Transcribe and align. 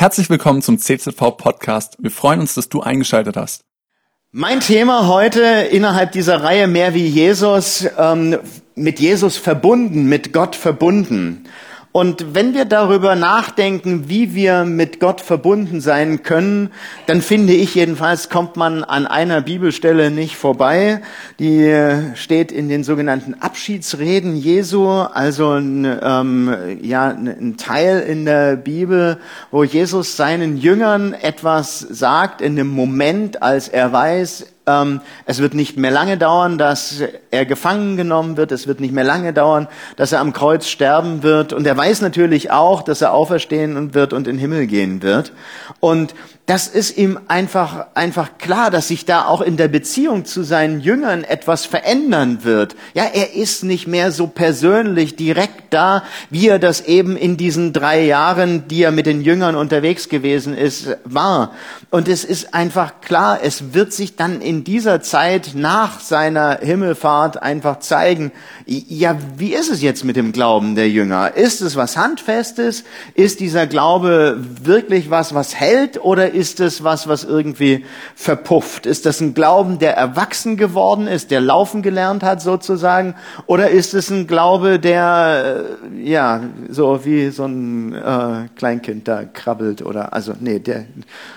Herzlich 0.00 0.30
willkommen 0.30 0.62
zum 0.62 0.78
CZV 0.78 1.36
Podcast. 1.36 1.96
Wir 1.98 2.12
freuen 2.12 2.38
uns, 2.38 2.54
dass 2.54 2.68
du 2.68 2.80
eingeschaltet 2.80 3.36
hast. 3.36 3.64
Mein 4.30 4.60
Thema 4.60 5.08
heute 5.08 5.40
innerhalb 5.40 6.12
dieser 6.12 6.44
Reihe 6.44 6.68
Mehr 6.68 6.94
wie 6.94 7.08
Jesus, 7.08 7.84
ähm, 7.98 8.38
mit 8.76 9.00
Jesus 9.00 9.38
verbunden, 9.38 10.08
mit 10.08 10.32
Gott 10.32 10.54
verbunden. 10.54 11.46
Und 11.98 12.32
wenn 12.32 12.54
wir 12.54 12.64
darüber 12.64 13.16
nachdenken, 13.16 14.08
wie 14.08 14.32
wir 14.32 14.64
mit 14.64 15.00
Gott 15.00 15.20
verbunden 15.20 15.80
sein 15.80 16.22
können, 16.22 16.70
dann 17.08 17.22
finde 17.22 17.54
ich 17.54 17.74
jedenfalls, 17.74 18.28
kommt 18.28 18.56
man 18.56 18.84
an 18.84 19.08
einer 19.08 19.40
Bibelstelle 19.40 20.12
nicht 20.12 20.36
vorbei. 20.36 21.02
Die 21.40 21.76
steht 22.14 22.52
in 22.52 22.68
den 22.68 22.84
sogenannten 22.84 23.34
Abschiedsreden 23.34 24.36
Jesu, 24.36 24.88
also 24.88 25.54
ein, 25.54 25.98
ähm, 26.00 26.78
ja, 26.82 27.08
ein 27.08 27.56
Teil 27.56 27.98
in 27.98 28.26
der 28.26 28.54
Bibel, 28.54 29.18
wo 29.50 29.64
Jesus 29.64 30.16
seinen 30.16 30.56
Jüngern 30.56 31.14
etwas 31.14 31.80
sagt 31.80 32.40
in 32.40 32.54
dem 32.54 32.68
Moment, 32.68 33.42
als 33.42 33.66
er 33.66 33.92
weiß, 33.92 34.46
ähm, 34.68 35.00
es 35.24 35.40
wird 35.40 35.54
nicht 35.54 35.76
mehr 35.76 35.90
lange 35.90 36.18
dauern, 36.18 36.58
dass 36.58 37.02
er 37.30 37.46
gefangen 37.46 37.96
genommen 37.96 38.36
wird. 38.36 38.52
Es 38.52 38.66
wird 38.66 38.80
nicht 38.80 38.92
mehr 38.92 39.04
lange 39.04 39.32
dauern, 39.32 39.66
dass 39.96 40.12
er 40.12 40.20
am 40.20 40.32
Kreuz 40.32 40.68
sterben 40.68 41.22
wird. 41.22 41.52
Und 41.52 41.66
er 41.66 41.76
weiß 41.76 42.02
natürlich 42.02 42.50
auch, 42.50 42.82
dass 42.82 43.00
er 43.00 43.12
auferstehen 43.12 43.94
wird 43.94 44.12
und 44.12 44.28
in 44.28 44.36
den 44.36 44.38
Himmel 44.38 44.66
gehen 44.66 45.02
wird. 45.02 45.32
Und 45.80 46.14
das 46.48 46.66
ist 46.66 46.96
ihm 46.96 47.20
einfach, 47.28 47.88
einfach 47.92 48.38
klar, 48.38 48.70
dass 48.70 48.88
sich 48.88 49.04
da 49.04 49.26
auch 49.26 49.42
in 49.42 49.58
der 49.58 49.68
Beziehung 49.68 50.24
zu 50.24 50.42
seinen 50.42 50.80
Jüngern 50.80 51.22
etwas 51.22 51.66
verändern 51.66 52.42
wird. 52.42 52.74
Ja, 52.94 53.04
er 53.04 53.34
ist 53.34 53.64
nicht 53.64 53.86
mehr 53.86 54.12
so 54.12 54.28
persönlich 54.28 55.14
direkt 55.14 55.74
da, 55.74 56.04
wie 56.30 56.48
er 56.48 56.58
das 56.58 56.86
eben 56.86 57.18
in 57.18 57.36
diesen 57.36 57.74
drei 57.74 58.02
Jahren, 58.02 58.66
die 58.66 58.82
er 58.82 58.92
mit 58.92 59.04
den 59.04 59.20
Jüngern 59.20 59.56
unterwegs 59.56 60.08
gewesen 60.08 60.56
ist, 60.56 60.96
war. 61.04 61.52
Und 61.90 62.08
es 62.08 62.24
ist 62.24 62.54
einfach 62.54 63.02
klar, 63.02 63.40
es 63.42 63.74
wird 63.74 63.92
sich 63.92 64.16
dann 64.16 64.40
in 64.40 64.64
dieser 64.64 65.02
Zeit 65.02 65.50
nach 65.54 66.00
seiner 66.00 66.60
Himmelfahrt 66.62 67.42
einfach 67.42 67.80
zeigen, 67.80 68.32
ja, 68.64 69.18
wie 69.36 69.52
ist 69.52 69.70
es 69.70 69.82
jetzt 69.82 70.02
mit 70.02 70.16
dem 70.16 70.32
Glauben 70.32 70.76
der 70.76 70.88
Jünger? 70.88 71.36
Ist 71.36 71.60
es 71.60 71.76
was 71.76 71.98
Handfestes? 71.98 72.84
Ist 73.14 73.40
dieser 73.40 73.66
Glaube 73.66 74.38
wirklich 74.62 75.10
was, 75.10 75.34
was 75.34 75.54
hält? 75.54 76.02
Oder 76.02 76.37
ist 76.38 76.60
es 76.60 76.84
was, 76.84 77.08
was 77.08 77.24
irgendwie 77.24 77.84
verpufft? 78.14 78.86
Ist 78.86 79.06
das 79.06 79.20
ein 79.20 79.34
Glauben, 79.34 79.80
der 79.80 79.96
erwachsen 79.96 80.56
geworden 80.56 81.08
ist, 81.08 81.32
der 81.32 81.40
laufen 81.40 81.82
gelernt 81.82 82.22
hat 82.22 82.40
sozusagen? 82.40 83.16
Oder 83.46 83.70
ist 83.70 83.92
es 83.92 84.08
ein 84.10 84.28
Glaube, 84.28 84.78
der, 84.78 85.66
äh, 85.92 86.08
ja, 86.08 86.40
so 86.68 87.04
wie 87.04 87.30
so 87.30 87.44
ein 87.44 87.92
äh, 87.92 88.48
Kleinkind 88.54 89.08
da 89.08 89.24
krabbelt 89.24 89.82
oder, 89.82 90.12
also, 90.12 90.34
nee, 90.38 90.60
der 90.60 90.84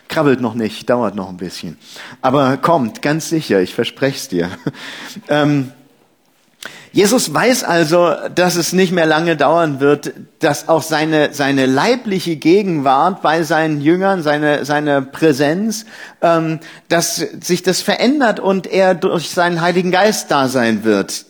krabbelt 0.08 0.40
noch 0.40 0.54
nicht, 0.54 0.88
dauert 0.88 1.16
noch 1.16 1.30
ein 1.30 1.38
bisschen. 1.38 1.78
Aber 2.22 2.58
kommt, 2.58 3.02
ganz 3.02 3.28
sicher, 3.28 3.60
ich 3.60 3.74
verspreche 3.74 4.18
es 4.18 4.28
dir. 4.28 4.50
ähm, 5.30 5.72
Jesus 6.94 7.34
weiß 7.34 7.64
also, 7.64 8.14
dass 8.36 8.58
es 8.58 8.74
nicht 8.74 8.92
mehr 8.92 9.06
lange 9.06 9.38
dauern 9.38 9.80
wird, 9.80 10.12
dass 10.40 10.68
auch 10.68 10.82
seine, 10.82 11.34
seine 11.34 11.66
leibliche 11.66 12.36
Gegenwart 12.36 13.22
bei 13.22 13.44
seinen 13.44 13.80
Jüngern, 13.80 14.24
seine, 14.24 14.66
seine 14.66 15.02
Präsenz, 15.02 15.86
ähm, 16.22 16.60
dass 16.90 17.16
sich 17.16 17.64
das 17.64 17.82
verändert 17.82 18.42
und 18.42 18.68
er 18.68 18.94
durch 18.94 19.30
seinen 19.30 19.62
Heiligen 19.62 19.92
Geist 19.92 20.32
da 20.32 20.50
sein 20.50 20.84
wird. 20.84 21.26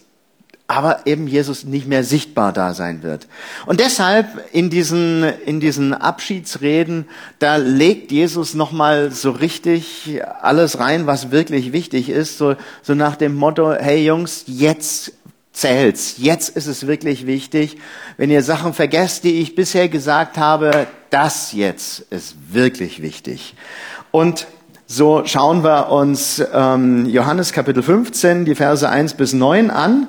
Aber 0.65 1.05
eben 1.05 1.27
Jesus 1.27 1.65
nicht 1.65 1.85
mehr 1.85 2.05
sichtbar 2.05 2.53
da 2.53 2.73
sein 2.73 3.03
wird. 3.03 3.27
Und 3.65 3.81
deshalb 3.81 4.25
in 4.53 4.69
diesen, 4.69 5.23
in 5.45 5.59
diesen 5.59 5.93
Abschiedsreden, 5.93 7.05
da 7.39 7.57
legt 7.57 8.11
Jesus 8.11 8.53
nochmal 8.55 9.11
so 9.11 9.31
richtig 9.31 10.21
alles 10.41 10.79
rein, 10.79 11.07
was 11.07 11.29
wirklich 11.29 11.73
wichtig 11.73 12.09
ist. 12.09 12.37
So, 12.37 12.55
so 12.81 12.95
nach 12.95 13.17
dem 13.17 13.35
Motto, 13.35 13.73
hey 13.73 14.05
Jungs, 14.05 14.45
jetzt 14.47 15.11
zählt's. 15.53 16.15
Jetzt 16.17 16.49
ist 16.55 16.67
es 16.67 16.87
wirklich 16.87 17.27
wichtig. 17.27 17.77
Wenn 18.17 18.29
ihr 18.29 18.43
Sachen 18.43 18.73
vergesst, 18.73 19.23
die 19.23 19.41
ich 19.41 19.55
bisher 19.55 19.89
gesagt 19.89 20.37
habe, 20.37 20.87
das 21.09 21.53
jetzt 21.53 21.99
ist 22.09 22.35
wirklich 22.51 23.01
wichtig. 23.01 23.55
Und 24.11 24.47
so 24.87 25.23
schauen 25.25 25.63
wir 25.63 25.89
uns 25.89 26.43
ähm, 26.53 27.05
Johannes 27.05 27.53
Kapitel 27.53 27.83
15, 27.83 28.45
die 28.45 28.55
Verse 28.55 28.87
1 28.87 29.13
bis 29.15 29.33
9 29.33 29.71
an. 29.71 30.07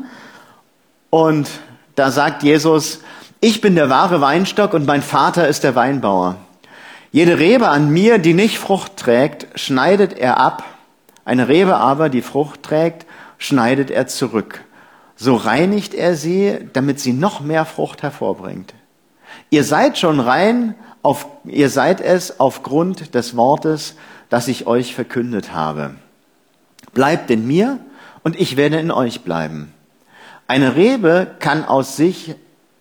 Und 1.10 1.48
da 1.94 2.10
sagt 2.10 2.42
Jesus, 2.42 3.00
ich 3.40 3.60
bin 3.60 3.74
der 3.74 3.90
wahre 3.90 4.20
Weinstock 4.20 4.74
und 4.74 4.86
mein 4.86 5.02
Vater 5.02 5.48
ist 5.48 5.64
der 5.64 5.74
Weinbauer. 5.74 6.36
Jede 7.10 7.38
Rebe 7.38 7.68
an 7.68 7.90
mir, 7.90 8.18
die 8.18 8.32
nicht 8.32 8.58
Frucht 8.58 8.96
trägt, 8.96 9.46
schneidet 9.60 10.14
er 10.14 10.38
ab. 10.38 10.64
Eine 11.24 11.48
Rebe 11.48 11.76
aber, 11.76 12.08
die 12.08 12.22
Frucht 12.22 12.62
trägt, 12.62 13.06
schneidet 13.38 13.90
er 13.90 14.06
zurück 14.06 14.62
so 15.16 15.36
reinigt 15.36 15.94
er 15.94 16.16
sie, 16.16 16.68
damit 16.72 17.00
sie 17.00 17.12
noch 17.12 17.40
mehr 17.40 17.64
Frucht 17.64 18.02
hervorbringt. 18.02 18.74
Ihr 19.50 19.64
seid 19.64 19.98
schon 19.98 20.20
rein, 20.20 20.74
auf, 21.02 21.26
ihr 21.44 21.68
seid 21.68 22.00
es 22.00 22.40
aufgrund 22.40 23.14
des 23.14 23.36
Wortes, 23.36 23.96
das 24.28 24.48
ich 24.48 24.66
euch 24.66 24.94
verkündet 24.94 25.52
habe. 25.52 25.96
Bleibt 26.94 27.30
in 27.30 27.46
mir 27.46 27.78
und 28.22 28.38
ich 28.38 28.56
werde 28.56 28.78
in 28.78 28.90
euch 28.90 29.22
bleiben. 29.22 29.72
Eine 30.46 30.76
Rebe 30.76 31.34
kann 31.38 31.64
aus 31.64 31.96
sich 31.96 32.34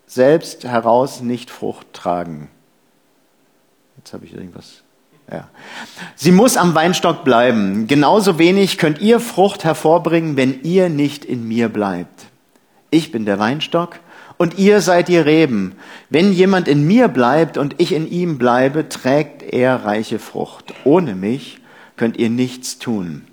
selbst 0.06 0.66
heraus 0.66 1.22
nicht 1.22 1.50
Frucht 1.50 1.94
tragen. 1.94 2.50
Jetzt 3.98 4.14
habe 4.14 4.26
ich 4.26 4.34
irgendwas. 4.34 4.84
Ja. 5.32 5.48
Sie 6.16 6.32
muss 6.32 6.58
am 6.58 6.76
Weinstock 6.76 7.24
bleiben. 7.24 7.88
Genauso 7.88 8.38
wenig 8.38 8.78
könnt 8.78 9.00
ihr 9.00 9.20
Frucht 9.20 9.64
hervorbringen, 9.64 10.36
wenn 10.36 10.62
ihr 10.64 10.90
nicht 10.90 11.24
in 11.24 11.48
mir 11.48 11.70
bleibt. 11.70 12.26
Ich 12.90 13.12
bin 13.14 13.26
der 13.26 13.40
Weinstock 13.40 14.00
und 14.38 14.60
ihr 14.60 14.82
seid 14.82 15.08
die 15.08 15.18
Reben. 15.18 15.76
Wenn 16.10 16.34
jemand 16.34 16.68
in 16.68 16.86
mir 16.86 17.08
bleibt 17.08 17.58
und 17.58 17.76
ich 17.78 17.94
in 17.94 18.12
ihm 18.12 18.38
bleibe, 18.38 18.90
trägt 18.90 19.42
er 19.42 19.86
reiche 19.86 20.20
Frucht. 20.20 20.74
Ohne 20.84 21.16
mich 21.16 21.62
könnt 21.96 22.18
ihr 22.18 22.30
nichts 22.30 22.78
tun. 22.78 23.24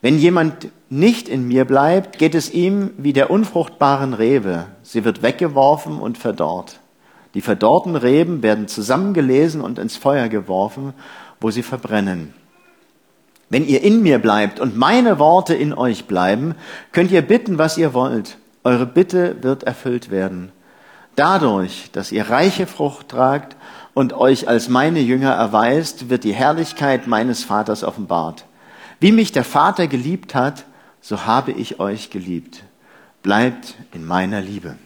Wenn 0.00 0.18
jemand 0.18 0.68
nicht 0.90 1.28
in 1.28 1.46
mir 1.46 1.64
bleibt, 1.64 2.18
geht 2.18 2.34
es 2.34 2.52
ihm 2.52 2.90
wie 2.96 3.12
der 3.12 3.30
unfruchtbaren 3.30 4.14
Rebe. 4.14 4.66
Sie 4.82 5.04
wird 5.04 5.22
weggeworfen 5.22 5.98
und 5.98 6.18
verdorrt. 6.18 6.80
Die 7.38 7.42
verdorrten 7.42 7.94
Reben 7.94 8.42
werden 8.42 8.66
zusammengelesen 8.66 9.60
und 9.60 9.78
ins 9.78 9.96
Feuer 9.96 10.28
geworfen, 10.28 10.92
wo 11.40 11.52
sie 11.52 11.62
verbrennen. 11.62 12.34
Wenn 13.48 13.64
ihr 13.64 13.84
in 13.84 14.02
mir 14.02 14.18
bleibt 14.18 14.58
und 14.58 14.76
meine 14.76 15.20
Worte 15.20 15.54
in 15.54 15.72
euch 15.72 16.06
bleiben, 16.06 16.56
könnt 16.90 17.12
ihr 17.12 17.22
bitten, 17.22 17.56
was 17.56 17.78
ihr 17.78 17.94
wollt 17.94 18.38
eure 18.64 18.86
Bitte 18.86 19.42
wird 19.42 19.62
erfüllt 19.62 20.10
werden. 20.10 20.50
Dadurch, 21.16 21.90
dass 21.92 22.12
ihr 22.12 22.28
reiche 22.28 22.66
Frucht 22.66 23.08
tragt 23.08 23.56
und 23.94 24.12
euch 24.12 24.46
als 24.48 24.68
meine 24.68 24.98
Jünger 25.00 25.32
erweist, 25.32 26.10
wird 26.10 26.24
die 26.24 26.34
Herrlichkeit 26.34 27.06
meines 27.06 27.44
Vaters 27.44 27.84
offenbart. 27.84 28.46
Wie 28.98 29.12
mich 29.12 29.30
der 29.30 29.44
Vater 29.44 29.86
geliebt 29.86 30.34
hat, 30.34 30.64
so 31.00 31.24
habe 31.24 31.52
ich 31.52 31.78
euch 31.80 32.10
geliebt. 32.10 32.64
Bleibt 33.22 33.76
in 33.94 34.04
meiner 34.04 34.40
Liebe. 34.40 34.76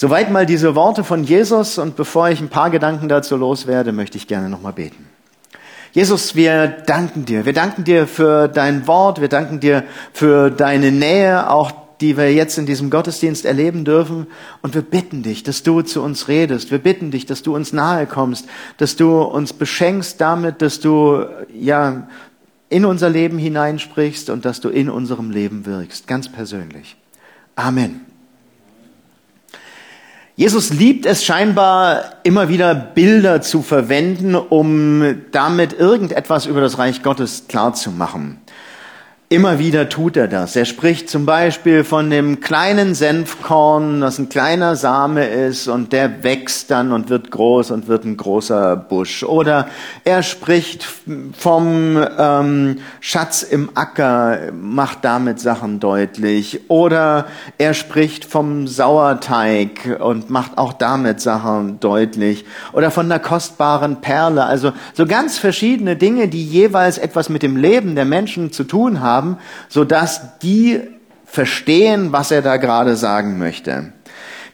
Soweit 0.00 0.30
mal 0.30 0.46
diese 0.46 0.74
Worte 0.74 1.04
von 1.04 1.24
Jesus 1.24 1.76
und 1.76 1.94
bevor 1.94 2.30
ich 2.30 2.40
ein 2.40 2.48
paar 2.48 2.70
Gedanken 2.70 3.10
dazu 3.10 3.36
loswerde, 3.36 3.92
möchte 3.92 4.16
ich 4.16 4.26
gerne 4.26 4.48
nochmal 4.48 4.72
beten. 4.72 5.06
Jesus, 5.92 6.34
wir 6.34 6.68
danken 6.68 7.26
dir. 7.26 7.44
Wir 7.44 7.52
danken 7.52 7.84
dir 7.84 8.06
für 8.06 8.48
dein 8.48 8.86
Wort. 8.86 9.20
Wir 9.20 9.28
danken 9.28 9.60
dir 9.60 9.84
für 10.14 10.50
deine 10.50 10.90
Nähe, 10.90 11.50
auch 11.50 11.70
die 12.00 12.16
wir 12.16 12.32
jetzt 12.32 12.56
in 12.56 12.64
diesem 12.64 12.88
Gottesdienst 12.88 13.44
erleben 13.44 13.84
dürfen. 13.84 14.26
Und 14.62 14.74
wir 14.74 14.80
bitten 14.80 15.22
dich, 15.22 15.42
dass 15.42 15.64
du 15.64 15.82
zu 15.82 16.00
uns 16.00 16.28
redest. 16.28 16.70
Wir 16.70 16.78
bitten 16.78 17.10
dich, 17.10 17.26
dass 17.26 17.42
du 17.42 17.54
uns 17.54 17.74
nahe 17.74 18.06
kommst, 18.06 18.46
dass 18.78 18.96
du 18.96 19.20
uns 19.20 19.52
beschenkst 19.52 20.18
damit, 20.18 20.62
dass 20.62 20.80
du, 20.80 21.26
ja, 21.52 22.08
in 22.70 22.86
unser 22.86 23.10
Leben 23.10 23.36
hineinsprichst 23.36 24.30
und 24.30 24.46
dass 24.46 24.62
du 24.62 24.70
in 24.70 24.88
unserem 24.88 25.30
Leben 25.30 25.66
wirkst, 25.66 26.06
ganz 26.06 26.32
persönlich. 26.32 26.96
Amen. 27.54 28.09
Jesus 30.40 30.70
liebt 30.70 31.04
es 31.04 31.22
scheinbar 31.22 32.14
immer 32.22 32.48
wieder 32.48 32.74
Bilder 32.74 33.42
zu 33.42 33.60
verwenden, 33.60 34.34
um 34.34 35.16
damit 35.32 35.74
irgendetwas 35.74 36.46
über 36.46 36.62
das 36.62 36.78
Reich 36.78 37.02
Gottes 37.02 37.44
klarzumachen. 37.46 38.38
Immer 39.32 39.60
wieder 39.60 39.88
tut 39.88 40.16
er 40.16 40.26
das. 40.26 40.56
Er 40.56 40.64
spricht 40.64 41.08
zum 41.08 41.24
Beispiel 41.24 41.84
von 41.84 42.10
dem 42.10 42.40
kleinen 42.40 42.96
Senfkorn, 42.96 44.00
das 44.00 44.18
ein 44.18 44.28
kleiner 44.28 44.74
Same 44.74 45.24
ist 45.24 45.68
und 45.68 45.92
der 45.92 46.24
wächst 46.24 46.72
dann 46.72 46.90
und 46.90 47.10
wird 47.10 47.30
groß 47.30 47.70
und 47.70 47.86
wird 47.86 48.04
ein 48.04 48.16
großer 48.16 48.74
Busch. 48.74 49.22
Oder 49.22 49.68
er 50.02 50.24
spricht 50.24 50.84
vom 51.38 52.04
ähm, 52.18 52.78
Schatz 52.98 53.44
im 53.44 53.70
Acker, 53.76 54.50
macht 54.52 55.04
damit 55.04 55.38
Sachen 55.38 55.78
deutlich. 55.78 56.62
Oder 56.66 57.28
er 57.56 57.74
spricht 57.74 58.24
vom 58.24 58.66
Sauerteig 58.66 60.00
und 60.00 60.28
macht 60.28 60.58
auch 60.58 60.72
damit 60.72 61.20
Sachen 61.20 61.78
deutlich. 61.78 62.46
Oder 62.72 62.90
von 62.90 63.08
der 63.08 63.20
kostbaren 63.20 64.00
Perle. 64.00 64.42
Also 64.42 64.72
so 64.92 65.06
ganz 65.06 65.38
verschiedene 65.38 65.94
Dinge, 65.94 66.26
die 66.26 66.44
jeweils 66.44 66.98
etwas 66.98 67.28
mit 67.28 67.44
dem 67.44 67.56
Leben 67.56 67.94
der 67.94 68.04
Menschen 68.04 68.50
zu 68.50 68.64
tun 68.64 68.98
haben 68.98 69.19
haben, 69.20 69.36
sodass 69.68 70.38
die 70.38 70.80
verstehen, 71.26 72.12
was 72.12 72.30
er 72.30 72.42
da 72.42 72.56
gerade 72.56 72.96
sagen 72.96 73.38
möchte. 73.38 73.92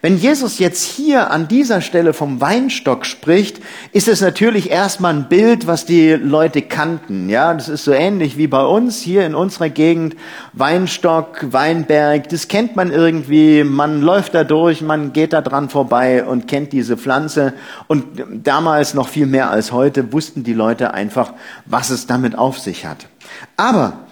Wenn 0.01 0.17
Jesus 0.17 0.59
jetzt 0.59 0.83
hier 0.83 1.31
an 1.31 1.47
dieser 1.47 1.81
Stelle 1.81 2.13
vom 2.13 2.39
Weinstock 2.39 3.03
spricht, 3.03 3.59
ist 3.93 4.07
es 4.07 4.21
natürlich 4.21 4.69
erstmal 4.69 5.15
ein 5.15 5.27
Bild, 5.27 5.65
was 5.65 5.85
die 5.85 6.11
Leute 6.11 6.61
kannten. 6.61 7.29
Ja, 7.29 7.53
das 7.53 7.67
ist 7.67 7.83
so 7.83 7.93
ähnlich 7.93 8.37
wie 8.37 8.45
bei 8.45 8.63
uns 8.63 8.99
hier 8.99 9.25
in 9.25 9.33
unserer 9.33 9.69
Gegend. 9.69 10.15
Weinstock, 10.53 11.51
Weinberg, 11.51 12.29
das 12.29 12.47
kennt 12.47 12.75
man 12.75 12.91
irgendwie. 12.91 13.63
Man 13.63 14.01
läuft 14.01 14.35
da 14.35 14.43
durch, 14.43 14.81
man 14.81 15.13
geht 15.13 15.33
da 15.33 15.41
dran 15.41 15.67
vorbei 15.67 16.23
und 16.23 16.47
kennt 16.47 16.73
diese 16.73 16.95
Pflanze. 16.95 17.53
Und 17.87 18.05
damals 18.43 18.93
noch 18.93 19.07
viel 19.07 19.25
mehr 19.25 19.49
als 19.49 19.71
heute 19.71 20.13
wussten 20.13 20.43
die 20.43 20.53
Leute 20.53 20.93
einfach, 20.93 21.33
was 21.65 21.89
es 21.89 22.05
damit 22.05 22.37
auf 22.37 22.59
sich 22.59 22.85
hat. 22.85 23.07
Aber 23.55 24.06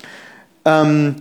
ähm, 0.65 1.15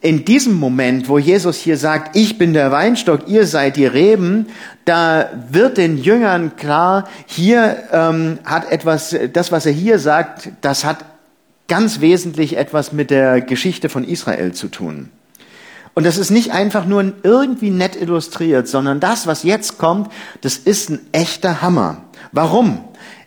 in 0.00 0.24
diesem 0.24 0.54
Moment, 0.54 1.08
wo 1.08 1.18
Jesus 1.18 1.58
hier 1.58 1.76
sagt, 1.76 2.16
ich 2.16 2.36
bin 2.36 2.54
der 2.54 2.72
Weinstock, 2.72 3.28
ihr 3.28 3.46
seid 3.46 3.76
die 3.76 3.86
Reben, 3.86 4.46
da 4.84 5.30
wird 5.50 5.76
den 5.76 5.96
Jüngern 5.96 6.56
klar, 6.56 7.08
hier 7.26 7.84
ähm, 7.92 8.38
hat 8.44 8.70
etwas, 8.70 9.16
das, 9.32 9.52
was 9.52 9.64
er 9.64 9.72
hier 9.72 10.00
sagt, 10.00 10.50
das 10.60 10.84
hat 10.84 11.04
ganz 11.68 12.00
wesentlich 12.00 12.56
etwas 12.56 12.92
mit 12.92 13.10
der 13.10 13.40
Geschichte 13.40 13.88
von 13.88 14.02
Israel 14.04 14.52
zu 14.52 14.68
tun. 14.68 15.08
Und 15.94 16.04
das 16.04 16.18
ist 16.18 16.30
nicht 16.30 16.52
einfach 16.52 16.86
nur 16.86 17.12
irgendwie 17.22 17.70
nett 17.70 17.94
illustriert, 17.94 18.66
sondern 18.66 18.98
das, 18.98 19.26
was 19.26 19.42
jetzt 19.42 19.78
kommt, 19.78 20.10
das 20.40 20.56
ist 20.56 20.90
ein 20.90 21.00
echter 21.12 21.62
Hammer. 21.62 22.02
Warum? 22.32 22.82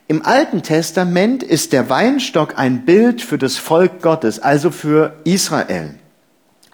Im 0.08 0.24
Alten 0.24 0.62
Testament 0.62 1.42
ist 1.42 1.74
der 1.74 1.90
Weinstock 1.90 2.60
ein 2.60 2.86
Bild 2.86 3.24
für 3.24 3.40
das 3.40 3.58
Volk 3.58 4.04
Gottes, 4.04 4.40
also 4.40 4.70
für 4.70 5.16
Israel. 5.24 5.96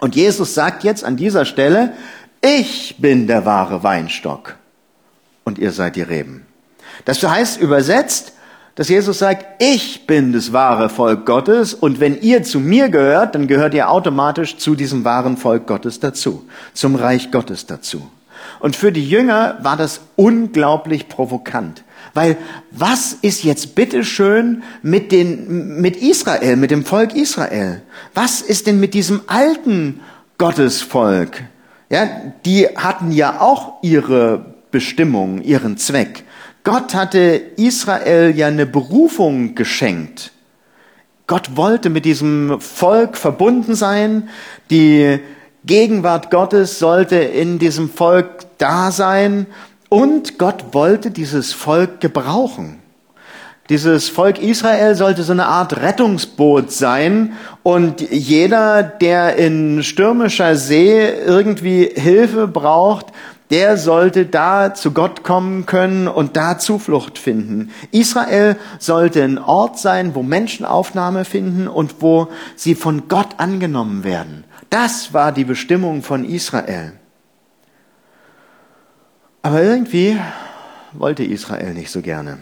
Und 0.00 0.14
Jesus 0.16 0.52
sagt 0.52 0.84
jetzt 0.84 1.02
an 1.02 1.16
dieser 1.16 1.46
Stelle, 1.46 1.94
ich 2.42 2.96
bin 2.98 3.26
der 3.26 3.46
wahre 3.46 3.82
Weinstock 3.82 4.56
und 5.44 5.58
ihr 5.58 5.72
seid 5.72 5.96
die 5.96 6.02
Reben. 6.02 6.44
Das 7.06 7.22
heißt 7.22 7.58
übersetzt, 7.58 8.34
dass 8.74 8.90
Jesus 8.90 9.20
sagt, 9.20 9.62
ich 9.62 10.06
bin 10.06 10.34
das 10.34 10.52
wahre 10.52 10.90
Volk 10.90 11.24
Gottes 11.24 11.72
und 11.72 12.00
wenn 12.00 12.20
ihr 12.20 12.42
zu 12.42 12.60
mir 12.60 12.90
gehört, 12.90 13.34
dann 13.34 13.46
gehört 13.46 13.72
ihr 13.72 13.88
automatisch 13.90 14.58
zu 14.58 14.74
diesem 14.74 15.04
wahren 15.04 15.38
Volk 15.38 15.66
Gottes 15.66 16.00
dazu, 16.00 16.46
zum 16.74 16.96
Reich 16.96 17.30
Gottes 17.30 17.64
dazu. 17.64 18.10
Und 18.60 18.76
für 18.76 18.92
die 18.92 19.08
Jünger 19.08 19.56
war 19.62 19.78
das 19.78 20.00
unglaublich 20.16 21.08
provokant. 21.08 21.82
Weil 22.14 22.36
was 22.70 23.16
ist 23.22 23.42
jetzt 23.42 23.74
bitteschön 23.74 24.62
mit, 24.82 25.12
den, 25.12 25.80
mit 25.80 25.96
Israel, 25.96 26.56
mit 26.56 26.70
dem 26.70 26.84
Volk 26.84 27.14
Israel? 27.14 27.82
Was 28.14 28.42
ist 28.42 28.66
denn 28.66 28.80
mit 28.80 28.94
diesem 28.94 29.22
alten 29.26 30.00
Gottesvolk? 30.38 31.42
Ja, 31.88 32.08
die 32.44 32.66
hatten 32.76 33.12
ja 33.12 33.40
auch 33.40 33.82
ihre 33.82 34.54
Bestimmung, 34.70 35.42
ihren 35.42 35.76
Zweck. 35.76 36.24
Gott 36.64 36.94
hatte 36.94 37.40
Israel 37.56 38.36
ja 38.36 38.46
eine 38.46 38.66
Berufung 38.66 39.54
geschenkt. 39.54 40.32
Gott 41.26 41.56
wollte 41.56 41.90
mit 41.90 42.04
diesem 42.04 42.60
Volk 42.60 43.16
verbunden 43.16 43.74
sein. 43.74 44.28
Die 44.70 45.18
Gegenwart 45.64 46.30
Gottes 46.30 46.78
sollte 46.78 47.16
in 47.16 47.58
diesem 47.58 47.88
Volk 47.88 48.46
da 48.58 48.90
sein 48.90 49.46
und 49.92 50.38
Gott 50.38 50.72
wollte 50.72 51.10
dieses 51.10 51.52
Volk 51.52 52.00
gebrauchen. 52.00 52.78
Dieses 53.68 54.08
Volk 54.08 54.38
Israel 54.38 54.94
sollte 54.94 55.22
so 55.22 55.32
eine 55.32 55.44
Art 55.44 55.82
Rettungsboot 55.82 56.72
sein 56.72 57.34
und 57.62 58.00
jeder, 58.00 58.82
der 58.82 59.36
in 59.36 59.82
stürmischer 59.82 60.56
See 60.56 61.06
irgendwie 61.06 61.90
Hilfe 61.94 62.48
braucht, 62.48 63.08
der 63.50 63.76
sollte 63.76 64.24
da 64.24 64.72
zu 64.72 64.92
Gott 64.92 65.24
kommen 65.24 65.66
können 65.66 66.08
und 66.08 66.38
da 66.38 66.58
Zuflucht 66.58 67.18
finden. 67.18 67.70
Israel 67.90 68.56
sollte 68.78 69.22
ein 69.22 69.36
Ort 69.36 69.78
sein, 69.78 70.14
wo 70.14 70.22
Menschen 70.22 70.64
Aufnahme 70.64 71.26
finden 71.26 71.68
und 71.68 71.96
wo 72.00 72.28
sie 72.56 72.74
von 72.74 73.08
Gott 73.08 73.34
angenommen 73.36 74.04
werden. 74.04 74.44
Das 74.70 75.12
war 75.12 75.32
die 75.32 75.44
Bestimmung 75.44 76.02
von 76.02 76.24
Israel. 76.24 76.94
Aber 79.42 79.62
irgendwie 79.62 80.18
wollte 80.92 81.24
Israel 81.24 81.74
nicht 81.74 81.90
so 81.90 82.00
gerne. 82.00 82.38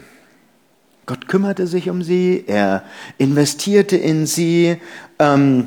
Gott 1.07 1.29
kümmerte 1.29 1.67
sich 1.67 1.91
um 1.91 2.03
sie, 2.03 2.45
er 2.47 2.83
investierte 3.19 3.97
in 3.97 4.27
sie 4.27 4.77
ähm, 5.19 5.67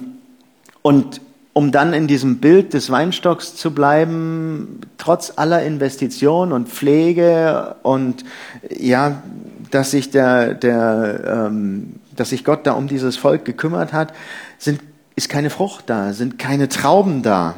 und 0.82 1.22
um 1.54 1.72
dann 1.72 1.94
in 1.94 2.08
diesem 2.08 2.38
Bild 2.38 2.74
des 2.74 2.90
Weinstocks 2.90 3.56
zu 3.56 3.74
bleiben, 3.74 4.82
trotz 4.98 5.34
aller 5.36 5.64
Investition 5.64 6.52
und 6.52 6.70
Pflege 6.70 7.76
und 7.84 8.24
ja, 8.70 9.22
dass 9.70 9.92
sich 9.92 10.12
der, 10.12 10.54
der 10.54 11.48
ähm, 11.48 12.00
dass 12.16 12.30
sich 12.30 12.44
Gott 12.44 12.66
da 12.66 12.74
um 12.74 12.88
dieses 12.88 13.18
Volk 13.18 13.46
gekümmert 13.46 13.94
hat, 13.94 14.14
sind, 14.58 14.82
ist 15.16 15.30
keine 15.30 15.50
Frucht 15.50 15.90
da, 15.90 16.14
sind 16.14 16.40
keine 16.40 16.70
Trauben 16.70 17.24
da. 17.24 17.56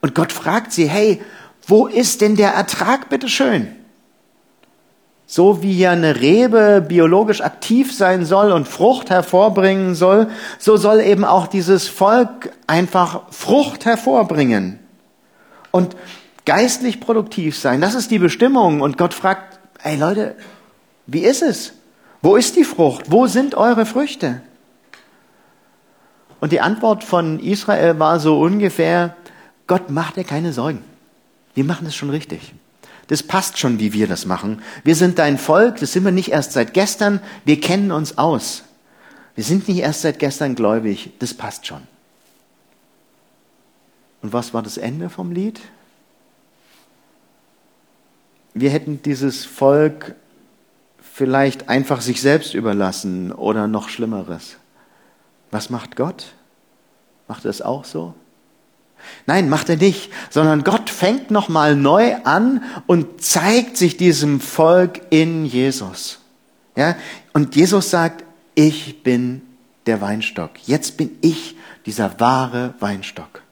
Und 0.00 0.14
Gott 0.14 0.32
fragt 0.32 0.72
sie, 0.72 0.88
hey, 0.88 1.20
wo 1.68 1.86
ist 1.86 2.22
denn 2.22 2.34
der 2.34 2.52
Ertrag, 2.54 3.10
bitteschön? 3.10 3.68
So 5.26 5.62
wie 5.62 5.78
ja 5.78 5.90
eine 5.90 6.18
Rebe 6.18 6.82
biologisch 6.86 7.42
aktiv 7.42 7.94
sein 7.94 8.24
soll 8.24 8.50
und 8.50 8.66
Frucht 8.66 9.10
hervorbringen 9.10 9.94
soll, 9.94 10.28
so 10.58 10.78
soll 10.78 11.00
eben 11.00 11.26
auch 11.26 11.46
dieses 11.46 11.86
Volk 11.86 12.50
einfach 12.66 13.30
Frucht 13.30 13.84
hervorbringen 13.84 14.78
und 15.70 15.94
geistlich 16.46 17.00
produktiv 17.00 17.58
sein. 17.58 17.82
Das 17.82 17.94
ist 17.94 18.10
die 18.10 18.18
Bestimmung. 18.18 18.80
Und 18.80 18.96
Gott 18.96 19.12
fragt, 19.12 19.60
ey 19.82 19.96
Leute, 19.96 20.34
wie 21.06 21.20
ist 21.20 21.42
es? 21.42 21.74
Wo 22.22 22.36
ist 22.36 22.56
die 22.56 22.64
Frucht? 22.64 23.12
Wo 23.12 23.26
sind 23.26 23.54
eure 23.54 23.84
Früchte? 23.84 24.40
Und 26.40 26.52
die 26.52 26.62
Antwort 26.62 27.04
von 27.04 27.38
Israel 27.38 27.98
war 27.98 28.18
so 28.18 28.40
ungefähr, 28.40 29.14
Gott 29.66 29.90
macht 29.90 30.16
dir 30.16 30.24
keine 30.24 30.54
Sorgen. 30.54 30.82
Wir 31.58 31.64
machen 31.64 31.88
es 31.88 31.96
schon 31.96 32.10
richtig. 32.10 32.54
Das 33.08 33.24
passt 33.24 33.58
schon, 33.58 33.80
wie 33.80 33.92
wir 33.92 34.06
das 34.06 34.26
machen. 34.26 34.62
Wir 34.84 34.94
sind 34.94 35.18
dein 35.18 35.38
Volk, 35.38 35.78
das 35.78 35.92
sind 35.92 36.04
wir 36.04 36.12
nicht 36.12 36.30
erst 36.30 36.52
seit 36.52 36.72
gestern, 36.72 37.18
wir 37.44 37.60
kennen 37.60 37.90
uns 37.90 38.16
aus. 38.16 38.62
Wir 39.34 39.42
sind 39.42 39.66
nicht 39.66 39.80
erst 39.80 40.02
seit 40.02 40.20
gestern 40.20 40.54
gläubig, 40.54 41.10
das 41.18 41.34
passt 41.34 41.66
schon. 41.66 41.82
Und 44.22 44.32
was 44.32 44.54
war 44.54 44.62
das 44.62 44.76
Ende 44.76 45.10
vom 45.10 45.32
Lied? 45.32 45.60
Wir 48.54 48.70
hätten 48.70 49.02
dieses 49.02 49.44
Volk 49.44 50.14
vielleicht 51.02 51.68
einfach 51.68 52.02
sich 52.02 52.20
selbst 52.20 52.54
überlassen 52.54 53.32
oder 53.32 53.66
noch 53.66 53.88
Schlimmeres. 53.88 54.58
Was 55.50 55.70
macht 55.70 55.96
Gott? 55.96 56.26
Macht 57.26 57.46
er 57.46 57.50
es 57.50 57.62
auch 57.62 57.84
so? 57.84 58.14
Nein, 59.26 59.48
macht 59.48 59.68
er 59.68 59.76
nicht, 59.76 60.10
sondern 60.30 60.64
Gott 60.64 60.90
fängt 60.90 61.30
nochmal 61.30 61.76
neu 61.76 62.14
an 62.24 62.62
und 62.86 63.22
zeigt 63.22 63.76
sich 63.76 63.96
diesem 63.96 64.40
Volk 64.40 65.00
in 65.10 65.44
Jesus. 65.44 66.18
Ja? 66.76 66.96
Und 67.32 67.56
Jesus 67.56 67.90
sagt, 67.90 68.24
ich 68.54 69.02
bin 69.02 69.42
der 69.86 70.00
Weinstock. 70.00 70.50
Jetzt 70.66 70.96
bin 70.96 71.16
ich 71.20 71.56
dieser 71.86 72.18
wahre 72.20 72.74
Weinstock. 72.80 73.42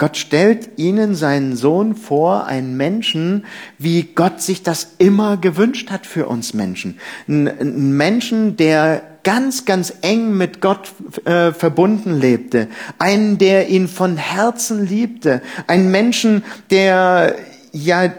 Gott 0.00 0.16
stellt 0.16 0.78
ihnen 0.78 1.14
seinen 1.14 1.56
Sohn 1.56 1.94
vor, 1.94 2.46
einen 2.46 2.74
Menschen, 2.74 3.44
wie 3.76 4.02
Gott 4.02 4.40
sich 4.40 4.62
das 4.62 4.94
immer 4.96 5.36
gewünscht 5.36 5.90
hat 5.90 6.06
für 6.06 6.26
uns 6.26 6.54
Menschen. 6.54 6.98
Ein 7.28 7.92
Menschen, 7.92 8.56
der 8.56 9.02
ganz, 9.24 9.66
ganz 9.66 9.92
eng 10.00 10.38
mit 10.38 10.62
Gott 10.62 10.90
äh, 11.26 11.52
verbunden 11.52 12.18
lebte. 12.18 12.68
Einen, 12.98 13.36
der 13.36 13.68
ihn 13.68 13.88
von 13.88 14.16
Herzen 14.16 14.86
liebte. 14.86 15.42
Einen 15.66 15.90
Menschen, 15.90 16.44
der 16.70 17.36
ja, 17.72 18.10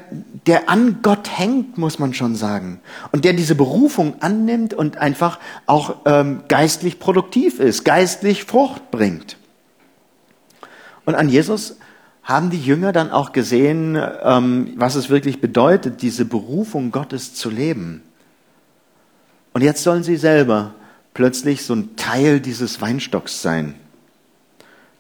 der 0.46 0.70
an 0.70 1.00
Gott 1.02 1.36
hängt, 1.36 1.80
muss 1.80 1.98
man 1.98 2.14
schon 2.14 2.36
sagen. 2.36 2.80
Und 3.12 3.26
der 3.26 3.34
diese 3.34 3.56
Berufung 3.56 4.22
annimmt 4.22 4.76
und 4.76 5.00
einfach 5.00 5.40
auch 5.66 5.96
ähm, 6.06 6.44
geistlich 6.48 7.00
produktiv 7.00 7.60
ist, 7.60 7.84
geistlich 7.84 8.44
Frucht 8.44 8.92
bringt. 8.92 9.36
Und 11.12 11.16
an 11.16 11.28
Jesus 11.28 11.76
haben 12.24 12.52
die 12.52 12.62
Jünger 12.62 12.94
dann 12.94 13.12
auch 13.12 13.34
gesehen, 13.34 14.02
ähm, 14.24 14.72
was 14.78 14.96
es 14.96 15.10
wirklich 15.10 15.42
bedeutet, 15.42 16.02
diese 16.02 16.24
Berufung 16.24 16.90
Gottes 16.92 17.34
zu 17.34 17.50
leben. 17.50 18.02
Und 19.52 19.62
jetzt 19.62 19.84
sollen 19.84 20.04
sie 20.04 20.16
selber 20.16 20.74
plötzlich 21.14 21.66
so 21.66 21.76
ein 21.76 21.98
Teil 21.98 22.40
dieses 22.40 22.80
Weinstocks 22.80 23.42
sein. 23.42 23.74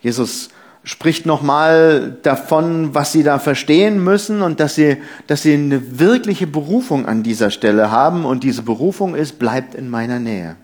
Jesus 0.01 0.49
spricht 0.83 1.25
nochmal 1.25 2.17
davon, 2.23 2.93
was 2.93 3.13
sie 3.13 3.23
da 3.23 3.39
verstehen 3.39 4.03
müssen 4.03 4.41
und 4.41 4.59
dass 4.59 4.75
sie, 4.75 4.97
dass 5.27 5.43
sie 5.43 5.53
eine 5.53 5.97
wirkliche 5.97 6.45
Berufung 6.45 7.05
an 7.05 7.23
dieser 7.23 7.51
Stelle 7.51 7.89
haben 7.89 8.25
und 8.25 8.43
diese 8.43 8.63
Berufung 8.63 9.15
ist, 9.15 9.39
bleibt 9.39 9.75
in 9.75 9.89
meiner 9.89 10.19
Nähe. 10.19 10.57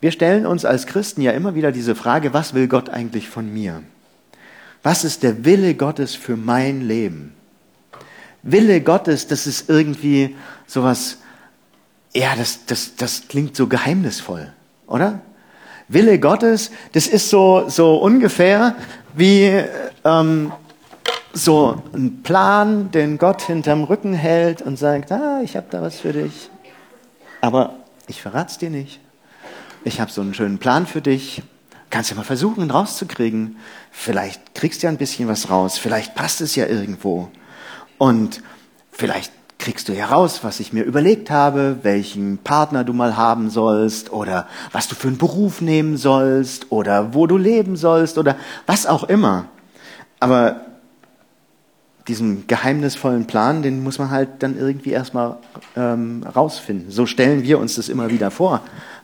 Wir 0.00 0.12
stellen 0.12 0.46
uns 0.46 0.64
als 0.64 0.86
Christen 0.86 1.22
ja 1.22 1.32
immer 1.32 1.54
wieder 1.54 1.72
diese 1.72 1.94
Frage, 1.94 2.32
was 2.32 2.54
will 2.54 2.68
Gott 2.68 2.88
eigentlich 2.88 3.28
von 3.28 3.52
mir? 3.52 3.82
Was 4.82 5.04
ist 5.04 5.24
der 5.24 5.44
Wille 5.44 5.74
Gottes 5.74 6.14
für 6.14 6.36
mein 6.36 6.86
Leben? 6.86 7.34
Wille 8.42 8.80
Gottes, 8.80 9.26
das 9.26 9.46
ist 9.46 9.68
irgendwie 9.68 10.36
sowas, 10.66 11.18
ja, 12.14 12.36
das, 12.36 12.64
das, 12.66 12.94
das 12.94 13.28
klingt 13.28 13.56
so 13.56 13.66
geheimnisvoll, 13.66 14.52
oder? 14.86 15.20
Wille 15.88 16.20
Gottes, 16.20 16.70
das 16.92 17.08
ist 17.08 17.28
so, 17.28 17.64
so 17.68 17.96
ungefähr 17.96 18.76
wie 19.14 19.64
ähm, 20.04 20.52
so 21.32 21.82
ein 21.92 22.22
Plan, 22.22 22.90
den 22.92 23.18
Gott 23.18 23.42
hinterm 23.42 23.82
Rücken 23.84 24.12
hält 24.12 24.62
und 24.62 24.78
sagt, 24.78 25.10
ah, 25.10 25.40
ich 25.42 25.56
habe 25.56 25.66
da 25.70 25.82
was 25.82 25.98
für 25.98 26.12
dich. 26.12 26.50
Aber 27.40 27.74
ich 28.06 28.22
verrate 28.22 28.52
es 28.52 28.58
dir 28.58 28.70
nicht. 28.70 29.00
Ich 29.84 30.00
habe 30.00 30.10
so 30.10 30.20
einen 30.20 30.34
schönen 30.34 30.58
Plan 30.58 30.86
für 30.86 31.00
dich. 31.00 31.42
Kannst 31.90 32.10
ja 32.10 32.16
mal 32.16 32.24
versuchen, 32.24 32.62
ihn 32.62 32.70
rauszukriegen. 32.70 33.56
Vielleicht 33.90 34.54
kriegst 34.54 34.82
du 34.82 34.86
ja 34.86 34.90
ein 34.90 34.98
bisschen 34.98 35.28
was 35.28 35.50
raus. 35.50 35.78
Vielleicht 35.78 36.14
passt 36.14 36.40
es 36.40 36.54
ja 36.56 36.66
irgendwo. 36.66 37.28
Und 37.96 38.42
vielleicht 38.92 39.32
kriegst 39.58 39.88
du 39.88 39.94
heraus, 39.94 40.44
was 40.44 40.60
ich 40.60 40.72
mir 40.72 40.84
überlegt 40.84 41.30
habe, 41.30 41.78
welchen 41.82 42.38
Partner 42.38 42.84
du 42.84 42.92
mal 42.92 43.16
haben 43.16 43.50
sollst 43.50 44.12
oder 44.12 44.46
was 44.72 44.88
du 44.88 44.94
für 44.94 45.08
einen 45.08 45.18
Beruf 45.18 45.60
nehmen 45.60 45.96
sollst 45.96 46.70
oder 46.70 47.14
wo 47.14 47.26
du 47.26 47.36
leben 47.36 47.76
sollst 47.76 48.18
oder 48.18 48.36
was 48.66 48.86
auch 48.86 49.04
immer. 49.04 49.46
Aber 50.20 50.60
diesen 52.06 52.46
geheimnisvollen 52.46 53.26
Plan, 53.26 53.62
den 53.62 53.82
muss 53.82 53.98
man 53.98 54.10
halt 54.10 54.42
dann 54.42 54.58
irgendwie 54.58 54.90
erstmal 54.90 55.36
ähm, 55.76 56.24
rausfinden. 56.34 56.90
So 56.90 57.06
stellen 57.06 57.42
wir 57.42 57.58
uns 57.58 57.74
das 57.74 57.88
immer 57.88 58.10
wieder 58.10 58.30
vor. 58.30 58.62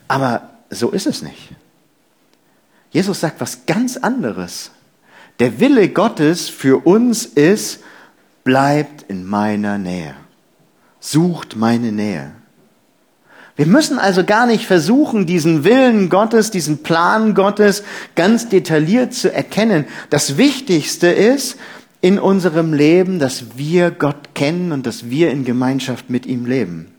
Aber 0.09 0.54
so 0.75 0.90
ist 0.90 1.07
es 1.07 1.23
nicht. 1.23 1.50
Jesus 2.90 3.21
sagt 3.21 3.40
was 3.40 3.66
ganz 3.66 3.97
anderes. 3.97 4.71
Der 5.40 5.59
Wille 5.61 5.88
Gottes 5.88 6.49
für 6.49 6.87
uns 6.87 7.25
ist, 7.25 7.81
bleibt 8.45 9.02
in 9.09 9.25
meiner 9.25 9.78
Nähe 9.78 10.14
sucht 11.04 11.57
meine 11.57 11.93
Nähe. 11.93 12.33
Wir 13.57 13.66
müssen 13.66 13.99
also 13.99 14.25
gar 14.25 14.47
nicht 14.47 14.66
versuchen, 14.66 15.26
diesen 15.26 15.62
Willen 15.62 16.09
Gottes, 16.09 16.50
diesen 16.50 16.83
Plan 16.83 17.35
Gottes 17.35 17.85
ganz 18.16 18.49
detailliert 18.49 19.14
zu 19.14 19.33
erkennen. 19.33 19.85
Das 20.11 20.38
Wichtigste 20.38 21.07
ist 21.07 21.57
in 22.00 22.19
unserem 22.19 22.73
Leben, 22.73 23.21
dass 23.21 23.57
wir 23.57 23.93
Gott 23.93 24.35
kennen 24.35 24.73
und 24.73 24.87
dass 24.87 25.09
wir 25.09 25.31
in 25.31 25.45
Gemeinschaft 25.45 26.11
mit 26.11 26.26
ihm 26.26 26.47
leben. 26.47 26.93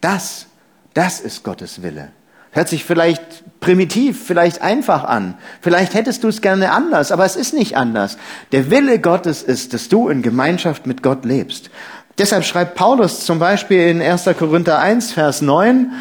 Das, 0.00 0.46
das 0.94 1.20
ist 1.20 1.42
Gottes 1.42 1.82
Wille. 1.82 2.12
Hört 2.52 2.68
sich 2.68 2.84
vielleicht 2.84 3.60
primitiv, 3.60 4.26
vielleicht 4.26 4.60
einfach 4.60 5.04
an. 5.04 5.34
Vielleicht 5.62 5.94
hättest 5.94 6.22
du 6.22 6.28
es 6.28 6.42
gerne 6.42 6.70
anders, 6.72 7.10
aber 7.10 7.24
es 7.24 7.36
ist 7.36 7.54
nicht 7.54 7.76
anders. 7.76 8.18
Der 8.52 8.70
Wille 8.70 8.98
Gottes 9.00 9.42
ist, 9.42 9.72
dass 9.72 9.88
du 9.88 10.08
in 10.08 10.20
Gemeinschaft 10.20 10.86
mit 10.86 11.02
Gott 11.02 11.24
lebst. 11.24 11.70
Deshalb 12.18 12.44
schreibt 12.44 12.74
Paulus 12.74 13.24
zum 13.24 13.38
Beispiel 13.38 13.88
in 13.88 14.02
1. 14.02 14.28
Korinther 14.38 14.78
1, 14.78 15.12
Vers 15.12 15.40
9, 15.40 15.92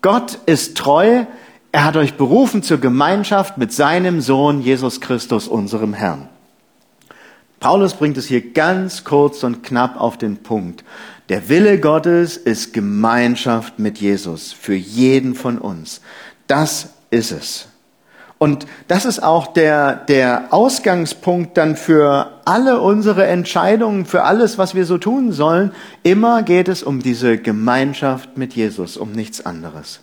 Gott 0.00 0.38
ist 0.46 0.78
treu, 0.78 1.24
er 1.72 1.84
hat 1.84 1.96
euch 1.96 2.14
berufen 2.14 2.62
zur 2.62 2.78
Gemeinschaft 2.78 3.58
mit 3.58 3.72
seinem 3.72 4.22
Sohn 4.22 4.62
Jesus 4.62 5.02
Christus, 5.02 5.46
unserem 5.46 5.92
Herrn. 5.92 6.28
Paulus 7.60 7.94
bringt 7.94 8.16
es 8.16 8.26
hier 8.26 8.52
ganz 8.52 9.04
kurz 9.04 9.42
und 9.42 9.62
knapp 9.62 10.00
auf 10.00 10.16
den 10.16 10.38
Punkt. 10.38 10.84
Der 11.28 11.50
Wille 11.50 11.78
Gottes 11.78 12.38
ist 12.38 12.72
Gemeinschaft 12.72 13.78
mit 13.78 13.98
Jesus 13.98 14.52
für 14.52 14.74
jeden 14.74 15.34
von 15.34 15.58
uns. 15.58 16.00
Das 16.46 16.94
ist 17.10 17.32
es. 17.32 17.68
Und 18.38 18.66
das 18.86 19.04
ist 19.04 19.22
auch 19.22 19.48
der, 19.48 19.94
der 19.94 20.46
Ausgangspunkt 20.50 21.56
dann 21.58 21.76
für 21.76 22.40
alle 22.44 22.80
unsere 22.80 23.26
Entscheidungen, 23.26 24.06
für 24.06 24.22
alles, 24.22 24.56
was 24.56 24.74
wir 24.74 24.86
so 24.86 24.96
tun 24.96 25.32
sollen. 25.32 25.72
Immer 26.02 26.44
geht 26.44 26.68
es 26.68 26.82
um 26.82 27.02
diese 27.02 27.36
Gemeinschaft 27.36 28.38
mit 28.38 28.54
Jesus, 28.54 28.96
um 28.96 29.12
nichts 29.12 29.44
anderes. 29.44 30.00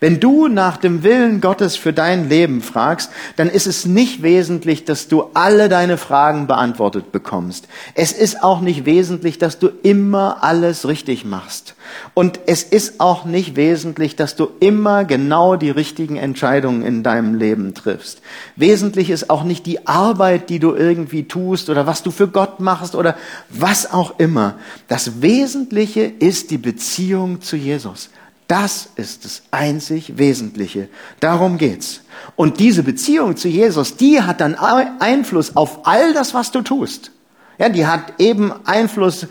Wenn 0.00 0.18
du 0.18 0.48
nach 0.48 0.78
dem 0.78 1.02
Willen 1.02 1.42
Gottes 1.42 1.76
für 1.76 1.92
dein 1.92 2.30
Leben 2.30 2.62
fragst, 2.62 3.10
dann 3.36 3.50
ist 3.50 3.66
es 3.66 3.84
nicht 3.84 4.22
wesentlich, 4.22 4.86
dass 4.86 5.08
du 5.08 5.24
alle 5.34 5.68
deine 5.68 5.98
Fragen 5.98 6.46
beantwortet 6.46 7.12
bekommst. 7.12 7.68
Es 7.94 8.12
ist 8.12 8.42
auch 8.42 8.62
nicht 8.62 8.86
wesentlich, 8.86 9.36
dass 9.36 9.58
du 9.58 9.68
immer 9.82 10.42
alles 10.42 10.88
richtig 10.88 11.26
machst. 11.26 11.74
Und 12.14 12.40
es 12.46 12.62
ist 12.62 12.98
auch 12.98 13.26
nicht 13.26 13.56
wesentlich, 13.56 14.16
dass 14.16 14.36
du 14.36 14.48
immer 14.60 15.04
genau 15.04 15.56
die 15.56 15.70
richtigen 15.70 16.16
Entscheidungen 16.16 16.82
in 16.82 17.02
deinem 17.02 17.34
Leben 17.34 17.74
triffst. 17.74 18.22
Wesentlich 18.56 19.10
ist 19.10 19.28
auch 19.28 19.44
nicht 19.44 19.66
die 19.66 19.86
Arbeit, 19.86 20.48
die 20.48 20.60
du 20.60 20.74
irgendwie 20.74 21.24
tust 21.28 21.68
oder 21.68 21.86
was 21.86 22.02
du 22.02 22.10
für 22.10 22.28
Gott 22.28 22.58
machst 22.58 22.94
oder 22.94 23.16
was 23.50 23.92
auch 23.92 24.18
immer. 24.18 24.54
Das 24.88 25.20
Wesentliche 25.20 26.04
ist 26.04 26.50
die 26.50 26.58
Beziehung 26.58 27.42
zu 27.42 27.56
Jesus. 27.56 28.08
Das 28.50 28.88
ist 28.96 29.24
das 29.24 29.42
einzig 29.52 30.18
Wesentliche. 30.18 30.88
Darum 31.20 31.56
geht's. 31.56 32.00
Und 32.34 32.58
diese 32.58 32.82
Beziehung 32.82 33.36
zu 33.36 33.46
Jesus, 33.46 33.96
die 33.96 34.22
hat 34.22 34.40
dann 34.40 34.56
Einfluss 34.56 35.54
auf 35.54 35.86
all 35.86 36.12
das, 36.14 36.34
was 36.34 36.50
du 36.50 36.60
tust. 36.60 37.12
Ja, 37.58 37.68
die 37.68 37.86
hat 37.86 38.14
eben 38.18 38.52
Einfluss 38.64 39.28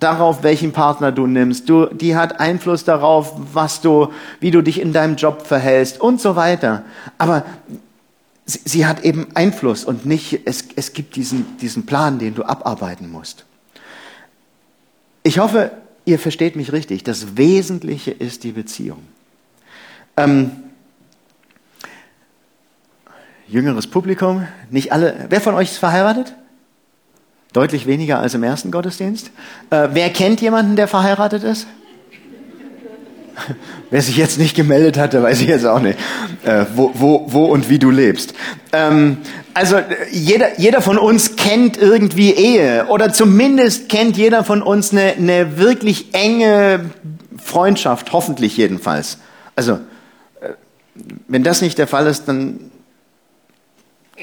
darauf, 0.00 0.42
welchen 0.42 0.72
Partner 0.72 1.12
du 1.12 1.26
nimmst. 1.26 1.68
Du, 1.68 1.84
die 1.84 2.16
hat 2.16 2.40
Einfluss 2.40 2.84
darauf, 2.84 3.34
was 3.52 3.82
du, 3.82 4.10
wie 4.40 4.50
du 4.50 4.62
dich 4.62 4.80
in 4.80 4.94
deinem 4.94 5.16
Job 5.16 5.46
verhältst 5.46 6.00
und 6.00 6.18
so 6.18 6.34
weiter. 6.34 6.82
Aber 7.18 7.44
sie, 8.46 8.60
sie 8.64 8.86
hat 8.86 9.04
eben 9.04 9.26
Einfluss 9.34 9.84
und 9.84 10.06
nicht, 10.06 10.46
es, 10.46 10.64
es 10.76 10.94
gibt 10.94 11.16
diesen, 11.16 11.58
diesen 11.58 11.84
Plan, 11.84 12.18
den 12.18 12.34
du 12.34 12.42
abarbeiten 12.42 13.10
musst. 13.10 13.44
Ich 15.24 15.40
hoffe, 15.40 15.72
ihr 16.04 16.18
versteht 16.18 16.56
mich 16.56 16.72
richtig, 16.72 17.04
das 17.04 17.36
Wesentliche 17.36 18.10
ist 18.10 18.44
die 18.44 18.52
Beziehung. 18.52 19.02
Ähm, 20.16 20.50
jüngeres 23.48 23.86
Publikum, 23.86 24.46
nicht 24.70 24.92
alle. 24.92 25.26
Wer 25.28 25.40
von 25.40 25.54
euch 25.54 25.70
ist 25.70 25.78
verheiratet? 25.78 26.34
Deutlich 27.52 27.86
weniger 27.86 28.18
als 28.18 28.34
im 28.34 28.42
ersten 28.42 28.70
Gottesdienst. 28.70 29.30
Äh, 29.70 29.88
wer 29.92 30.10
kennt 30.10 30.40
jemanden, 30.40 30.76
der 30.76 30.88
verheiratet 30.88 31.42
ist? 31.42 31.66
Wer 33.90 34.02
sich 34.02 34.16
jetzt 34.16 34.38
nicht 34.38 34.56
gemeldet 34.56 34.98
hatte, 34.98 35.22
weiß 35.22 35.40
ich 35.40 35.48
jetzt 35.48 35.66
auch 35.66 35.80
nicht, 35.80 35.98
äh, 36.44 36.64
wo, 36.74 36.92
wo, 36.94 37.26
wo 37.28 37.44
und 37.46 37.68
wie 37.68 37.78
du 37.78 37.90
lebst. 37.90 38.34
Ähm, 38.72 39.18
also 39.54 39.78
jeder, 40.10 40.58
jeder 40.58 40.80
von 40.80 40.98
uns 40.98 41.36
kennt 41.36 41.76
irgendwie 41.76 42.30
Ehe 42.30 42.86
oder 42.88 43.12
zumindest 43.12 43.88
kennt 43.88 44.16
jeder 44.16 44.44
von 44.44 44.62
uns 44.62 44.92
eine, 44.92 45.12
eine 45.12 45.58
wirklich 45.58 46.14
enge 46.14 46.90
Freundschaft, 47.36 48.12
hoffentlich 48.12 48.56
jedenfalls. 48.56 49.18
Also 49.56 49.74
äh, 50.40 50.50
wenn 51.28 51.42
das 51.42 51.60
nicht 51.60 51.78
der 51.78 51.86
Fall 51.86 52.06
ist, 52.06 52.26
dann 52.26 52.70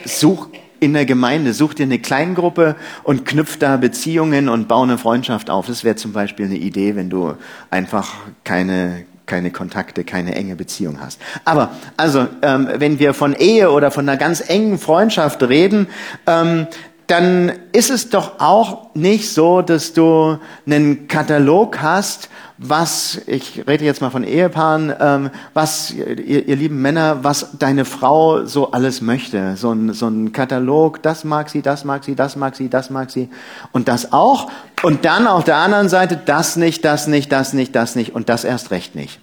such 0.06 0.48
in 0.80 0.94
der 0.94 1.06
Gemeinde, 1.06 1.54
such 1.54 1.74
dir 1.74 1.84
eine 1.84 2.00
Kleingruppe 2.00 2.76
und 3.04 3.26
knüpf 3.26 3.58
da 3.58 3.78
Beziehungen 3.78 4.50
und 4.50 4.68
bau 4.68 4.84
eine 4.84 4.98
Freundschaft 4.98 5.50
auf. 5.50 5.68
Das 5.68 5.84
wäre 5.84 5.96
zum 5.96 6.14
Beispiel 6.14 6.46
eine 6.46 6.58
Idee, 6.58 6.96
wenn 6.96 7.10
du 7.10 7.36
einfach 7.70 8.14
keine, 8.44 9.06
keine 9.30 9.52
Kontakte, 9.52 10.04
keine 10.04 10.36
enge 10.36 10.56
Beziehung 10.56 11.00
hast. 11.00 11.22
Aber 11.46 11.72
also, 11.96 12.28
ähm, 12.42 12.68
wenn 12.76 13.00
wir 13.00 13.14
von 13.14 13.34
Ehe 13.34 13.72
oder 13.72 13.92
von 13.92 14.10
einer 14.10 14.18
ganz 14.18 14.50
engen 14.50 14.78
Freundschaft 14.78 15.42
reden, 15.44 15.88
ähm, 16.28 16.68
dann 17.10 17.52
ist 17.72 17.90
es 17.90 18.10
doch 18.10 18.40
auch 18.40 18.94
nicht 18.94 19.34
so, 19.34 19.64
dass 19.64 19.94
du 19.94 20.38
einen 20.68 21.08
Katalog 21.08 21.82
hast, 21.82 22.30
was, 22.60 23.20
ich 23.26 23.64
rede 23.68 23.84
jetzt 23.84 24.02
mal 24.02 24.12
von 24.12 24.24
Ehepaaren, 24.24 24.94
ähm, 25.00 25.30
was, 25.56 25.92
ihr, 25.92 26.48
ihr 26.48 26.56
lieben 26.56 26.82
Männer, 26.82 27.24
was 27.24 27.58
deine 27.58 27.86
Frau 27.86 28.46
so 28.46 28.72
alles 28.72 29.02
möchte. 29.02 29.56
So 29.56 29.72
ein, 29.72 29.94
so 29.94 30.08
ein 30.08 30.34
Katalog, 30.34 31.02
das 31.02 31.24
mag 31.24 31.50
sie, 31.50 31.64
das 31.64 31.84
mag 31.84 32.04
sie, 32.04 32.16
das 32.16 32.36
mag 32.36 32.56
sie, 32.56 32.70
das 32.70 32.92
mag 32.92 33.10
sie 33.10 33.30
und 33.72 33.88
das 33.88 34.14
auch. 34.14 34.52
Und 34.84 35.04
dann 35.06 35.26
auf 35.26 35.46
der 35.46 35.58
anderen 35.58 35.90
Seite 35.90 36.20
das 36.24 36.58
nicht, 36.58 36.86
das 36.86 37.08
nicht, 37.08 37.32
das 37.32 37.54
nicht, 37.54 37.76
das 37.76 37.96
nicht 37.96 38.14
und 38.14 38.30
das 38.30 38.44
erst 38.44 38.70
recht 38.70 38.94
nicht. 38.94 39.20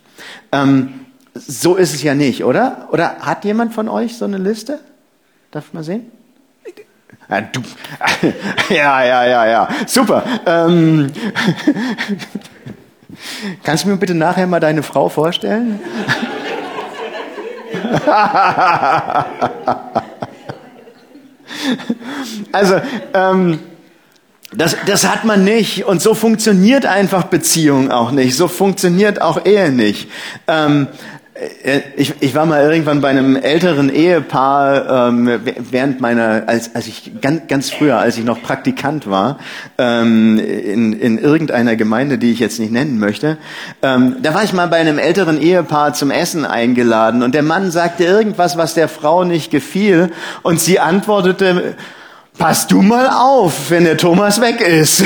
Ähm, 0.50 1.06
so 1.34 1.76
ist 1.76 1.94
es 1.94 2.02
ja 2.02 2.14
nicht, 2.14 2.42
oder? 2.42 2.88
Oder 2.90 3.18
hat 3.20 3.44
jemand 3.44 3.74
von 3.74 3.88
euch 3.88 4.16
so 4.16 4.24
eine 4.24 4.38
Liste? 4.38 4.80
Darf 5.52 5.68
ich 5.68 5.74
mal 5.74 5.84
sehen? 5.84 6.10
Ja, 7.28 7.40
du. 7.40 7.60
ja, 8.74 9.04
ja, 9.04 9.26
ja, 9.26 9.46
ja. 9.46 9.68
Super. 9.86 10.22
Ähm, 10.46 11.12
kannst 13.64 13.84
du 13.84 13.88
mir 13.88 13.96
bitte 13.96 14.14
nachher 14.14 14.46
mal 14.46 14.60
deine 14.60 14.82
Frau 14.82 15.08
vorstellen? 15.08 15.80
also, 22.52 22.80
ähm, 23.14 23.58
das, 24.52 24.76
das 24.86 25.08
hat 25.08 25.24
man 25.24 25.44
nicht 25.44 25.84
und 25.84 26.00
so 26.00 26.14
funktioniert 26.14 26.86
einfach 26.86 27.24
Beziehung 27.24 27.90
auch 27.90 28.12
nicht. 28.12 28.36
So 28.36 28.48
funktioniert 28.48 29.20
auch 29.20 29.44
Ehe 29.44 29.70
nicht. 29.70 30.08
Ähm, 30.46 30.86
äh, 30.86 31.15
ich, 31.96 32.14
ich 32.20 32.34
war 32.34 32.46
mal 32.46 32.62
irgendwann 32.62 33.00
bei 33.00 33.08
einem 33.08 33.36
älteren 33.36 33.90
Ehepaar 33.94 35.08
ähm, 35.08 35.40
während 35.70 36.00
meiner, 36.00 36.44
als, 36.46 36.74
als 36.74 36.86
ich 36.86 37.12
ganz, 37.20 37.42
ganz 37.48 37.70
früher, 37.70 37.98
als 37.98 38.16
ich 38.16 38.24
noch 38.24 38.42
Praktikant 38.42 39.08
war, 39.10 39.38
ähm, 39.76 40.38
in, 40.38 40.94
in 40.94 41.18
irgendeiner 41.18 41.76
Gemeinde, 41.76 42.16
die 42.16 42.32
ich 42.32 42.38
jetzt 42.38 42.58
nicht 42.58 42.72
nennen 42.72 42.98
möchte. 42.98 43.36
Ähm, 43.82 44.16
da 44.22 44.32
war 44.32 44.44
ich 44.44 44.54
mal 44.54 44.68
bei 44.68 44.76
einem 44.76 44.98
älteren 44.98 45.40
Ehepaar 45.40 45.92
zum 45.92 46.10
Essen 46.10 46.46
eingeladen 46.46 47.22
und 47.22 47.34
der 47.34 47.42
Mann 47.42 47.70
sagte 47.70 48.04
irgendwas, 48.04 48.56
was 48.56 48.72
der 48.72 48.88
Frau 48.88 49.24
nicht 49.24 49.50
gefiel 49.50 50.12
und 50.42 50.58
sie 50.58 50.80
antwortete: 50.80 51.74
Pass 52.38 52.66
du 52.66 52.80
mal 52.80 53.10
auf, 53.10 53.70
wenn 53.70 53.84
der 53.84 53.98
Thomas 53.98 54.40
weg 54.40 54.62
ist. 54.62 55.04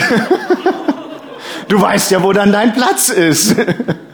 du 1.68 1.80
weißt 1.80 2.12
ja, 2.12 2.22
wo 2.22 2.32
dann 2.32 2.52
dein 2.52 2.72
Platz 2.72 3.08
ist. 3.08 3.56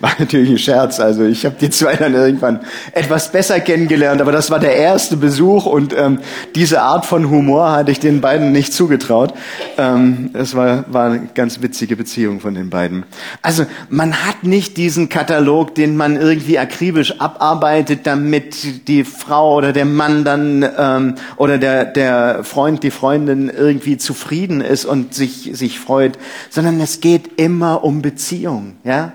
War 0.00 0.12
natürlich 0.18 0.50
ein 0.50 0.58
Scherz. 0.58 1.00
Also 1.00 1.24
ich 1.24 1.46
habe 1.46 1.56
die 1.58 1.70
zwei 1.70 1.96
dann 1.96 2.14
irgendwann 2.14 2.60
etwas 2.92 3.32
besser 3.32 3.60
kennengelernt, 3.60 4.20
aber 4.20 4.30
das 4.30 4.50
war 4.50 4.58
der 4.58 4.76
erste 4.76 5.16
Besuch 5.16 5.64
und 5.64 5.94
ähm, 5.96 6.18
diese 6.54 6.82
Art 6.82 7.06
von 7.06 7.30
Humor 7.30 7.72
hatte 7.72 7.90
ich 7.90 8.00
den 8.00 8.20
beiden 8.20 8.52
nicht 8.52 8.74
zugetraut. 8.74 9.32
Ähm, 9.78 10.30
es 10.34 10.54
war, 10.54 10.84
war 10.92 11.06
eine 11.06 11.28
ganz 11.34 11.62
witzige 11.62 11.96
Beziehung 11.96 12.40
von 12.40 12.54
den 12.54 12.68
beiden. 12.68 13.04
Also 13.40 13.64
man 13.88 14.26
hat 14.26 14.44
nicht 14.44 14.76
diesen 14.76 15.08
Katalog, 15.08 15.74
den 15.74 15.96
man 15.96 16.16
irgendwie 16.16 16.58
akribisch 16.58 17.18
abarbeitet, 17.20 18.06
damit 18.06 18.88
die 18.88 19.04
Frau 19.04 19.56
oder 19.56 19.72
der 19.72 19.86
Mann 19.86 20.24
dann 20.24 20.68
ähm, 20.76 21.14
oder 21.38 21.56
der, 21.56 21.86
der 21.86 22.44
Freund, 22.44 22.82
die 22.82 22.90
Freundin 22.90 23.48
irgendwie 23.48 23.96
zufrieden 23.96 24.60
ist 24.60 24.84
und 24.84 25.14
sich, 25.14 25.50
sich 25.54 25.80
freut, 25.80 26.18
sondern 26.50 26.80
es 26.80 27.00
geht 27.00 27.40
immer 27.40 27.82
um 27.82 28.02
Beziehung. 28.02 28.74
Ja? 28.84 29.12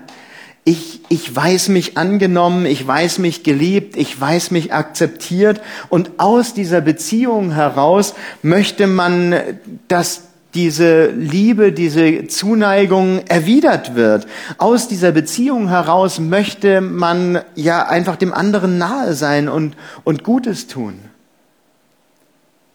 Ich, 0.64 1.00
ich 1.08 1.34
weiß 1.34 1.70
mich 1.70 1.96
angenommen, 1.96 2.66
ich 2.66 2.86
weiß 2.86 3.18
mich 3.18 3.42
geliebt, 3.42 3.96
ich 3.96 4.20
weiß 4.20 4.52
mich 4.52 4.72
akzeptiert 4.72 5.60
und 5.88 6.12
aus 6.18 6.54
dieser 6.54 6.80
Beziehung 6.80 7.50
heraus 7.50 8.14
möchte 8.42 8.86
man, 8.86 9.34
dass 9.88 10.28
diese 10.54 11.06
Liebe, 11.06 11.72
diese 11.72 12.26
Zuneigung 12.28 13.22
erwidert 13.26 13.94
wird. 13.94 14.26
Aus 14.58 14.86
dieser 14.86 15.10
Beziehung 15.10 15.68
heraus 15.68 16.20
möchte 16.20 16.80
man 16.80 17.40
ja 17.54 17.86
einfach 17.86 18.16
dem 18.16 18.32
anderen 18.32 18.78
nahe 18.78 19.14
sein 19.14 19.48
und, 19.48 19.76
und 20.04 20.22
Gutes 20.22 20.66
tun. 20.66 21.00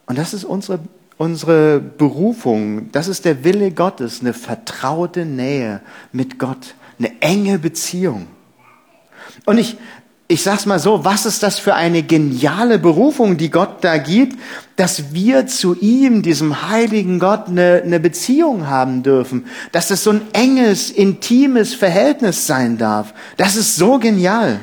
Und 0.08 0.17
das 0.17 0.34
ist 0.34 0.44
unsere, 0.44 0.79
unsere 1.17 1.79
Berufung, 1.79 2.91
das 2.91 3.08
ist 3.08 3.25
der 3.25 3.44
Wille 3.44 3.72
Gottes, 3.72 4.22
eine 4.22 4.34
vertraute 4.34 5.25
Nähe 5.25 5.82
mit 6.12 6.39
Gott 6.39 6.75
eine 7.00 7.22
enge 7.22 7.60
Beziehung. 7.60 8.27
Und 9.46 9.58
ich, 9.58 9.77
ich 10.27 10.44
sag's 10.44 10.66
mal 10.66 10.80
so, 10.80 11.06
was 11.06 11.25
ist 11.25 11.42
das 11.44 11.58
für 11.58 11.75
eine 11.75 12.04
geniale 12.04 12.80
Berufung, 12.80 13.38
die 13.38 13.50
Gott 13.50 13.77
da 13.82 13.98
gibt, 13.98 14.38
dass 14.75 15.13
wir 15.13 15.48
zu 15.48 15.75
ihm, 15.75 16.22
diesem 16.22 16.70
heiligen 16.70 17.20
Gott, 17.20 17.48
eine, 17.48 17.82
eine 17.84 18.00
Beziehung 18.00 18.68
haben 18.68 19.04
dürfen, 19.04 19.46
dass 19.72 19.89
es 19.89 20.04
so 20.04 20.12
ein 20.12 20.22
enges, 20.34 20.92
intimes 20.92 21.74
Verhältnis 21.74 22.46
sein 22.46 22.77
darf. 22.77 23.13
Das 23.38 23.56
ist 23.56 23.75
so 23.75 24.00
genial. 24.00 24.60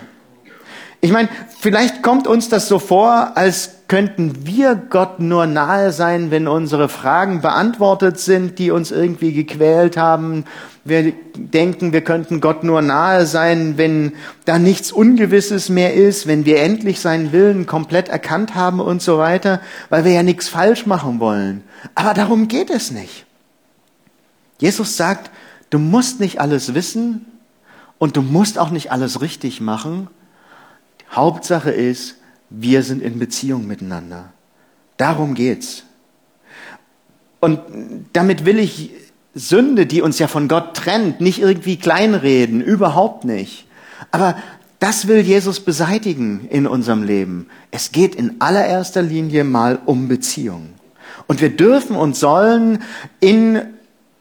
Ich 1.01 1.13
meine, 1.13 1.29
vielleicht 1.61 2.03
kommt 2.03 2.27
uns 2.27 2.49
das 2.49 2.69
so 2.69 2.79
vor, 2.79 3.37
als 3.37 3.74
könnten 3.87 4.47
wir 4.47 4.75
Gott 4.75 5.21
nur 5.21 5.47
nahe 5.47 5.93
sein, 5.93 6.31
wenn 6.31 6.49
unsere 6.49 6.89
Fragen 6.89 7.43
beantwortet 7.43 8.19
sind, 8.19 8.59
die 8.59 8.71
uns 8.71 8.91
irgendwie 8.91 9.33
gequält 9.33 9.97
haben. 9.97 10.45
Wir 10.85 11.13
denken, 11.37 11.93
wir 11.93 12.03
könnten 12.03 12.41
Gott 12.41 12.65
nur 12.65 12.81
nahe 12.81 13.27
sein, 13.27 13.77
wenn 13.77 14.13
da 14.47 14.59
nichts 14.59 14.91
Ungewisses 14.91 15.69
mehr 15.69 15.95
ist, 15.95 16.27
wenn 16.27 16.47
wir 16.47 16.63
endlich 16.63 17.01
seinen 17.01 17.33
Willen 17.33 17.67
komplett 17.67 18.09
erkannt 18.09 18.55
haben 18.55 18.81
und 18.81 19.03
so 19.03 19.19
weiter, 19.19 19.61
weil 19.91 20.05
wir 20.05 20.13
ja 20.13 20.23
nichts 20.23 20.49
falsch 20.49 20.87
machen 20.87 21.21
wollen. 21.21 21.63
Aber 21.95 22.15
darum 22.15 22.49
geht 22.49 22.71
es 22.71 22.91
nicht. 22.91 23.27
Jesus 24.59 24.97
sagt, 24.97 25.31
du 25.71 25.79
musst 25.79 26.21
nicht 26.21 26.41
alles 26.41 26.75
wissen 26.75 27.27
und 27.99 28.17
du 28.17 28.23
musst 28.23 28.59
auch 28.59 28.71
nicht 28.71 28.93
alles 28.93 29.21
richtig 29.21 29.61
machen. 29.61 30.09
Hauptsache 31.11 31.71
ist, 31.71 32.17
wir 32.57 32.83
sind 32.83 33.03
in 33.03 33.19
Beziehung 33.19 33.67
miteinander. 33.67 34.33
Darum 34.97 35.35
geht's. 35.35 35.85
Und 37.41 37.61
damit 38.13 38.45
will 38.45 38.59
ich 38.59 38.91
Sünde, 39.35 39.87
die 39.87 40.01
uns 40.01 40.19
ja 40.19 40.29
von 40.29 40.49
Gott 40.49 40.75
trennt, 40.75 41.21
nicht 41.21 41.41
irgendwie 41.41 41.77
kleinreden, 41.77 42.61
überhaupt 42.61 43.25
nicht. 43.25 43.67
Aber 44.11 44.37
das 44.79 45.09
will 45.09 45.21
Jesus 45.21 45.61
beseitigen 45.61 46.47
in 46.51 46.67
unserem 46.67 47.03
Leben. 47.03 47.49
Es 47.71 47.91
geht 47.93 48.15
in 48.15 48.41
allererster 48.41 49.03
Linie 49.03 49.45
mal 49.45 49.79
um 49.85 50.09
Beziehung. 50.09 50.75
Und 51.27 51.41
wir 51.41 51.51
dürfen 51.51 51.97
und 51.97 52.17
sollen 52.17 52.83
in 53.21 53.74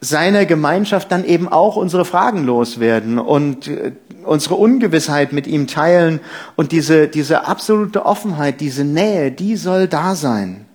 seiner 0.03 0.45
Gemeinschaft 0.45 1.11
dann 1.11 1.23
eben 1.23 1.47
auch 1.47 1.75
unsere 1.75 2.05
Fragen 2.05 2.43
loswerden 2.43 3.19
und 3.19 3.67
äh, 3.67 3.93
unsere 4.25 4.55
Ungewissheit 4.55 5.33
mit 5.33 5.47
ihm 5.47 5.67
teilen 5.67 6.19
und 6.55 6.71
diese, 6.71 7.07
diese 7.07 7.45
absolute 7.45 8.05
Offenheit, 8.05 8.61
diese 8.61 8.83
Nähe, 8.83 9.31
die 9.31 9.55
soll 9.55 9.87
da 9.87 10.15
sein. 10.15 10.65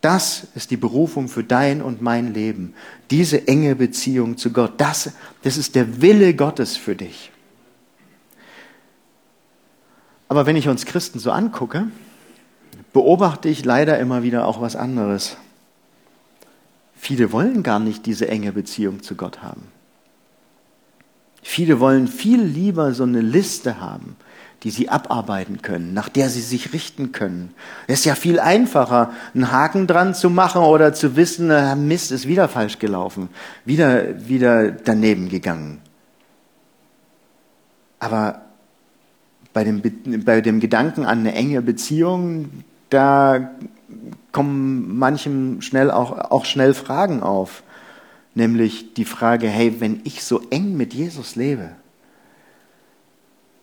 Das 0.00 0.46
ist 0.54 0.70
die 0.70 0.76
Berufung 0.76 1.28
für 1.28 1.42
dein 1.42 1.82
und 1.82 2.02
mein 2.02 2.32
Leben. 2.32 2.74
Diese 3.10 3.48
enge 3.48 3.74
Beziehung 3.74 4.36
zu 4.36 4.52
Gott. 4.52 4.74
Das, 4.76 5.10
das 5.42 5.56
ist 5.56 5.74
der 5.74 6.00
Wille 6.00 6.34
Gottes 6.34 6.76
für 6.76 6.94
dich. 6.94 7.32
Aber 10.28 10.46
wenn 10.46 10.56
ich 10.56 10.68
uns 10.68 10.84
Christen 10.84 11.18
so 11.18 11.32
angucke, 11.32 11.88
beobachte 12.92 13.48
ich 13.48 13.64
leider 13.64 13.98
immer 13.98 14.22
wieder 14.22 14.46
auch 14.46 14.60
was 14.60 14.76
anderes. 14.76 15.36
Viele 16.98 17.30
wollen 17.30 17.62
gar 17.62 17.78
nicht 17.78 18.06
diese 18.06 18.28
enge 18.28 18.52
Beziehung 18.52 19.02
zu 19.02 19.14
Gott 19.14 19.40
haben. 19.40 19.62
Viele 21.42 21.78
wollen 21.78 22.08
viel 22.08 22.42
lieber 22.42 22.92
so 22.92 23.04
eine 23.04 23.20
Liste 23.20 23.80
haben, 23.80 24.16
die 24.64 24.70
sie 24.70 24.88
abarbeiten 24.88 25.62
können, 25.62 25.94
nach 25.94 26.08
der 26.08 26.28
sie 26.28 26.40
sich 26.40 26.72
richten 26.72 27.12
können. 27.12 27.54
Es 27.86 28.00
ist 28.00 28.04
ja 28.04 28.16
viel 28.16 28.40
einfacher, 28.40 29.12
einen 29.32 29.52
Haken 29.52 29.86
dran 29.86 30.12
zu 30.12 30.28
machen 30.28 30.62
oder 30.62 30.92
zu 30.92 31.14
wissen, 31.14 31.48
Mist, 31.86 32.10
ist 32.10 32.26
wieder 32.26 32.48
falsch 32.48 32.80
gelaufen, 32.80 33.28
wieder, 33.64 34.28
wieder 34.28 34.72
daneben 34.72 35.28
gegangen. 35.28 35.80
Aber 38.00 38.42
bei 39.52 39.62
dem, 39.62 39.80
bei 40.24 40.40
dem 40.40 40.58
Gedanken 40.58 41.04
an 41.04 41.20
eine 41.20 41.34
enge 41.34 41.62
Beziehung, 41.62 42.64
da 42.90 43.52
kommen 44.32 44.98
manchem 44.98 45.60
schnell 45.62 45.90
auch, 45.90 46.30
auch 46.30 46.44
schnell 46.44 46.74
Fragen 46.74 47.22
auf 47.22 47.62
nämlich 48.38 48.94
die 48.94 49.04
Frage, 49.04 49.48
hey, 49.48 49.80
wenn 49.80 50.00
ich 50.04 50.24
so 50.24 50.40
eng 50.48 50.76
mit 50.76 50.94
Jesus 50.94 51.36
lebe, 51.36 51.70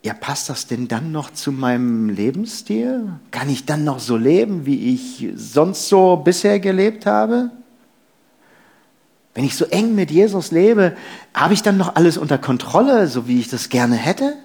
ja, 0.03 0.13
passt 0.13 0.49
das 0.49 0.67
denn 0.67 0.87
dann 0.87 1.11
noch 1.11 1.33
zu 1.33 1.51
meinem 1.51 2.09
Lebensstil? 2.09 3.13
Kann 3.31 3.49
ich 3.49 3.65
dann 3.65 3.83
noch 3.83 3.97
so 3.97 4.17
leben, 4.17 4.67
wie 4.67 4.93
ich 4.93 5.31
sonst 5.35 5.89
so 5.89 6.17
bisher 6.17 6.59
gelebt 6.59 7.07
habe? 7.07 7.49
Wenn 9.33 9.45
ich 9.45 9.55
so 9.55 9.65
eng 9.65 9.95
mit 9.95 10.11
Jesus 10.11 10.51
lebe, 10.51 10.95
habe 11.33 11.55
ich 11.55 11.63
dann 11.63 11.77
noch 11.77 11.95
alles 11.95 12.17
unter 12.17 12.37
Kontrolle, 12.37 13.07
so 13.07 13.27
wie 13.27 13.39
ich 13.39 13.49
das 13.49 13.69
gerne 13.69 13.95
hätte? 13.95 14.35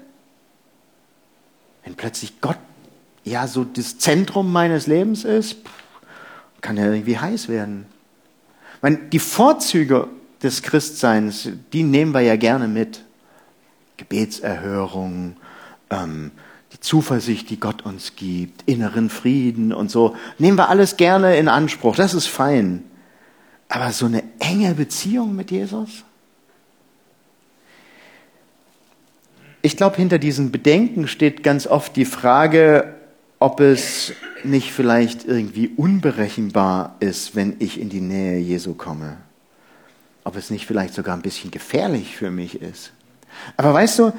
Wenn 1.85 1.95
plötzlich 1.95 2.41
Gott 2.41 2.59
ja 3.25 3.47
so 3.47 3.65
das 3.65 3.99
Zentrum 3.99 4.53
meines 4.53 4.87
Lebens 4.87 5.25
ist, 5.25 5.57
Kann 6.61 6.77
ja 6.77 6.93
irgendwie 6.93 7.19
heiß 7.19 7.49
werden. 7.49 7.87
Meine, 8.83 8.99
die 8.99 9.19
Vorzüge 9.19 10.09
des 10.43 10.63
Christseins, 10.63 11.49
die 11.73 11.83
nehmen 11.83 12.13
wir 12.13 12.21
ja 12.21 12.37
gerne 12.37 12.69
mit. 12.69 13.03
Gebetserhörung, 13.97 15.37
ähm, 15.91 16.31
die 16.73 16.81
Zuversicht, 16.81 17.51
die 17.51 17.61
Gott 17.61 17.85
uns 17.85 18.17
gibt, 18.17 18.63
inneren 18.69 19.11
Frieden 19.11 19.73
und 19.73 19.91
so, 19.91 20.17
nehmen 20.39 20.57
wir 20.57 20.69
alles 20.69 20.97
gerne 20.97 21.37
in 21.37 21.49
Anspruch. 21.49 21.97
Das 21.97 22.15
ist 22.15 22.27
fein. 22.27 22.85
Aber 23.69 23.91
so 23.93 24.07
eine 24.07 24.23
enge 24.39 24.75
Beziehung 24.75 25.37
mit 25.37 25.51
Jesus? 25.51 26.05
Ich 29.63 29.77
glaube, 29.77 29.97
hinter 29.97 30.19
diesen 30.19 30.51
Bedenken 30.51 31.07
steht 31.07 31.43
ganz 31.43 31.67
oft 31.67 31.95
die 31.97 32.07
Frage, 32.07 32.95
ob 33.41 33.61
es 33.61 34.13
nicht 34.45 34.73
vielleicht 34.73 35.25
irgendwie 35.25 35.69
unberechenbar 35.77 36.97
ist, 37.01 37.35
wenn 37.35 37.57
ich 37.59 37.81
in 37.81 37.89
die 37.89 38.01
Nähe 38.01 38.39
Jesu 38.39 38.75
komme. 38.75 39.17
Ob 40.25 40.37
es 40.37 40.51
nicht 40.51 40.67
vielleicht 40.67 40.95
sogar 40.95 41.17
ein 41.17 41.23
bisschen 41.23 41.51
gefährlich 41.51 42.17
für 42.17 42.31
mich 42.31 42.61
ist. 42.61 42.93
Aber 43.57 43.75
weißt 43.75 43.99
du, 43.99 44.13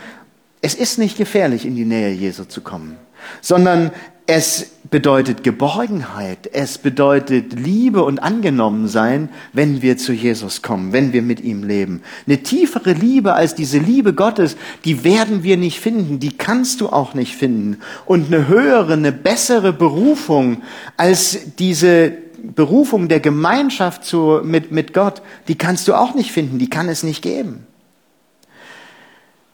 es 0.62 0.74
ist 0.74 0.98
nicht 0.98 1.18
gefährlich, 1.18 1.66
in 1.66 1.76
die 1.76 1.86
Nähe 1.86 2.12
Jesu 2.12 2.46
zu 2.46 2.62
kommen, 2.62 2.98
sondern 3.42 3.92
es 4.34 4.72
bedeutet 4.90 5.44
Geborgenheit, 5.44 6.50
es 6.54 6.78
bedeutet 6.78 7.52
Liebe 7.52 8.02
und 8.02 8.20
angenommen 8.20 8.88
sein, 8.88 9.28
wenn 9.52 9.82
wir 9.82 9.98
zu 9.98 10.14
Jesus 10.14 10.62
kommen, 10.62 10.94
wenn 10.94 11.12
wir 11.12 11.22
mit 11.22 11.42
ihm 11.42 11.64
leben. 11.64 12.02
Eine 12.26 12.42
tiefere 12.42 12.94
Liebe 12.94 13.34
als 13.34 13.56
diese 13.56 13.78
Liebe 13.78 14.14
Gottes, 14.14 14.56
die 14.86 15.04
werden 15.04 15.44
wir 15.44 15.58
nicht 15.58 15.82
finden, 15.82 16.20
die 16.20 16.38
kannst 16.38 16.80
du 16.80 16.88
auch 16.88 17.14
nicht 17.14 17.36
finden. 17.36 17.82
Und 18.06 18.28
eine 18.28 18.48
höhere, 18.48 18.94
eine 18.94 19.12
bessere 19.12 19.74
Berufung 19.74 20.62
als 20.96 21.56
diese 21.60 22.14
Berufung 22.42 23.10
der 23.10 23.20
Gemeinschaft 23.20 24.06
zu, 24.06 24.40
mit, 24.46 24.72
mit 24.72 24.94
Gott, 24.94 25.22
die 25.50 25.56
kannst 25.56 25.90
du 25.90 25.94
auch 25.94 26.16
nicht 26.16 26.32
finden, 26.32 26.58
die 26.58 26.70
kann 26.70 26.88
es 26.88 27.04
nicht 27.04 27.22
geben. 27.22 27.68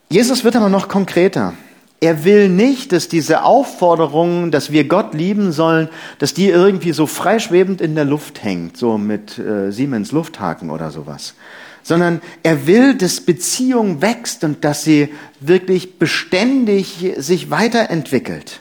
Jesus 0.09 0.43
wird 0.43 0.55
aber 0.55 0.69
noch 0.69 0.87
konkreter. 0.87 1.55
Er 1.99 2.23
will 2.23 2.47
nicht, 2.49 2.91
dass 2.91 3.07
diese 3.07 3.43
Aufforderung, 3.43 4.51
dass 4.51 4.71
wir 4.71 4.87
Gott 4.87 5.15
lieben 5.15 5.51
sollen, 5.51 5.89
dass 6.19 6.35
die 6.35 6.47
irgendwie 6.47 6.91
so 6.91 7.07
freischwebend 7.07 7.81
in 7.81 7.95
der 7.95 8.05
Luft 8.05 8.43
hängt, 8.43 8.77
so 8.77 8.99
mit 8.99 9.39
äh, 9.39 9.71
Siemens 9.71 10.11
Lufthaken 10.11 10.69
oder 10.69 10.91
sowas, 10.91 11.33
sondern 11.81 12.21
er 12.43 12.67
will, 12.67 12.95
dass 12.95 13.21
Beziehung 13.21 14.01
wächst 14.03 14.43
und 14.43 14.63
dass 14.63 14.83
sie 14.83 15.09
wirklich 15.39 15.97
beständig 15.97 17.13
sich 17.17 17.49
weiterentwickelt. 17.49 18.59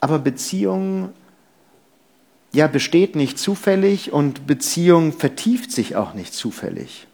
Aber 0.00 0.18
Beziehung 0.18 1.10
ja 2.52 2.66
besteht 2.66 3.14
nicht 3.14 3.38
zufällig 3.38 4.12
und 4.12 4.48
Beziehung 4.48 5.12
vertieft 5.12 5.70
sich 5.70 5.94
auch 5.94 6.14
nicht 6.14 6.34
zufällig. 6.34 7.06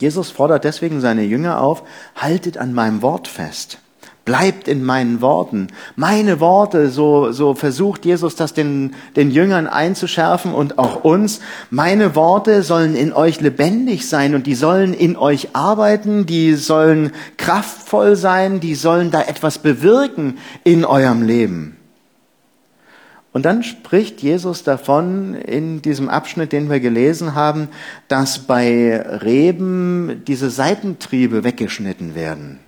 Jesus 0.00 0.30
fordert 0.30 0.64
deswegen 0.64 1.00
seine 1.00 1.22
Jünger 1.22 1.60
auf, 1.60 1.84
haltet 2.16 2.56
an 2.56 2.72
meinem 2.72 3.02
Wort 3.02 3.28
fest. 3.28 3.78
Bleibt 4.24 4.68
in 4.68 4.84
meinen 4.84 5.20
Worten. 5.20 5.68
Meine 5.96 6.40
Worte, 6.40 6.90
so, 6.90 7.32
so 7.32 7.54
versucht 7.54 8.04
Jesus 8.04 8.36
das 8.36 8.54
den, 8.54 8.94
den 9.16 9.30
Jüngern 9.30 9.66
einzuschärfen 9.66 10.54
und 10.54 10.78
auch 10.78 11.04
uns. 11.04 11.40
Meine 11.70 12.14
Worte 12.14 12.62
sollen 12.62 12.96
in 12.96 13.12
euch 13.12 13.40
lebendig 13.40 14.08
sein 14.08 14.34
und 14.34 14.46
die 14.46 14.54
sollen 14.54 14.94
in 14.94 15.16
euch 15.16 15.54
arbeiten, 15.54 16.26
die 16.26 16.54
sollen 16.54 17.12
kraftvoll 17.38 18.16
sein, 18.16 18.60
die 18.60 18.74
sollen 18.74 19.10
da 19.10 19.22
etwas 19.22 19.58
bewirken 19.58 20.38
in 20.64 20.84
eurem 20.84 21.22
Leben. 21.22 21.79
Und 23.32 23.44
dann 23.44 23.62
spricht 23.62 24.22
Jesus 24.22 24.64
davon 24.64 25.34
in 25.34 25.82
diesem 25.82 26.08
Abschnitt, 26.08 26.52
den 26.52 26.68
wir 26.68 26.80
gelesen 26.80 27.34
haben, 27.34 27.68
dass 28.08 28.40
bei 28.40 29.00
Reben 29.00 30.22
diese 30.26 30.50
Seitentriebe 30.50 31.44
weggeschnitten 31.44 32.16
werden. 32.16 32.58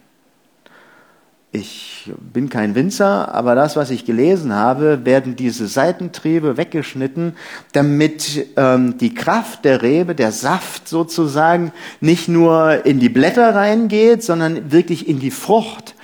Ich 1.54 2.10
bin 2.32 2.48
kein 2.48 2.74
Winzer, 2.74 3.34
aber 3.34 3.54
das, 3.54 3.76
was 3.76 3.90
ich 3.90 4.06
gelesen 4.06 4.54
habe, 4.54 5.04
werden 5.04 5.36
diese 5.36 5.66
Seitentriebe 5.66 6.56
weggeschnitten, 6.56 7.34
damit 7.72 8.46
ähm, 8.56 8.96
die 8.96 9.12
Kraft 9.12 9.66
der 9.66 9.82
Rebe, 9.82 10.14
der 10.14 10.32
Saft 10.32 10.88
sozusagen, 10.88 11.72
nicht 12.00 12.26
nur 12.28 12.86
in 12.86 13.00
die 13.00 13.10
Blätter 13.10 13.54
reingeht, 13.54 14.22
sondern 14.22 14.72
wirklich 14.72 15.06
in 15.06 15.18
die 15.18 15.30
Frucht 15.30 15.94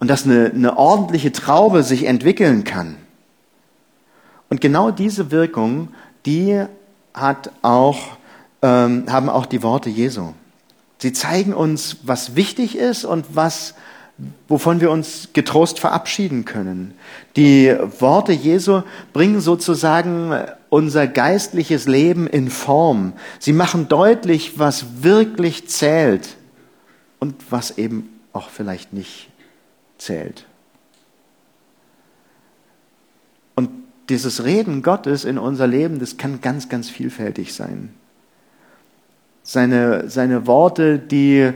und 0.00 0.10
dass 0.10 0.24
eine, 0.24 0.50
eine 0.52 0.76
ordentliche 0.76 1.30
Traube 1.30 1.84
sich 1.84 2.04
entwickeln 2.06 2.64
kann. 2.64 2.96
Und 4.48 4.60
genau 4.60 4.90
diese 4.90 5.30
Wirkung, 5.30 5.88
die 6.24 6.64
hat 7.14 7.50
auch, 7.62 8.16
ähm, 8.62 9.04
haben 9.08 9.28
auch 9.28 9.46
die 9.46 9.62
Worte 9.62 9.90
Jesu. 9.90 10.32
Sie 10.98 11.12
zeigen 11.12 11.52
uns, 11.52 11.98
was 12.04 12.36
wichtig 12.36 12.76
ist 12.76 13.04
und 13.04 13.26
was, 13.34 13.74
wovon 14.48 14.80
wir 14.80 14.90
uns 14.90 15.28
getrost 15.32 15.78
verabschieden 15.78 16.44
können. 16.44 16.94
Die 17.36 17.74
Worte 17.98 18.32
Jesu 18.32 18.82
bringen 19.12 19.40
sozusagen 19.40 20.32
unser 20.70 21.06
geistliches 21.06 21.86
Leben 21.86 22.26
in 22.26 22.50
Form. 22.50 23.12
Sie 23.38 23.52
machen 23.52 23.88
deutlich, 23.88 24.58
was 24.58 25.02
wirklich 25.02 25.68
zählt 25.68 26.36
und 27.18 27.34
was 27.50 27.78
eben 27.78 28.08
auch 28.32 28.48
vielleicht 28.48 28.92
nicht 28.92 29.28
zählt. 29.98 30.46
Dieses 34.08 34.44
Reden 34.44 34.82
Gottes 34.82 35.24
in 35.24 35.38
unser 35.38 35.66
Leben, 35.66 35.98
das 35.98 36.16
kann 36.16 36.40
ganz, 36.40 36.68
ganz 36.68 36.88
vielfältig 36.88 37.54
sein. 37.54 37.90
Seine, 39.42 40.08
seine 40.08 40.46
Worte, 40.46 40.98
die, 40.98 41.52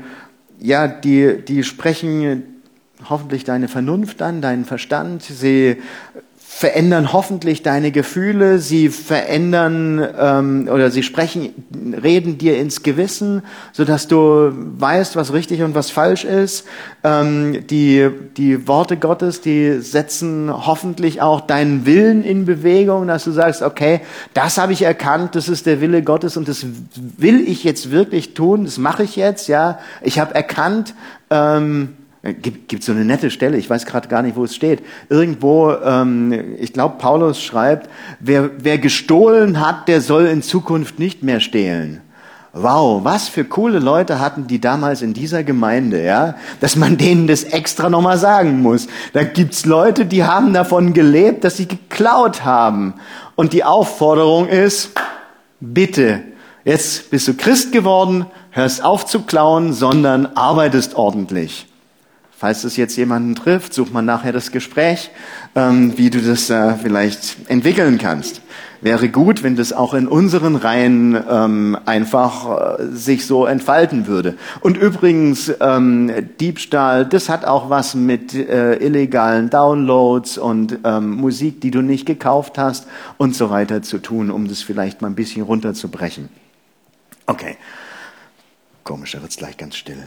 ja, 0.58 0.88
die, 0.88 1.42
die 1.46 1.64
sprechen 1.64 2.62
hoffentlich 3.08 3.44
deine 3.44 3.68
Vernunft 3.68 4.22
an, 4.22 4.42
deinen 4.42 4.64
Verstand. 4.64 5.22
Sie 5.22 5.76
verändern 6.61 7.14
hoffentlich 7.14 7.62
deine 7.62 7.90
Gefühle, 7.90 8.59
sie 8.59 8.90
verändern 8.90 10.07
ähm, 10.18 10.68
oder 10.70 10.90
sie 10.90 11.03
sprechen, 11.03 11.55
reden 12.03 12.37
dir 12.37 12.59
ins 12.59 12.83
Gewissen, 12.83 13.40
so 13.73 13.87
dass 13.87 14.09
du 14.09 14.53
weißt, 14.53 15.16
was 15.16 15.33
richtig 15.33 15.62
und 15.62 15.75
was 15.75 15.90
falsch 15.90 16.25
ist. 16.25 16.66
Ähm, 17.03 17.66
die 17.68 18.11
die 18.37 18.68
Worte 18.68 18.99
Gottes, 18.99 19.40
die 19.40 19.81
setzen 19.81 20.53
hoffentlich 20.55 21.23
auch 21.23 21.40
deinen 21.40 21.87
Willen 21.87 22.23
in 22.23 22.44
Bewegung, 22.44 23.07
dass 23.07 23.25
du 23.25 23.31
sagst, 23.31 23.62
okay, 23.62 24.03
das 24.35 24.59
habe 24.59 24.75
ich 24.75 24.83
erkannt, 24.83 25.37
das 25.37 25.49
ist 25.49 25.64
der 25.64 25.81
Wille 25.81 26.03
Gottes 26.03 26.37
und 26.37 26.46
das 26.46 26.66
will 27.16 27.40
ich 27.40 27.64
jetzt 27.64 27.90
wirklich 27.90 28.35
tun, 28.35 28.66
das 28.66 28.77
mache 28.77 29.05
ich 29.05 29.16
jetzt, 29.16 29.49
ja. 29.49 29.79
Ich 30.03 30.18
habe 30.18 30.35
erkannt. 30.35 30.94
Ähm, 31.31 31.94
äh, 31.94 31.99
gibt, 32.22 32.68
gibt 32.68 32.83
so 32.83 32.92
eine 32.92 33.04
nette 33.04 33.30
Stelle, 33.30 33.56
ich 33.56 33.70
weiß 33.70 33.87
gerade 33.87 34.09
gar 34.09 34.22
nicht, 34.22 34.37
wo 34.37 34.44
es 34.44 34.54
steht. 34.54 34.83
Irgendwo, 35.09 35.72
ähm, 35.72 36.56
ich 36.59 36.72
glaube, 36.72 36.96
Paulus 36.98 37.42
schreibt, 37.42 37.88
wer, 38.20 38.50
wer 38.59 38.78
gestohlen 38.78 39.61
hat, 39.61 39.88
der 39.88 40.00
soll 40.00 40.26
in 40.26 40.42
Zukunft 40.42 40.98
nicht 40.98 41.22
mehr 41.22 41.40
stehlen. 41.40 42.02
Wow, 42.52 43.04
was 43.04 43.28
für 43.28 43.44
coole 43.44 43.78
Leute 43.78 44.18
hatten 44.18 44.48
die 44.48 44.61
damals 44.61 45.02
in 45.02 45.14
dieser 45.14 45.44
Gemeinde, 45.44 46.02
ja, 46.02 46.35
dass 46.59 46.74
man 46.74 46.96
denen 46.96 47.28
das 47.28 47.44
extra 47.44 47.88
nochmal 47.88 48.18
sagen 48.18 48.61
muss. 48.61 48.88
Da 49.12 49.22
gibt's 49.22 49.64
Leute, 49.66 50.04
die 50.04 50.24
haben 50.24 50.52
davon 50.52 50.92
gelebt, 50.92 51.44
dass 51.44 51.56
sie 51.56 51.68
geklaut 51.68 52.44
haben. 52.44 52.94
Und 53.37 53.52
die 53.52 53.62
Aufforderung 53.62 54.48
ist, 54.48 54.90
bitte, 55.61 56.22
jetzt 56.64 57.11
bist 57.11 57.28
du 57.28 57.35
Christ 57.35 57.70
geworden, 57.70 58.26
hörst 58.50 58.83
auf 58.83 59.06
zu 59.06 59.20
klauen, 59.20 59.72
sondern 59.72 60.26
arbeitest 60.35 60.96
ordentlich. 60.96 61.69
Falls 62.40 62.64
es 62.64 62.79
jetzt 62.79 62.96
jemanden 62.96 63.35
trifft, 63.35 63.74
such 63.74 63.92
mal 63.92 64.00
nachher 64.00 64.33
das 64.33 64.50
Gespräch, 64.50 65.11
ähm, 65.55 65.98
wie 65.98 66.09
du 66.09 66.22
das 66.22 66.48
äh, 66.48 66.74
vielleicht 66.74 67.37
entwickeln 67.50 67.98
kannst. 67.98 68.40
Wäre 68.81 69.11
gut, 69.11 69.42
wenn 69.42 69.57
das 69.57 69.74
auch 69.74 69.92
in 69.92 70.09
unseren 70.09 70.57
Reihen 70.57 71.22
ähm, 71.31 71.76
einfach 71.85 72.79
äh, 72.79 72.87
sich 72.92 73.26
so 73.26 73.44
entfalten 73.44 74.07
würde. 74.07 74.38
Und 74.62 74.79
übrigens, 74.79 75.53
ähm, 75.61 76.11
Diebstahl, 76.40 77.05
das 77.05 77.29
hat 77.29 77.44
auch 77.44 77.68
was 77.68 77.94
mit 77.94 78.33
äh, 78.33 78.76
illegalen 78.76 79.50
Downloads 79.50 80.38
und 80.38 80.79
ähm, 80.83 81.11
Musik, 81.11 81.61
die 81.61 81.70
du 81.70 81.83
nicht 81.83 82.07
gekauft 82.07 82.57
hast 82.57 82.87
und 83.18 83.37
so 83.37 83.50
weiter 83.50 83.83
zu 83.83 83.98
tun, 83.98 84.31
um 84.31 84.48
das 84.48 84.62
vielleicht 84.62 85.03
mal 85.03 85.09
ein 85.09 85.14
bisschen 85.14 85.42
runterzubrechen. 85.42 86.31
Okay. 87.26 87.59
Komisch, 88.83 89.12
da 89.12 89.20
wird's 89.20 89.37
gleich 89.37 89.59
ganz 89.59 89.76
still. 89.76 90.07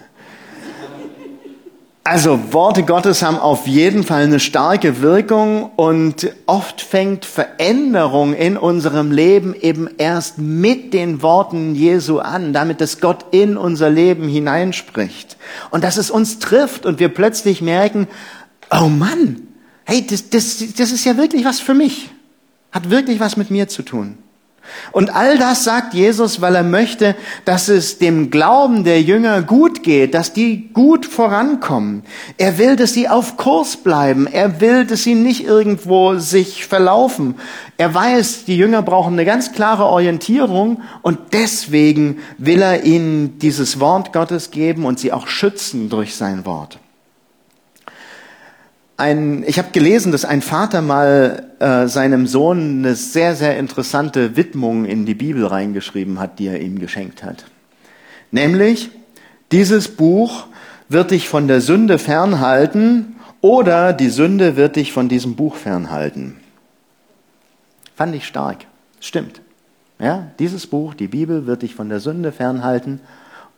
Also 2.05 2.51
Worte 2.51 2.83
Gottes 2.83 3.23
haben 3.23 3.37
auf 3.37 3.65
jeden 3.65 4.03
Fall 4.03 4.23
eine 4.23 4.41
starke 4.41 5.01
Wirkung 5.01 5.71
und 5.77 6.29
oft 6.47 6.81
fängt 6.81 7.23
Veränderung 7.23 8.33
in 8.33 8.57
unserem 8.57 9.13
Leben 9.13 9.55
eben 9.55 9.87
erst 9.97 10.37
mit 10.37 10.93
den 10.93 11.21
Worten 11.21 11.75
Jesu 11.75 12.19
an, 12.19 12.51
damit 12.51 12.81
dass 12.81 12.99
Gott 12.99 13.27
in 13.31 13.55
unser 13.55 13.89
Leben 13.89 14.27
hineinspricht 14.27 15.37
und 15.71 15.85
dass 15.85 15.95
es 15.95 16.11
uns 16.11 16.39
trifft 16.39 16.85
und 16.85 16.99
wir 16.99 17.07
plötzlich 17.07 17.61
merken, 17.61 18.09
oh 18.69 18.89
Mann, 18.89 19.47
hey, 19.85 20.05
das, 20.05 20.29
das, 20.29 20.57
das 20.75 20.91
ist 20.91 21.05
ja 21.05 21.15
wirklich 21.15 21.45
was 21.45 21.61
für 21.61 21.73
mich. 21.73 22.09
Hat 22.73 22.89
wirklich 22.89 23.21
was 23.21 23.37
mit 23.37 23.49
mir 23.49 23.69
zu 23.69 23.81
tun. 23.81 24.17
Und 24.91 25.13
all 25.15 25.37
das 25.37 25.63
sagt 25.63 25.93
Jesus, 25.93 26.41
weil 26.41 26.55
er 26.55 26.63
möchte, 26.63 27.15
dass 27.45 27.67
es 27.67 27.97
dem 27.97 28.29
Glauben 28.29 28.83
der 28.83 29.01
Jünger 29.01 29.41
gut 29.41 29.83
geht, 29.83 30.13
dass 30.13 30.33
die 30.33 30.69
gut 30.73 31.05
vorankommen. 31.05 32.03
Er 32.37 32.57
will, 32.57 32.75
dass 32.75 32.93
sie 32.93 33.09
auf 33.09 33.37
Kurs 33.37 33.77
bleiben. 33.77 34.27
Er 34.27 34.61
will, 34.61 34.85
dass 34.85 35.03
sie 35.03 35.15
nicht 35.15 35.45
irgendwo 35.45 36.15
sich 36.15 36.65
verlaufen. 36.65 37.35
Er 37.77 37.93
weiß, 37.93 38.45
die 38.45 38.57
Jünger 38.57 38.81
brauchen 38.81 39.13
eine 39.13 39.25
ganz 39.25 39.51
klare 39.51 39.85
Orientierung 39.85 40.81
und 41.01 41.19
deswegen 41.33 42.19
will 42.37 42.61
er 42.61 42.83
ihnen 42.83 43.39
dieses 43.39 43.79
Wort 43.79 44.13
Gottes 44.13 44.51
geben 44.51 44.85
und 44.85 44.99
sie 44.99 45.11
auch 45.11 45.27
schützen 45.27 45.89
durch 45.89 46.15
sein 46.15 46.45
Wort 46.45 46.79
ein, 48.97 49.43
ich 49.47 49.57
habe 49.57 49.71
gelesen, 49.71 50.11
dass 50.11 50.25
ein 50.25 50.41
Vater 50.41 50.81
mal 50.81 51.51
äh, 51.59 51.87
seinem 51.87 52.27
Sohn 52.27 52.79
eine 52.79 52.95
sehr, 52.95 53.35
sehr 53.35 53.57
interessante 53.57 54.35
Widmung 54.35 54.85
in 54.85 55.05
die 55.05 55.15
Bibel 55.15 55.45
reingeschrieben 55.45 56.19
hat, 56.19 56.39
die 56.39 56.47
er 56.47 56.61
ihm 56.61 56.79
geschenkt 56.79 57.23
hat. 57.23 57.45
Nämlich, 58.31 58.91
dieses 59.51 59.89
Buch 59.89 60.47
wird 60.89 61.11
dich 61.11 61.27
von 61.27 61.47
der 61.47 61.61
Sünde 61.61 61.97
fernhalten 61.97 63.15
oder 63.41 63.93
die 63.93 64.09
Sünde 64.09 64.55
wird 64.55 64.75
dich 64.75 64.93
von 64.93 65.09
diesem 65.09 65.35
Buch 65.35 65.55
fernhalten. 65.55 66.37
Fand 67.95 68.15
ich 68.15 68.25
stark. 68.25 68.65
Stimmt. 68.99 69.41
Ja, 69.99 70.31
dieses 70.39 70.67
Buch, 70.67 70.93
die 70.93 71.07
Bibel, 71.07 71.45
wird 71.45 71.61
dich 71.61 71.75
von 71.75 71.89
der 71.89 71.99
Sünde 71.99 72.31
fernhalten 72.31 72.99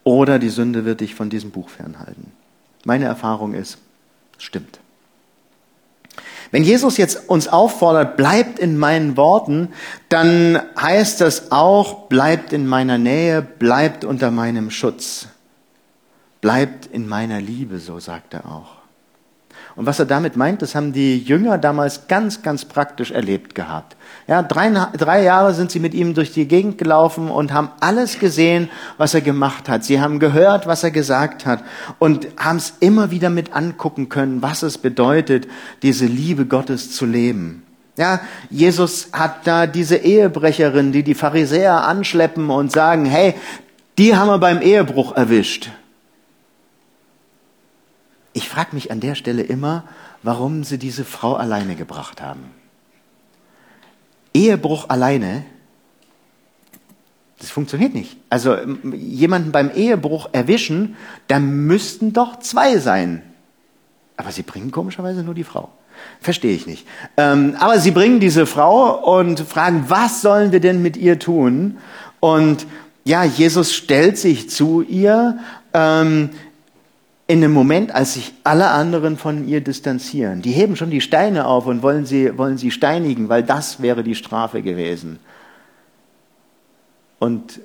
oder 0.04 0.40
die 0.40 0.50
Sünde 0.50 0.86
wird 0.86 1.02
dich 1.02 1.16
von 1.16 1.30
diesem 1.30 1.52
Buch 1.52 1.70
fernhalten. 1.70 2.32
Meine 2.84 3.06
Erfahrung 3.06 3.54
ist, 3.54 3.78
stimmt. 4.38 4.80
Wenn 6.52 6.64
Jesus 6.64 6.98
jetzt 6.98 7.30
uns 7.30 7.48
auffordert, 7.48 8.18
bleibt 8.18 8.60
in 8.60 8.78
meinen 8.78 9.18
Worten, 9.18 9.70
dann 10.10 10.62
heißt 10.80 11.22
das 11.22 11.52
auch, 11.52 12.08
bleibt 12.08 12.54
in 12.54 12.68
meiner 12.68 12.98
Nähe, 12.98 13.42
bleibt 13.42 14.06
unter 14.06 14.32
meinem 14.32 14.72
Schutz. 14.72 15.28
Bleibt 16.42 16.86
in 16.86 17.08
meiner 17.08 17.42
Liebe, 17.42 17.80
so 17.80 18.00
sagt 18.00 18.34
er 18.36 18.46
auch. 18.46 18.75
Und 19.76 19.86
was 19.86 20.00
er 20.00 20.06
damit 20.06 20.38
meint, 20.38 20.62
das 20.62 20.74
haben 20.74 20.94
die 20.94 21.18
Jünger 21.20 21.58
damals 21.58 22.08
ganz, 22.08 22.42
ganz 22.42 22.64
praktisch 22.64 23.12
erlebt 23.12 23.56
gehabt. 23.56 23.98
Ja, 24.26 24.42
drei, 24.42 24.70
drei 24.98 25.22
Jahre 25.24 25.54
sind 25.54 25.70
sie 25.70 25.82
mit 25.82 25.94
ihm 25.94 26.14
durch 26.14 26.32
die 26.32 26.48
Gegend 26.48 26.78
gelaufen 26.78 27.30
und 27.30 27.52
haben 27.52 27.70
alles 27.82 28.18
gesehen, 28.20 28.70
was 28.98 29.14
er 29.14 29.22
gemacht 29.22 29.68
hat. 29.68 29.84
Sie 29.84 30.00
haben 30.00 30.20
gehört, 30.20 30.66
was 30.66 30.84
er 30.84 30.92
gesagt 30.92 31.46
hat 31.46 31.62
und 32.00 32.28
haben 32.38 32.56
es 32.56 32.76
immer 32.80 33.12
wieder 33.12 33.30
mit 33.30 33.54
angucken 33.54 34.08
können, 34.08 34.42
was 34.42 34.64
es 34.64 34.78
bedeutet, 34.78 35.48
diese 35.82 36.06
Liebe 36.06 36.46
Gottes 36.46 36.96
zu 36.96 37.06
leben. 37.06 37.64
Ja, 37.98 38.22
Jesus 38.50 39.10
hat 39.14 39.46
da 39.46 39.68
diese 39.68 39.98
Ehebrecherin, 39.98 40.92
die 40.92 41.04
die 41.04 41.16
Pharisäer 41.16 41.86
anschleppen 41.86 42.50
und 42.50 42.72
sagen, 42.72 43.06
hey, 43.06 43.36
die 43.98 44.16
haben 44.16 44.28
wir 44.28 44.38
beim 44.38 44.62
Ehebruch 44.62 45.16
erwischt. 45.16 45.70
Ich 48.36 48.50
frage 48.50 48.76
mich 48.76 48.92
an 48.92 49.00
der 49.00 49.16
Stelle 49.16 49.44
immer, 49.44 49.86
warum 50.22 50.66
sie 50.66 50.78
diese 50.78 51.06
Frau 51.06 51.36
alleine 51.36 51.76
gebracht 51.76 52.22
haben. 52.22 52.52
Ehebruch 54.34 54.90
alleine, 54.90 55.46
das 57.40 57.50
funktioniert 57.50 57.94
nicht. 57.94 58.18
Also 58.30 58.58
jemanden 58.94 59.54
beim 59.54 59.72
Ehebruch 59.74 60.28
erwischen, 60.34 60.98
da 61.30 61.40
müssten 61.40 62.12
doch 62.12 62.40
zwei 62.40 62.78
sein. 62.78 63.24
Aber 64.18 64.34
sie 64.34 64.44
bringen 64.44 64.70
komischerweise 64.70 65.24
nur 65.24 65.34
die 65.34 65.46
Frau. 65.46 65.70
Verstehe 66.20 66.58
ich 66.58 66.68
nicht. 66.68 66.86
Ähm, 67.16 67.56
aber 67.58 67.80
sie 67.80 67.92
bringen 67.92 68.20
diese 68.20 68.46
Frau 68.46 69.18
und 69.18 69.40
fragen, 69.40 69.86
was 69.88 70.22
sollen 70.22 70.52
wir 70.52 70.60
denn 70.60 70.82
mit 70.82 70.98
ihr 70.98 71.20
tun? 71.20 71.78
Und 72.20 72.68
ja, 73.06 73.24
Jesus 73.24 73.74
stellt 73.74 74.18
sich 74.18 74.50
zu 74.50 74.82
ihr. 74.82 75.40
Ähm, 75.74 76.32
in 77.28 77.42
dem 77.42 77.54
Moment, 77.54 77.94
als 77.94 78.14
sich 78.14 78.34
alle 78.44 78.70
anderen 78.70 79.18
von 79.18 79.48
ihr 79.48 79.62
distanzieren. 79.62 80.42
Die 80.42 80.52
heben 80.52 80.76
schon 80.76 80.92
die 80.92 81.02
Steine 81.02 81.48
auf 81.48 81.66
und 81.66 81.82
wollen 81.82 82.06
sie, 82.06 82.38
wollen 82.38 82.58
sie 82.58 82.70
steinigen, 82.70 83.30
weil 83.30 83.42
das 83.42 83.82
wäre 83.82 84.04
die 84.04 84.16
Strafe 84.16 84.62
gewesen. 84.62 85.20
Und 87.18 87.60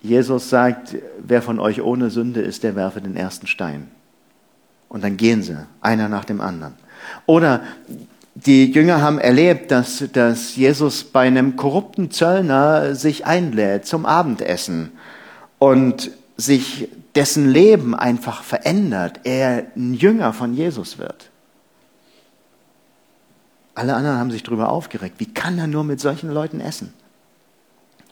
Jesus 0.00 0.48
sagt, 0.48 0.96
wer 1.18 1.42
von 1.42 1.58
euch 1.58 1.82
ohne 1.82 2.10
Sünde 2.10 2.40
ist, 2.40 2.62
der 2.62 2.74
werfe 2.74 3.00
den 3.02 3.16
ersten 3.16 3.46
Stein. 3.46 3.88
Und 4.88 5.04
dann 5.04 5.16
gehen 5.16 5.42
sie, 5.42 5.66
einer 5.80 6.08
nach 6.08 6.24
dem 6.24 6.40
anderen. 6.40 6.74
Oder 7.26 7.62
die 8.34 8.70
Jünger 8.70 9.02
haben 9.02 9.18
erlebt, 9.18 9.70
dass, 9.70 10.04
dass 10.12 10.56
Jesus 10.56 11.04
bei 11.04 11.26
einem 11.26 11.56
korrupten 11.56 12.10
Zöllner 12.10 12.94
sich 12.94 13.26
einlädt 13.26 13.86
zum 13.86 14.06
Abendessen 14.06 14.92
und 15.58 16.10
sich 16.36 16.88
dessen 17.16 17.50
Leben 17.50 17.94
einfach 17.94 18.42
verändert, 18.42 19.20
er 19.24 19.66
ein 19.74 19.94
Jünger 19.94 20.32
von 20.32 20.54
Jesus 20.54 20.98
wird. 20.98 21.30
Alle 23.74 23.94
anderen 23.94 24.18
haben 24.18 24.30
sich 24.30 24.42
darüber 24.42 24.70
aufgeregt. 24.70 25.16
Wie 25.18 25.32
kann 25.32 25.58
er 25.58 25.66
nur 25.66 25.84
mit 25.84 26.00
solchen 26.00 26.30
Leuten 26.30 26.60
essen? 26.60 26.94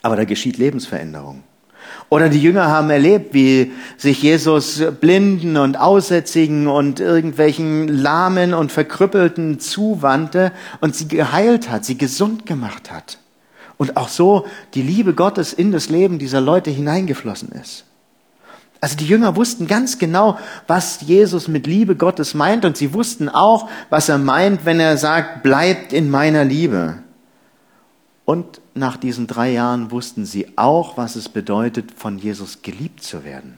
Aber 0.03 0.17
da 0.17 0.25
geschieht 0.25 0.59
Lebensveränderung. 0.59 1.43
Oder 2.09 2.29
die 2.29 2.41
Jünger 2.41 2.67
haben 2.69 2.91
erlebt, 2.91 3.35
wie 3.35 3.73
sich 3.97 4.23
Jesus 4.23 4.83
Blinden 5.01 5.57
und 5.57 5.79
Aussätzigen 5.79 6.67
und 6.67 7.01
irgendwelchen 7.01 7.89
Lahmen 7.89 8.55
und 8.55 8.73
Verkrüppelten 8.73 9.61
zuwandte 9.61 10.53
und 10.81 10.95
sie 10.95 11.09
geheilt 11.09 11.71
hat, 11.71 11.85
sie 11.85 11.99
gesund 11.99 12.47
gemacht 12.47 12.91
hat. 12.91 13.19
Und 13.77 13.97
auch 13.97 14.09
so 14.09 14.47
die 14.75 14.83
Liebe 14.83 15.15
Gottes 15.15 15.53
in 15.53 15.73
das 15.73 15.89
Leben 15.89 16.19
dieser 16.19 16.41
Leute 16.41 16.71
hineingeflossen 16.71 17.53
ist. 17.53 17.85
Also 18.85 18.99
die 18.99 19.07
Jünger 19.07 19.35
wussten 19.35 19.67
ganz 19.67 19.97
genau, 19.99 20.39
was 20.67 21.01
Jesus 21.01 21.49
mit 21.49 21.67
Liebe 21.67 21.97
Gottes 21.97 22.35
meint 22.35 22.67
und 22.67 22.77
sie 22.77 22.93
wussten 22.93 23.31
auch, 23.31 23.71
was 23.89 24.11
er 24.11 24.19
meint, 24.19 24.67
wenn 24.67 24.79
er 24.79 24.99
sagt, 24.99 25.43
bleibt 25.43 25.95
in 25.95 26.11
meiner 26.11 26.45
Liebe. 26.45 26.99
Und 28.27 28.61
nach 28.75 28.99
diesen 28.99 29.27
drei 29.27 29.53
Jahren 29.53 29.91
wussten 29.91 30.27
sie 30.27 30.59
auch, 30.59 30.99
was 30.99 31.17
es 31.17 31.31
bedeutet, 31.31 31.93
von 31.97 32.19
Jesus 32.19 32.61
geliebt 32.61 33.03
zu 33.03 33.25
werden. 33.25 33.57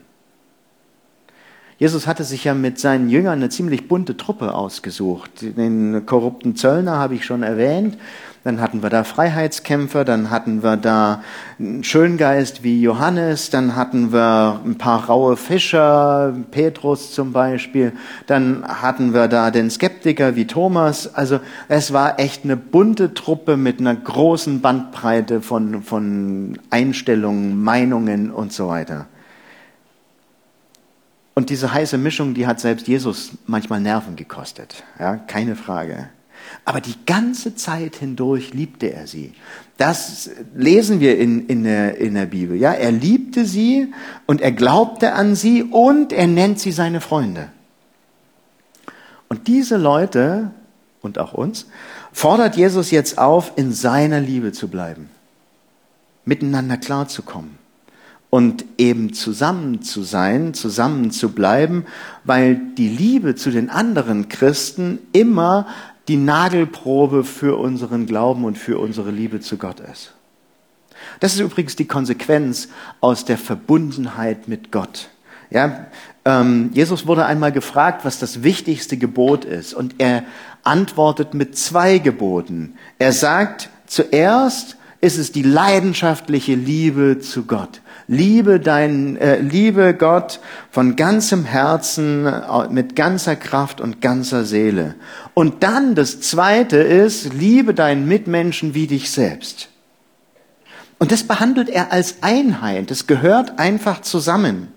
Jesus 1.76 2.06
hatte 2.06 2.22
sich 2.22 2.44
ja 2.44 2.54
mit 2.54 2.78
seinen 2.78 3.10
Jüngern 3.10 3.40
eine 3.40 3.48
ziemlich 3.48 3.88
bunte 3.88 4.16
Truppe 4.16 4.54
ausgesucht. 4.54 5.42
Den 5.42 6.06
korrupten 6.06 6.54
Zöllner 6.54 6.98
habe 6.98 7.16
ich 7.16 7.24
schon 7.24 7.42
erwähnt. 7.42 7.98
Dann 8.46 8.60
hatten 8.60 8.80
wir 8.80 8.90
da 8.90 9.02
Freiheitskämpfer, 9.02 10.04
dann 10.04 10.30
hatten 10.30 10.62
wir 10.62 10.76
da 10.76 11.20
einen 11.58 11.82
Schöngeist 11.82 12.62
wie 12.62 12.80
Johannes, 12.80 13.50
dann 13.50 13.74
hatten 13.74 14.12
wir 14.12 14.60
ein 14.64 14.78
paar 14.78 15.06
raue 15.06 15.36
Fischer, 15.36 16.32
Petrus 16.52 17.12
zum 17.12 17.32
Beispiel, 17.32 17.92
dann 18.28 18.64
hatten 18.64 19.12
wir 19.12 19.26
da 19.26 19.50
den 19.50 19.68
Skeptiker 19.68 20.36
wie 20.36 20.46
Thomas. 20.46 21.12
Also 21.12 21.40
es 21.66 21.92
war 21.92 22.20
echt 22.20 22.44
eine 22.44 22.56
bunte 22.56 23.14
Truppe 23.14 23.56
mit 23.56 23.80
einer 23.80 23.96
großen 23.96 24.60
Bandbreite 24.60 25.42
von, 25.42 25.82
von 25.82 26.56
Einstellungen, 26.70 27.60
Meinungen 27.60 28.30
und 28.30 28.52
so 28.52 28.68
weiter. 28.68 29.06
Und 31.34 31.50
diese 31.50 31.74
heiße 31.74 31.98
Mischung, 31.98 32.34
die 32.34 32.46
hat 32.46 32.60
selbst 32.60 32.86
Jesus 32.86 33.32
manchmal 33.48 33.80
Nerven 33.80 34.14
gekostet. 34.14 34.84
Ja, 35.00 35.16
keine 35.16 35.56
Frage. 35.56 36.10
Aber 36.64 36.80
die 36.80 36.94
ganze 37.06 37.54
Zeit 37.54 37.96
hindurch 37.96 38.54
liebte 38.54 38.92
er 38.92 39.06
sie. 39.06 39.32
Das 39.76 40.30
lesen 40.54 41.00
wir 41.00 41.18
in, 41.18 41.46
in, 41.46 41.64
der, 41.64 41.98
in 41.98 42.14
der 42.14 42.26
Bibel. 42.26 42.56
Ja, 42.56 42.72
er 42.72 42.92
liebte 42.92 43.44
sie 43.44 43.92
und 44.26 44.40
er 44.40 44.52
glaubte 44.52 45.12
an 45.12 45.34
sie 45.34 45.62
und 45.62 46.12
er 46.12 46.26
nennt 46.26 46.58
sie 46.58 46.72
seine 46.72 47.00
Freunde. 47.00 47.48
Und 49.28 49.48
diese 49.48 49.76
Leute 49.76 50.50
und 51.02 51.18
auch 51.18 51.32
uns 51.32 51.66
fordert 52.12 52.56
Jesus 52.56 52.90
jetzt 52.90 53.18
auf, 53.18 53.52
in 53.56 53.72
seiner 53.72 54.20
Liebe 54.20 54.52
zu 54.52 54.68
bleiben, 54.68 55.10
miteinander 56.24 56.76
klarzukommen 56.76 57.58
und 58.30 58.64
eben 58.78 59.12
zusammen 59.12 59.82
zu 59.82 60.02
sein, 60.02 60.54
zusammen 60.54 61.10
zu 61.10 61.30
bleiben, 61.30 61.86
weil 62.24 62.56
die 62.76 62.88
Liebe 62.88 63.34
zu 63.34 63.50
den 63.50 63.70
anderen 63.70 64.28
Christen 64.28 64.98
immer 65.12 65.66
die 66.08 66.16
Nagelprobe 66.16 67.24
für 67.24 67.58
unseren 67.58 68.06
Glauben 68.06 68.44
und 68.44 68.58
für 68.58 68.78
unsere 68.78 69.10
Liebe 69.10 69.40
zu 69.40 69.56
Gott 69.56 69.80
ist. 69.80 70.14
Das 71.20 71.34
ist 71.34 71.40
übrigens 71.40 71.76
die 71.76 71.86
Konsequenz 71.86 72.68
aus 73.00 73.24
der 73.24 73.38
Verbundenheit 73.38 74.48
mit 74.48 74.72
Gott. 74.72 75.08
Ja, 75.50 75.86
ähm, 76.24 76.70
Jesus 76.72 77.06
wurde 77.06 77.26
einmal 77.26 77.52
gefragt, 77.52 78.04
was 78.04 78.18
das 78.18 78.42
wichtigste 78.42 78.96
Gebot 78.96 79.44
ist, 79.44 79.74
und 79.74 79.96
er 79.98 80.24
antwortet 80.64 81.34
mit 81.34 81.56
zwei 81.56 81.98
Geboten. 81.98 82.74
Er 82.98 83.12
sagt 83.12 83.70
zuerst, 83.86 84.75
ist 85.00 85.18
es 85.18 85.32
die 85.32 85.42
leidenschaftliche 85.42 86.54
Liebe 86.54 87.18
zu 87.20 87.44
Gott. 87.44 87.80
Liebe 88.08 88.60
dein, 88.60 89.16
äh, 89.16 89.40
liebe 89.40 89.94
Gott 89.94 90.40
von 90.70 90.96
ganzem 90.96 91.44
Herzen, 91.44 92.30
mit 92.70 92.94
ganzer 92.94 93.36
Kraft 93.36 93.80
und 93.80 94.00
ganzer 94.00 94.44
Seele. 94.44 94.94
Und 95.34 95.62
dann 95.62 95.94
das 95.94 96.20
zweite 96.20 96.76
ist, 96.76 97.34
liebe 97.34 97.74
deinen 97.74 98.06
Mitmenschen 98.06 98.74
wie 98.74 98.86
dich 98.86 99.10
selbst. 99.10 99.68
Und 100.98 101.12
das 101.12 101.24
behandelt 101.24 101.68
er 101.68 101.92
als 101.92 102.22
Einheit. 102.22 102.90
Das 102.90 103.06
gehört 103.06 103.58
einfach 103.58 104.00
zusammen. 104.02 104.68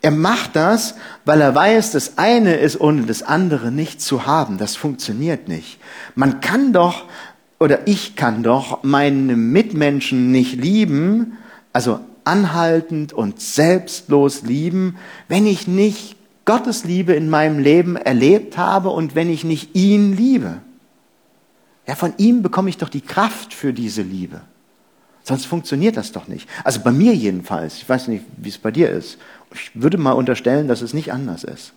Er 0.00 0.12
macht 0.12 0.54
das, 0.54 0.94
weil 1.24 1.40
er 1.40 1.54
weiß, 1.54 1.92
das 1.92 2.18
eine 2.18 2.54
ist 2.54 2.80
ohne 2.80 3.02
das 3.02 3.22
andere 3.24 3.72
nicht 3.72 4.00
zu 4.00 4.26
haben. 4.26 4.58
Das 4.58 4.76
funktioniert 4.76 5.48
nicht. 5.48 5.80
Man 6.14 6.40
kann 6.40 6.72
doch, 6.72 7.06
oder 7.58 7.86
ich 7.86 8.16
kann 8.16 8.42
doch 8.42 8.82
meine 8.84 9.36
Mitmenschen 9.36 10.30
nicht 10.30 10.54
lieben, 10.54 11.38
also 11.72 12.00
anhaltend 12.24 13.12
und 13.12 13.40
selbstlos 13.40 14.42
lieben, 14.42 14.96
wenn 15.28 15.46
ich 15.46 15.66
nicht 15.66 16.16
Gottes 16.44 16.84
Liebe 16.84 17.14
in 17.14 17.28
meinem 17.28 17.58
Leben 17.58 17.96
erlebt 17.96 18.56
habe 18.56 18.90
und 18.90 19.14
wenn 19.14 19.30
ich 19.30 19.44
nicht 19.44 19.74
ihn 19.74 20.16
liebe. 20.16 20.58
Ja, 21.86 21.94
von 21.94 22.14
ihm 22.18 22.42
bekomme 22.42 22.68
ich 22.68 22.76
doch 22.76 22.88
die 22.88 23.00
Kraft 23.00 23.54
für 23.54 23.72
diese 23.72 24.02
Liebe. 24.02 24.42
Sonst 25.24 25.46
funktioniert 25.46 25.96
das 25.96 26.12
doch 26.12 26.26
nicht. 26.26 26.48
Also 26.64 26.80
bei 26.80 26.90
mir 26.90 27.14
jedenfalls. 27.14 27.76
Ich 27.76 27.88
weiß 27.88 28.08
nicht, 28.08 28.24
wie 28.36 28.48
es 28.48 28.58
bei 28.58 28.70
dir 28.70 28.90
ist. 28.90 29.18
Ich 29.52 29.70
würde 29.74 29.98
mal 29.98 30.12
unterstellen, 30.12 30.68
dass 30.68 30.80
es 30.80 30.94
nicht 30.94 31.12
anders 31.12 31.44
ist. 31.44 31.72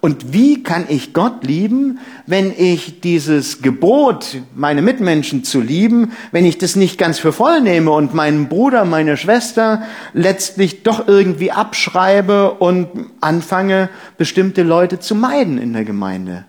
Und 0.00 0.32
wie 0.32 0.62
kann 0.62 0.86
ich 0.88 1.12
Gott 1.12 1.44
lieben, 1.44 1.98
wenn 2.26 2.52
ich 2.56 3.00
dieses 3.00 3.60
Gebot, 3.60 4.38
meine 4.54 4.82
Mitmenschen 4.82 5.44
zu 5.44 5.60
lieben, 5.60 6.12
wenn 6.32 6.44
ich 6.44 6.58
das 6.58 6.76
nicht 6.76 6.96
ganz 6.96 7.18
für 7.18 7.32
voll 7.32 7.60
nehme 7.60 7.90
und 7.90 8.14
meinen 8.14 8.48
Bruder, 8.48 8.84
meine 8.84 9.16
Schwester 9.16 9.82
letztlich 10.14 10.82
doch 10.82 11.06
irgendwie 11.06 11.52
abschreibe 11.52 12.52
und 12.52 12.88
anfange, 13.20 13.90
bestimmte 14.16 14.62
Leute 14.62 15.00
zu 15.00 15.14
meiden 15.14 15.58
in 15.58 15.72
der 15.72 15.84
Gemeinde? 15.84 16.44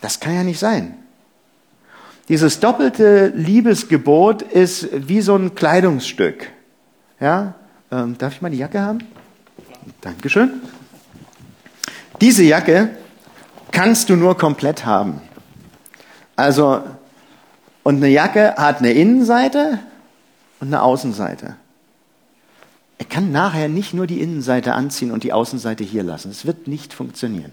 Das 0.00 0.20
kann 0.20 0.34
ja 0.34 0.42
nicht 0.42 0.58
sein. 0.58 0.94
Dieses 2.28 2.60
doppelte 2.60 3.32
Liebesgebot 3.34 4.42
ist 4.42 4.88
wie 4.92 5.20
so 5.20 5.36
ein 5.36 5.54
Kleidungsstück. 5.54 6.48
Ja, 7.20 7.54
ähm, 7.90 8.16
darf 8.18 8.34
ich 8.34 8.42
mal 8.42 8.50
die 8.50 8.58
Jacke 8.58 8.80
haben? 8.80 8.98
Dankeschön. 10.00 10.60
Diese 12.22 12.44
Jacke 12.44 12.90
kannst 13.72 14.08
du 14.08 14.14
nur 14.14 14.38
komplett 14.38 14.86
haben. 14.86 15.20
Also, 16.36 16.82
und 17.82 17.96
eine 17.96 18.08
Jacke 18.08 18.54
hat 18.56 18.78
eine 18.78 18.92
Innenseite 18.92 19.80
und 20.60 20.68
eine 20.68 20.82
Außenseite. 20.82 21.56
Er 22.98 23.04
kann 23.06 23.32
nachher 23.32 23.68
nicht 23.68 23.92
nur 23.92 24.06
die 24.06 24.20
Innenseite 24.20 24.74
anziehen 24.74 25.10
und 25.10 25.24
die 25.24 25.32
Außenseite 25.32 25.82
hier 25.82 26.04
lassen. 26.04 26.30
Es 26.30 26.46
wird 26.46 26.68
nicht 26.68 26.94
funktionieren. 26.94 27.50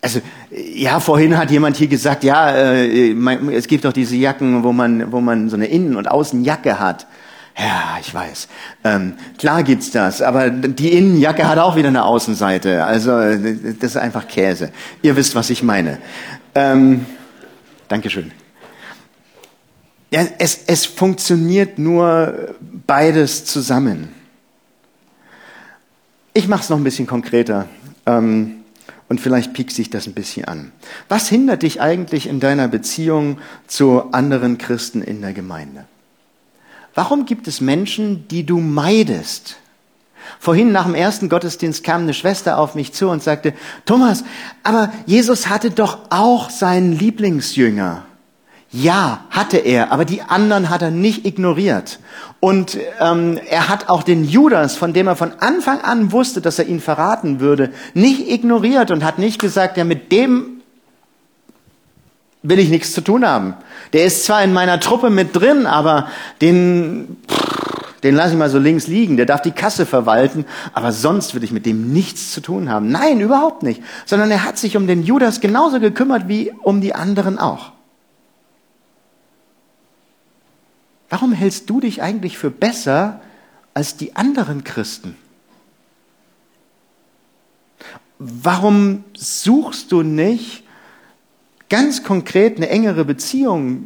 Also, 0.00 0.22
ja, 0.50 1.00
vorhin 1.00 1.36
hat 1.36 1.50
jemand 1.50 1.76
hier 1.76 1.88
gesagt, 1.88 2.24
ja, 2.24 2.50
äh, 2.50 3.12
es 3.52 3.66
gibt 3.66 3.84
doch 3.84 3.92
diese 3.92 4.16
Jacken, 4.16 4.64
wo 4.64 4.72
man, 4.72 5.12
wo 5.12 5.20
man 5.20 5.50
so 5.50 5.56
eine 5.56 5.66
Innen- 5.66 5.96
und 5.96 6.10
Außenjacke 6.10 6.78
hat. 6.78 7.06
Ja, 7.58 7.98
ich 8.00 8.14
weiß. 8.14 8.46
Ähm, 8.84 9.14
klar 9.36 9.64
gibt's 9.64 9.90
das, 9.90 10.22
aber 10.22 10.48
die 10.50 10.92
Innenjacke 10.92 11.48
hat 11.48 11.58
auch 11.58 11.74
wieder 11.74 11.88
eine 11.88 12.04
Außenseite. 12.04 12.84
Also 12.84 13.10
das 13.10 13.90
ist 13.90 13.96
einfach 13.96 14.28
Käse. 14.28 14.70
Ihr 15.02 15.16
wisst, 15.16 15.34
was 15.34 15.50
ich 15.50 15.64
meine. 15.64 15.98
Ähm, 16.54 17.04
Dankeschön. 17.88 18.30
Ja, 20.10 20.24
es, 20.38 20.60
es 20.66 20.86
funktioniert 20.86 21.78
nur 21.78 22.54
beides 22.86 23.44
zusammen. 23.44 24.08
Ich 26.32 26.46
mache 26.46 26.62
es 26.62 26.70
noch 26.70 26.76
ein 26.76 26.84
bisschen 26.84 27.08
konkreter. 27.08 27.66
Ähm, 28.06 28.54
und 29.08 29.20
vielleicht 29.20 29.52
piekt 29.52 29.72
sich 29.72 29.90
das 29.90 30.06
ein 30.06 30.14
bisschen 30.14 30.44
an. 30.44 30.70
Was 31.08 31.28
hindert 31.28 31.62
dich 31.62 31.80
eigentlich 31.80 32.28
in 32.28 32.40
deiner 32.40 32.68
Beziehung 32.68 33.38
zu 33.66 34.12
anderen 34.12 34.58
Christen 34.58 35.02
in 35.02 35.22
der 35.22 35.32
Gemeinde? 35.32 35.86
Warum 36.98 37.26
gibt 37.26 37.46
es 37.46 37.60
Menschen, 37.60 38.26
die 38.26 38.44
du 38.44 38.58
meidest? 38.58 39.58
Vorhin 40.40 40.72
nach 40.72 40.84
dem 40.84 40.96
ersten 40.96 41.28
Gottesdienst 41.28 41.84
kam 41.84 42.02
eine 42.02 42.12
Schwester 42.12 42.58
auf 42.58 42.74
mich 42.74 42.92
zu 42.92 43.08
und 43.08 43.22
sagte, 43.22 43.54
Thomas, 43.84 44.24
aber 44.64 44.92
Jesus 45.06 45.48
hatte 45.48 45.70
doch 45.70 45.98
auch 46.10 46.50
seinen 46.50 46.90
Lieblingsjünger. 46.90 48.04
Ja, 48.72 49.26
hatte 49.30 49.58
er, 49.58 49.92
aber 49.92 50.04
die 50.04 50.22
anderen 50.22 50.70
hat 50.70 50.82
er 50.82 50.90
nicht 50.90 51.24
ignoriert. 51.24 52.00
Und 52.40 52.76
ähm, 52.98 53.38
er 53.48 53.68
hat 53.68 53.88
auch 53.88 54.02
den 54.02 54.24
Judas, 54.24 54.74
von 54.74 54.92
dem 54.92 55.06
er 55.06 55.14
von 55.14 55.34
Anfang 55.38 55.80
an 55.82 56.10
wusste, 56.10 56.40
dass 56.40 56.58
er 56.58 56.66
ihn 56.66 56.80
verraten 56.80 57.38
würde, 57.38 57.70
nicht 57.94 58.28
ignoriert 58.28 58.90
und 58.90 59.04
hat 59.04 59.20
nicht 59.20 59.40
gesagt, 59.40 59.76
ja, 59.76 59.84
mit 59.84 60.10
dem 60.10 60.57
will 62.42 62.58
ich 62.58 62.68
nichts 62.68 62.92
zu 62.92 63.00
tun 63.00 63.26
haben. 63.26 63.54
Der 63.92 64.04
ist 64.04 64.24
zwar 64.24 64.42
in 64.42 64.52
meiner 64.52 64.80
Truppe 64.80 65.10
mit 65.10 65.34
drin, 65.34 65.66
aber 65.66 66.08
den, 66.40 67.16
den 68.02 68.14
lasse 68.14 68.32
ich 68.32 68.38
mal 68.38 68.50
so 68.50 68.58
links 68.58 68.86
liegen. 68.86 69.16
Der 69.16 69.26
darf 69.26 69.42
die 69.42 69.50
Kasse 69.50 69.86
verwalten, 69.86 70.44
aber 70.72 70.92
sonst 70.92 71.34
will 71.34 71.42
ich 71.42 71.52
mit 71.52 71.66
dem 71.66 71.92
nichts 71.92 72.32
zu 72.32 72.40
tun 72.40 72.70
haben. 72.70 72.90
Nein, 72.90 73.20
überhaupt 73.20 73.62
nicht. 73.62 73.82
Sondern 74.06 74.30
er 74.30 74.44
hat 74.44 74.58
sich 74.58 74.76
um 74.76 74.86
den 74.86 75.02
Judas 75.02 75.40
genauso 75.40 75.80
gekümmert 75.80 76.28
wie 76.28 76.52
um 76.62 76.80
die 76.80 76.94
anderen 76.94 77.38
auch. 77.38 77.72
Warum 81.10 81.32
hältst 81.32 81.70
du 81.70 81.80
dich 81.80 82.02
eigentlich 82.02 82.36
für 82.36 82.50
besser 82.50 83.20
als 83.72 83.96
die 83.96 84.14
anderen 84.14 84.62
Christen? 84.62 85.16
Warum 88.18 89.04
suchst 89.16 89.90
du 89.92 90.02
nicht 90.02 90.64
ganz 91.68 92.02
konkret 92.02 92.56
eine 92.56 92.68
engere 92.68 93.04
Beziehung 93.04 93.84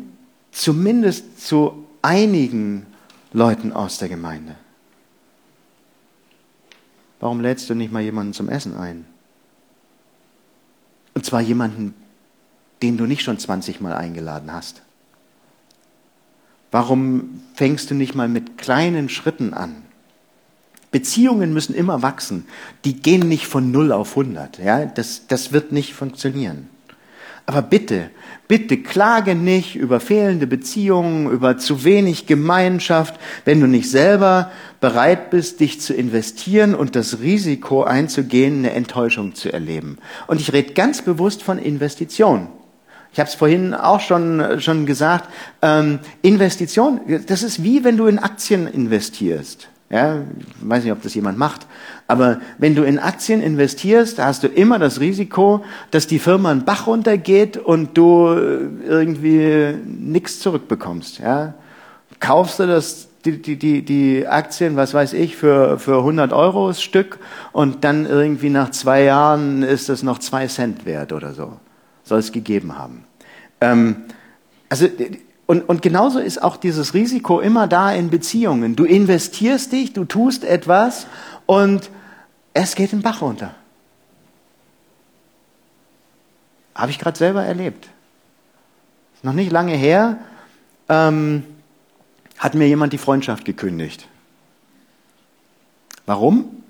zumindest 0.50 1.46
zu 1.46 1.86
einigen 2.02 2.86
Leuten 3.32 3.72
aus 3.72 3.98
der 3.98 4.08
Gemeinde. 4.08 4.56
Warum 7.20 7.40
lädst 7.40 7.70
du 7.70 7.74
nicht 7.74 7.92
mal 7.92 8.02
jemanden 8.02 8.32
zum 8.32 8.48
Essen 8.48 8.76
ein? 8.76 9.06
Und 11.14 11.24
zwar 11.24 11.40
jemanden, 11.40 11.94
den 12.82 12.96
du 12.96 13.06
nicht 13.06 13.22
schon 13.22 13.38
20 13.38 13.80
Mal 13.80 13.94
eingeladen 13.94 14.52
hast. 14.52 14.82
Warum 16.72 17.42
fängst 17.54 17.90
du 17.90 17.94
nicht 17.94 18.14
mal 18.14 18.28
mit 18.28 18.58
kleinen 18.58 19.08
Schritten 19.08 19.54
an? 19.54 19.82
Beziehungen 20.90 21.54
müssen 21.54 21.74
immer 21.74 22.02
wachsen. 22.02 22.46
Die 22.84 22.94
gehen 22.94 23.28
nicht 23.28 23.46
von 23.46 23.70
0 23.70 23.92
auf 23.92 24.10
100. 24.16 24.58
Ja? 24.58 24.84
Das, 24.86 25.26
das 25.26 25.52
wird 25.52 25.70
nicht 25.70 25.94
funktionieren. 25.94 26.68
Aber 27.44 27.62
bitte, 27.62 28.10
bitte 28.46 28.76
klage 28.76 29.34
nicht 29.34 29.74
über 29.74 29.98
fehlende 29.98 30.46
Beziehungen, 30.46 31.30
über 31.30 31.58
zu 31.58 31.84
wenig 31.84 32.26
Gemeinschaft, 32.26 33.18
wenn 33.44 33.60
du 33.60 33.66
nicht 33.66 33.90
selber 33.90 34.52
bereit 34.80 35.30
bist, 35.30 35.60
dich 35.60 35.80
zu 35.80 35.92
investieren 35.92 36.74
und 36.74 36.94
das 36.94 37.20
Risiko 37.20 37.82
einzugehen, 37.82 38.58
eine 38.58 38.72
Enttäuschung 38.72 39.34
zu 39.34 39.52
erleben. 39.52 39.98
Und 40.28 40.40
ich 40.40 40.52
rede 40.52 40.74
ganz 40.74 41.02
bewusst 41.02 41.42
von 41.42 41.58
Investition. 41.58 42.48
Ich 43.12 43.18
habe 43.18 43.28
es 43.28 43.34
vorhin 43.34 43.74
auch 43.74 44.00
schon, 44.00 44.60
schon 44.60 44.86
gesagt, 44.86 45.28
ähm, 45.60 45.98
Investition, 46.22 47.00
das 47.26 47.42
ist 47.42 47.62
wie 47.62 47.84
wenn 47.84 47.96
du 47.96 48.06
in 48.06 48.18
Aktien 48.18 48.66
investierst. 48.66 49.68
Ja, 49.92 50.22
weiß 50.62 50.84
nicht, 50.84 50.92
ob 50.92 51.02
das 51.02 51.12
jemand 51.12 51.36
macht. 51.36 51.66
Aber 52.08 52.40
wenn 52.56 52.74
du 52.74 52.82
in 52.82 52.98
Aktien 52.98 53.42
investierst, 53.42 54.18
da 54.18 54.24
hast 54.24 54.42
du 54.42 54.48
immer 54.48 54.78
das 54.78 55.00
Risiko, 55.00 55.62
dass 55.90 56.06
die 56.06 56.18
Firma 56.18 56.50
einen 56.50 56.64
Bach 56.64 56.86
runtergeht 56.86 57.58
und 57.58 57.98
du 57.98 58.26
irgendwie 58.26 59.74
nichts 59.84 60.40
zurückbekommst. 60.40 61.18
Ja? 61.18 61.52
Kaufst 62.20 62.58
du 62.58 62.66
das, 62.66 63.08
die, 63.26 63.42
die, 63.42 63.58
die, 63.58 63.84
die 63.84 64.26
Aktien, 64.26 64.76
was 64.76 64.94
weiß 64.94 65.12
ich, 65.12 65.36
für, 65.36 65.78
für 65.78 65.98
100 65.98 66.32
Euro 66.32 66.68
das 66.68 66.82
Stück 66.82 67.18
und 67.52 67.84
dann 67.84 68.06
irgendwie 68.06 68.48
nach 68.48 68.70
zwei 68.70 69.02
Jahren 69.02 69.62
ist 69.62 69.90
das 69.90 70.02
noch 70.02 70.20
zwei 70.20 70.46
Cent 70.46 70.86
wert 70.86 71.12
oder 71.12 71.34
so. 71.34 71.60
Soll 72.04 72.20
es 72.20 72.32
gegeben 72.32 72.78
haben. 72.78 73.04
Ähm, 73.60 73.96
also 74.70 74.88
und, 75.46 75.68
und 75.68 75.82
genauso 75.82 76.18
ist 76.18 76.42
auch 76.42 76.56
dieses 76.56 76.94
Risiko 76.94 77.40
immer 77.40 77.66
da 77.66 77.92
in 77.92 78.10
Beziehungen. 78.10 78.76
Du 78.76 78.84
investierst 78.84 79.72
dich, 79.72 79.92
du 79.92 80.04
tust 80.04 80.44
etwas 80.44 81.06
und 81.46 81.90
es 82.54 82.74
geht 82.74 82.92
den 82.92 83.02
Bach 83.02 83.22
runter. 83.22 83.54
Habe 86.74 86.90
ich 86.90 86.98
gerade 86.98 87.18
selber 87.18 87.44
erlebt. 87.44 87.88
Ist 89.14 89.24
noch 89.24 89.32
nicht 89.32 89.52
lange 89.52 89.74
her, 89.74 90.18
ähm, 90.88 91.44
hat 92.38 92.54
mir 92.54 92.66
jemand 92.66 92.92
die 92.92 92.98
Freundschaft 92.98 93.44
gekündigt. 93.44 94.08
Warum? 96.06 96.62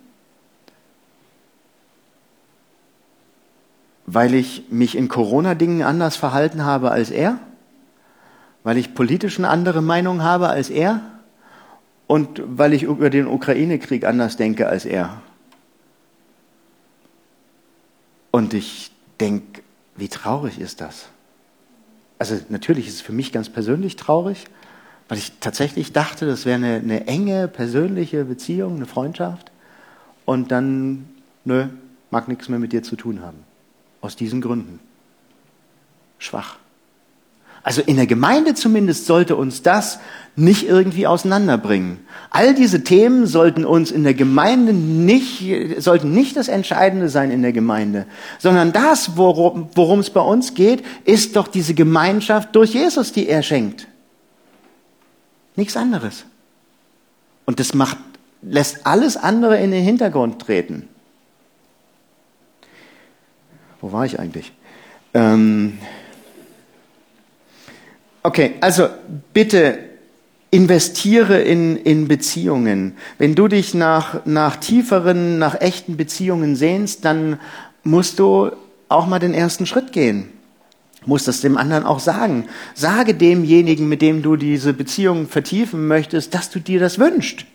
Weil 4.06 4.34
ich 4.34 4.64
mich 4.70 4.96
in 4.96 5.08
Corona-Dingen 5.08 5.82
anders 5.82 6.16
verhalten 6.16 6.64
habe 6.64 6.90
als 6.90 7.10
er? 7.10 7.38
Weil 8.64 8.76
ich 8.76 8.94
politisch 8.94 9.38
eine 9.38 9.48
andere 9.48 9.82
Meinung 9.82 10.22
habe 10.22 10.48
als 10.48 10.70
er 10.70 11.00
und 12.06 12.42
weil 12.44 12.72
ich 12.72 12.84
über 12.84 13.10
den 13.10 13.26
Ukraine-Krieg 13.26 14.04
anders 14.04 14.36
denke 14.36 14.68
als 14.68 14.84
er. 14.84 15.22
Und 18.30 18.54
ich 18.54 18.90
denke, 19.20 19.62
wie 19.96 20.08
traurig 20.08 20.58
ist 20.58 20.80
das? 20.80 21.06
Also 22.18 22.38
natürlich 22.48 22.86
ist 22.86 22.94
es 22.94 23.00
für 23.00 23.12
mich 23.12 23.32
ganz 23.32 23.48
persönlich 23.48 23.96
traurig, 23.96 24.46
weil 25.08 25.18
ich 25.18 25.32
tatsächlich 25.40 25.92
dachte, 25.92 26.24
das 26.26 26.46
wäre 26.46 26.56
eine, 26.56 26.76
eine 26.76 27.06
enge, 27.06 27.48
persönliche 27.48 28.24
Beziehung, 28.24 28.76
eine 28.76 28.86
Freundschaft. 28.86 29.50
Und 30.24 30.52
dann, 30.52 31.08
nö, 31.44 31.66
mag 32.10 32.28
nichts 32.28 32.48
mehr 32.48 32.58
mit 32.58 32.72
dir 32.72 32.82
zu 32.82 32.96
tun 32.96 33.22
haben. 33.22 33.38
Aus 34.00 34.16
diesen 34.16 34.40
Gründen. 34.40 34.80
Schwach. 36.18 36.58
Also 37.64 37.80
in 37.80 37.96
der 37.96 38.06
Gemeinde 38.06 38.54
zumindest 38.54 39.06
sollte 39.06 39.36
uns 39.36 39.62
das 39.62 40.00
nicht 40.34 40.66
irgendwie 40.66 41.06
auseinanderbringen. 41.06 42.00
All 42.30 42.54
diese 42.54 42.82
Themen 42.82 43.26
sollten 43.26 43.64
uns 43.64 43.90
in 43.90 44.02
der 44.02 44.14
Gemeinde 44.14 44.72
nicht, 44.72 45.44
sollten 45.78 46.12
nicht 46.12 46.36
das 46.36 46.48
Entscheidende 46.48 47.08
sein 47.08 47.30
in 47.30 47.42
der 47.42 47.52
Gemeinde, 47.52 48.06
sondern 48.38 48.72
das, 48.72 49.16
worum 49.16 50.00
es 50.00 50.10
bei 50.10 50.20
uns 50.20 50.54
geht, 50.54 50.82
ist 51.04 51.36
doch 51.36 51.46
diese 51.46 51.74
Gemeinschaft 51.74 52.56
durch 52.56 52.74
Jesus, 52.74 53.12
die 53.12 53.28
er 53.28 53.42
schenkt. 53.42 53.86
Nichts 55.54 55.76
anderes. 55.76 56.24
Und 57.44 57.60
das 57.60 57.74
macht, 57.74 57.98
lässt 58.40 58.86
alles 58.86 59.16
andere 59.16 59.60
in 59.60 59.70
den 59.70 59.84
Hintergrund 59.84 60.40
treten. 60.40 60.88
Wo 63.80 63.92
war 63.92 64.06
ich 64.06 64.18
eigentlich? 64.18 64.52
Ähm 65.14 65.78
okay, 68.22 68.54
also 68.60 68.88
bitte 69.32 69.78
investiere 70.50 71.40
in, 71.40 71.76
in 71.76 72.08
Beziehungen. 72.08 72.94
Wenn 73.18 73.34
du 73.34 73.48
dich 73.48 73.72
nach, 73.72 74.26
nach 74.26 74.56
tieferen, 74.56 75.38
nach 75.38 75.60
echten 75.60 75.96
Beziehungen 75.96 76.56
sehnst, 76.56 77.04
dann 77.04 77.38
musst 77.84 78.18
du 78.18 78.50
auch 78.88 79.06
mal 79.06 79.18
den 79.18 79.32
ersten 79.32 79.64
Schritt 79.66 79.92
gehen. 79.92 80.28
Musst 81.06 81.26
das 81.26 81.40
dem 81.40 81.56
anderen 81.56 81.84
auch 81.84 81.98
sagen. 81.98 82.44
Sage 82.74 83.14
demjenigen, 83.14 83.88
mit 83.88 84.02
dem 84.02 84.22
du 84.22 84.36
diese 84.36 84.72
Beziehung 84.72 85.26
vertiefen 85.26 85.88
möchtest, 85.88 86.34
dass 86.34 86.50
du 86.50 86.60
dir 86.60 86.78
das 86.78 86.98
wünschst. 86.98 87.46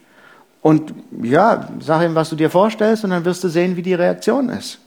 Und 0.62 0.94
ja, 1.22 1.70
sag 1.80 2.04
ihm, 2.04 2.16
was 2.16 2.30
du 2.30 2.36
dir 2.36 2.50
vorstellst, 2.50 3.04
und 3.04 3.12
dann 3.12 3.24
wirst 3.24 3.44
du 3.44 3.48
sehen, 3.48 3.78
wie 3.78 3.84
die 3.84 3.94
Reaktion 3.94 4.50
ist. 4.50 4.80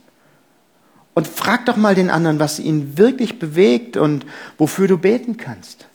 Und 1.15 1.27
frag 1.27 1.67
doch 1.67 1.77
mal 1.77 1.95
den 1.95 2.11
anderen, 2.11 2.39
was 2.39 2.61
ihn 2.61 2.97
wirklich 2.97 3.39
bewegt 3.39 3.97
und 3.97 4.25
wofür 4.59 4.87
du 4.87 4.97
beten 4.97 5.37
kannst. 5.37 5.89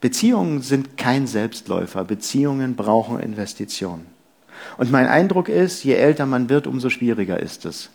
Beziehungen 0.00 0.62
sind 0.62 0.96
kein 0.96 1.26
Selbstläufer. 1.26 2.04
Beziehungen 2.04 2.76
brauchen 2.76 3.20
Investitionen. 3.20 4.06
Und 4.78 4.90
mein 4.90 5.06
Eindruck 5.06 5.48
ist, 5.48 5.84
je 5.84 5.94
älter 5.94 6.26
man 6.26 6.48
wird, 6.48 6.66
umso 6.66 6.90
schwieriger 6.90 7.40
ist 7.40 7.66
es. 7.66 7.90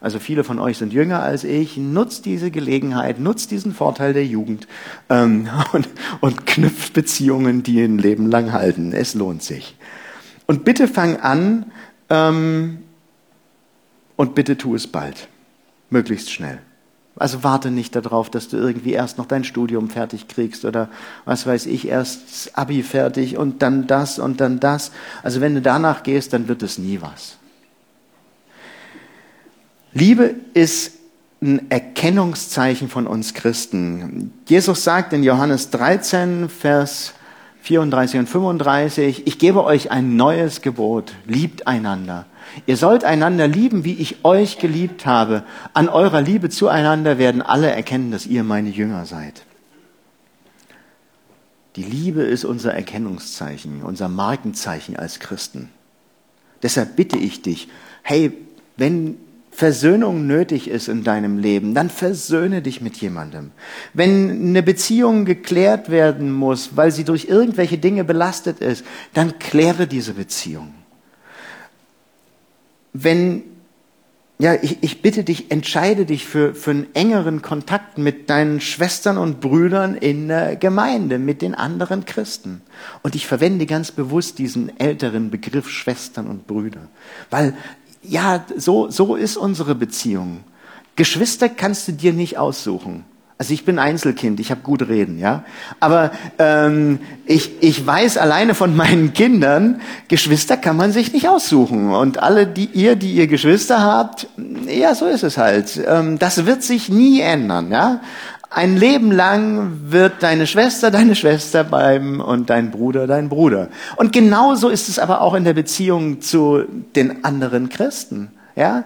Also 0.00 0.18
viele 0.18 0.44
von 0.44 0.58
euch 0.58 0.78
sind 0.78 0.92
jünger 0.92 1.22
als 1.22 1.44
ich. 1.44 1.76
Nutzt 1.76 2.24
diese 2.24 2.50
Gelegenheit, 2.50 3.20
nutzt 3.20 3.50
diesen 3.50 3.74
Vorteil 3.74 4.14
der 4.14 4.24
Jugend 4.24 4.66
ähm, 5.10 5.48
und, 5.72 5.88
und 6.20 6.46
knüpft 6.46 6.94
Beziehungen, 6.94 7.62
die 7.62 7.82
ein 7.82 7.98
Leben 7.98 8.30
lang 8.30 8.52
halten. 8.52 8.92
Es 8.92 9.14
lohnt 9.14 9.42
sich. 9.42 9.76
Und 10.46 10.64
bitte 10.64 10.88
fang 10.88 11.16
an 11.16 11.66
ähm, 12.08 12.78
und 14.20 14.34
bitte 14.34 14.58
tu 14.58 14.74
es 14.74 14.86
bald, 14.86 15.28
möglichst 15.88 16.30
schnell. 16.30 16.58
Also 17.16 17.42
warte 17.42 17.70
nicht 17.70 17.96
darauf, 17.96 18.28
dass 18.28 18.48
du 18.48 18.58
irgendwie 18.58 18.92
erst 18.92 19.16
noch 19.16 19.24
dein 19.24 19.44
Studium 19.44 19.88
fertig 19.88 20.28
kriegst 20.28 20.66
oder 20.66 20.90
was 21.24 21.46
weiß 21.46 21.64
ich, 21.64 21.88
erst 21.88 22.50
Abi 22.52 22.82
fertig 22.82 23.38
und 23.38 23.62
dann 23.62 23.86
das 23.86 24.18
und 24.18 24.42
dann 24.42 24.60
das. 24.60 24.92
Also 25.22 25.40
wenn 25.40 25.54
du 25.54 25.62
danach 25.62 26.02
gehst, 26.02 26.34
dann 26.34 26.48
wird 26.48 26.62
es 26.62 26.76
nie 26.76 27.00
was. 27.00 27.38
Liebe 29.94 30.34
ist 30.52 30.98
ein 31.40 31.70
Erkennungszeichen 31.70 32.90
von 32.90 33.06
uns 33.06 33.32
Christen. 33.32 34.34
Jesus 34.46 34.84
sagt 34.84 35.14
in 35.14 35.22
Johannes 35.22 35.70
13, 35.70 36.50
Vers 36.50 37.14
34 37.62 38.20
und 38.20 38.28
35, 38.28 39.26
ich 39.26 39.38
gebe 39.38 39.64
euch 39.64 39.90
ein 39.90 40.16
neues 40.16 40.60
Gebot, 40.60 41.14
liebt 41.26 41.66
einander. 41.66 42.26
Ihr 42.66 42.76
sollt 42.76 43.04
einander 43.04 43.48
lieben, 43.48 43.84
wie 43.84 43.94
ich 43.94 44.24
euch 44.24 44.58
geliebt 44.58 45.06
habe. 45.06 45.44
An 45.72 45.88
eurer 45.88 46.20
Liebe 46.20 46.48
zueinander 46.48 47.18
werden 47.18 47.42
alle 47.42 47.70
erkennen, 47.70 48.10
dass 48.10 48.26
ihr 48.26 48.44
meine 48.44 48.70
Jünger 48.70 49.06
seid. 49.06 49.42
Die 51.76 51.84
Liebe 51.84 52.22
ist 52.22 52.44
unser 52.44 52.74
Erkennungszeichen, 52.74 53.82
unser 53.82 54.08
Markenzeichen 54.08 54.96
als 54.96 55.20
Christen. 55.20 55.70
Deshalb 56.62 56.96
bitte 56.96 57.16
ich 57.16 57.42
dich, 57.42 57.68
hey, 58.02 58.32
wenn 58.76 59.16
Versöhnung 59.52 60.26
nötig 60.26 60.68
ist 60.68 60.88
in 60.88 61.04
deinem 61.04 61.38
Leben, 61.38 61.74
dann 61.74 61.90
versöhne 61.90 62.62
dich 62.62 62.80
mit 62.80 62.96
jemandem. 62.96 63.50
Wenn 63.94 64.30
eine 64.30 64.62
Beziehung 64.62 65.24
geklärt 65.24 65.90
werden 65.90 66.32
muss, 66.32 66.76
weil 66.76 66.90
sie 66.92 67.04
durch 67.04 67.26
irgendwelche 67.26 67.78
Dinge 67.78 68.04
belastet 68.04 68.60
ist, 68.60 68.84
dann 69.14 69.38
kläre 69.38 69.86
diese 69.86 70.14
Beziehung 70.14 70.74
wenn, 72.92 73.42
ja, 74.38 74.54
ich, 74.54 74.78
ich 74.82 75.02
bitte 75.02 75.24
dich, 75.24 75.50
entscheide 75.50 76.06
dich 76.06 76.24
für, 76.24 76.54
für 76.54 76.70
einen 76.70 76.94
engeren 76.94 77.42
Kontakt 77.42 77.98
mit 77.98 78.30
deinen 78.30 78.60
Schwestern 78.60 79.18
und 79.18 79.40
Brüdern 79.40 79.94
in 79.94 80.28
der 80.28 80.56
Gemeinde, 80.56 81.18
mit 81.18 81.42
den 81.42 81.54
anderen 81.54 82.04
Christen. 82.04 82.62
Und 83.02 83.14
ich 83.14 83.26
verwende 83.26 83.66
ganz 83.66 83.92
bewusst 83.92 84.38
diesen 84.38 84.78
älteren 84.78 85.30
Begriff 85.30 85.68
Schwestern 85.68 86.26
und 86.26 86.46
Brüder, 86.46 86.88
weil 87.28 87.54
ja, 88.02 88.44
so, 88.56 88.90
so 88.90 89.14
ist 89.14 89.36
unsere 89.36 89.74
Beziehung. 89.74 90.42
Geschwister 90.96 91.48
kannst 91.48 91.88
du 91.88 91.92
dir 91.92 92.12
nicht 92.12 92.38
aussuchen. 92.38 93.04
Also 93.40 93.54
ich 93.54 93.64
bin 93.64 93.78
Einzelkind, 93.78 94.38
ich 94.38 94.50
habe 94.50 94.60
gut 94.60 94.86
reden, 94.86 95.18
ja. 95.18 95.44
Aber 95.80 96.10
ähm, 96.38 96.98
ich, 97.24 97.62
ich 97.62 97.86
weiß 97.86 98.18
alleine 98.18 98.54
von 98.54 98.76
meinen 98.76 99.14
Kindern, 99.14 99.80
Geschwister 100.08 100.58
kann 100.58 100.76
man 100.76 100.92
sich 100.92 101.14
nicht 101.14 101.26
aussuchen. 101.26 101.90
Und 101.90 102.22
alle, 102.22 102.46
die 102.46 102.66
ihr, 102.66 102.96
die 102.96 103.14
ihr 103.14 103.28
Geschwister 103.28 103.80
habt, 103.80 104.26
ja, 104.66 104.94
so 104.94 105.06
ist 105.06 105.22
es 105.22 105.38
halt. 105.38 105.80
Ähm, 105.88 106.18
das 106.18 106.44
wird 106.44 106.62
sich 106.62 106.90
nie 106.90 107.22
ändern, 107.22 107.70
ja. 107.70 108.02
Ein 108.50 108.76
Leben 108.76 109.10
lang 109.10 109.84
wird 109.86 110.22
deine 110.22 110.46
Schwester 110.46 110.90
deine 110.90 111.14
Schwester 111.14 111.64
bleiben 111.64 112.20
und 112.20 112.50
dein 112.50 112.70
Bruder 112.70 113.06
dein 113.06 113.30
Bruder. 113.30 113.68
Und 113.96 114.12
genauso 114.12 114.68
ist 114.68 114.90
es 114.90 114.98
aber 114.98 115.22
auch 115.22 115.32
in 115.32 115.44
der 115.44 115.54
Beziehung 115.54 116.20
zu 116.20 116.64
den 116.94 117.24
anderen 117.24 117.70
Christen, 117.70 118.32
ja. 118.54 118.84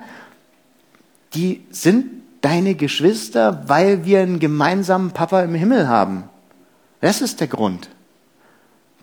Die 1.35 1.65
sind 1.73 2.24
deine 2.45 2.75
Geschwister, 2.75 3.69
weil 3.69 4.05
wir 4.05 4.21
einen 4.21 4.39
gemeinsamen 4.39 5.13
Papa 5.13 5.43
im 5.43 5.55
Himmel 5.55 5.89
haben. 5.89 6.25
Das 7.01 7.23
ist 7.23 7.41
der 7.41 7.49
Grund. 7.49 7.89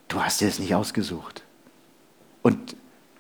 Du 0.07 0.21
hast 0.21 0.41
dir 0.41 0.47
es 0.47 0.59
nicht 0.59 0.75
ausgesucht. 0.75 1.41
Und 2.43 2.75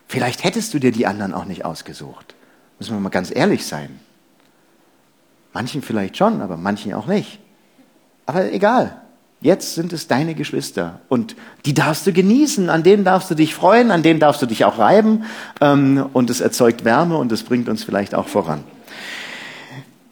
vielleicht 0.07 0.43
hättest 0.43 0.73
du 0.73 0.79
dir 0.79 0.91
die 0.91 1.07
anderen 1.07 1.33
auch 1.33 1.45
nicht 1.45 1.65
ausgesucht. 1.65 2.35
Müssen 2.77 2.95
wir 2.95 2.99
mal 2.99 3.09
ganz 3.09 3.33
ehrlich 3.33 3.65
sein. 3.65 3.99
Manchen 5.53 5.81
vielleicht 5.81 6.17
schon, 6.17 6.41
aber 6.41 6.55
manchen 6.55 6.93
auch 6.93 7.07
nicht. 7.07 7.39
Aber 8.25 8.51
egal. 8.51 9.01
Jetzt 9.43 9.73
sind 9.73 9.91
es 9.91 10.07
deine 10.07 10.35
Geschwister 10.35 10.99
und 11.09 11.35
die 11.65 11.73
darfst 11.73 12.05
du 12.05 12.13
genießen, 12.13 12.69
an 12.69 12.83
denen 12.83 13.03
darfst 13.03 13.31
du 13.31 13.33
dich 13.33 13.55
freuen, 13.55 13.89
an 13.89 14.03
denen 14.03 14.19
darfst 14.19 14.39
du 14.43 14.45
dich 14.45 14.65
auch 14.65 14.77
reiben 14.77 15.23
ähm, 15.61 16.07
und 16.13 16.29
es 16.29 16.41
erzeugt 16.41 16.85
Wärme 16.85 17.17
und 17.17 17.31
es 17.31 17.41
bringt 17.41 17.67
uns 17.67 17.83
vielleicht 17.83 18.13
auch 18.13 18.27
voran. 18.27 18.63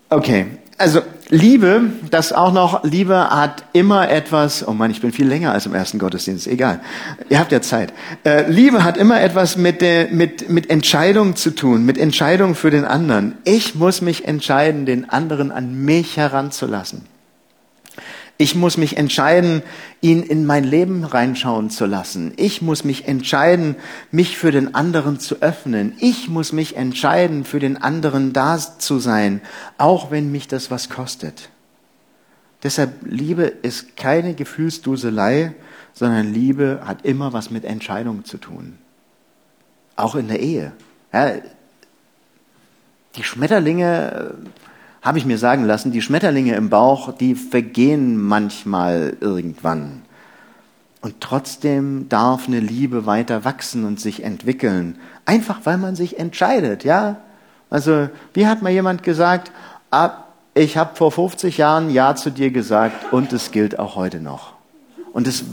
Okay, 0.09 0.47
also 0.79 1.01
Liebe, 1.29 1.91
das 2.09 2.33
auch 2.33 2.51
noch, 2.51 2.83
Liebe 2.83 3.29
hat 3.29 3.63
immer 3.73 4.09
etwas, 4.09 4.67
oh 4.67 4.71
Mann, 4.71 4.89
ich 4.89 5.01
bin 5.01 5.11
viel 5.11 5.27
länger 5.27 5.51
als 5.51 5.67
im 5.67 5.75
ersten 5.75 5.99
Gottesdienst, 5.99 6.47
egal, 6.47 6.79
ihr 7.29 7.37
habt 7.37 7.51
ja 7.51 7.61
Zeit. 7.61 7.93
Äh, 8.23 8.49
Liebe 8.49 8.83
hat 8.83 8.97
immer 8.97 9.21
etwas 9.21 9.55
mit, 9.55 9.81
der, 9.81 10.07
mit, 10.07 10.49
mit 10.49 10.71
Entscheidung 10.71 11.35
zu 11.35 11.51
tun, 11.51 11.85
mit 11.85 11.99
Entscheidung 11.99 12.55
für 12.55 12.71
den 12.71 12.85
anderen. 12.85 13.37
Ich 13.43 13.75
muss 13.75 14.01
mich 14.01 14.25
entscheiden, 14.25 14.87
den 14.87 15.09
anderen 15.09 15.51
an 15.51 15.85
mich 15.85 16.17
heranzulassen. 16.17 17.05
Ich 18.41 18.55
muss 18.55 18.77
mich 18.77 18.95
entscheiden, 18.95 19.63
ihn 19.99 20.23
in 20.23 20.45
mein 20.45 20.63
Leben 20.63 21.03
reinschauen 21.03 21.69
zu 21.69 21.85
lassen. 21.85 22.31
Ich 22.37 22.61
muss 22.61 22.85
mich 22.85 23.05
entscheiden, 23.05 23.75
mich 24.11 24.37
für 24.37 24.53
den 24.53 24.73
anderen 24.75 25.19
zu 25.19 25.41
öffnen. 25.41 25.91
Ich 25.99 26.29
muss 26.29 26.53
mich 26.53 26.77
entscheiden, 26.77 27.43
für 27.43 27.59
den 27.59 27.75
anderen 27.75 28.31
da 28.31 28.57
zu 28.57 28.97
sein, 28.99 29.41
auch 29.77 30.09
wenn 30.09 30.31
mich 30.31 30.47
das 30.47 30.71
was 30.71 30.89
kostet. 30.89 31.49
Deshalb, 32.63 32.93
Liebe 33.03 33.43
ist 33.43 33.97
keine 33.97 34.33
Gefühlsduselei, 34.35 35.53
sondern 35.91 36.33
Liebe 36.33 36.79
hat 36.85 37.03
immer 37.03 37.33
was 37.33 37.49
mit 37.49 37.65
Entscheidungen 37.65 38.23
zu 38.23 38.37
tun. 38.37 38.77
Auch 39.97 40.15
in 40.15 40.29
der 40.29 40.39
Ehe. 40.39 40.71
Ja, 41.11 41.33
die 43.17 43.23
Schmetterlinge 43.23 44.35
habe 45.01 45.17
ich 45.17 45.25
mir 45.25 45.37
sagen 45.37 45.65
lassen, 45.65 45.91
die 45.91 46.01
Schmetterlinge 46.01 46.55
im 46.55 46.69
Bauch, 46.69 47.13
die 47.13 47.35
vergehen 47.35 48.21
manchmal 48.21 49.15
irgendwann. 49.21 50.01
Und 51.01 51.21
trotzdem 51.21 52.09
darf 52.09 52.47
eine 52.47 52.59
Liebe 52.59 53.05
weiter 53.05 53.45
wachsen 53.45 53.85
und 53.85 53.99
sich 53.99 54.23
entwickeln. 54.23 54.97
Einfach 55.25 55.61
weil 55.63 55.77
man 55.77 55.95
sich 55.95 56.19
entscheidet, 56.19 56.83
ja? 56.83 57.17
Also, 57.69 58.09
wie 58.33 58.47
hat 58.47 58.61
mal 58.61 58.71
jemand 58.71 59.03
gesagt, 59.03 59.51
ich 60.53 60.75
habe 60.75 60.95
vor 60.95 61.11
50 61.11 61.57
Jahren 61.57 61.89
Ja 61.89 62.15
zu 62.15 62.31
dir 62.31 62.51
gesagt 62.51 63.13
und 63.13 63.31
es 63.31 63.51
gilt 63.51 63.79
auch 63.79 63.95
heute 63.95 64.19
noch. 64.19 64.53
Und 65.13 65.27
es 65.27 65.45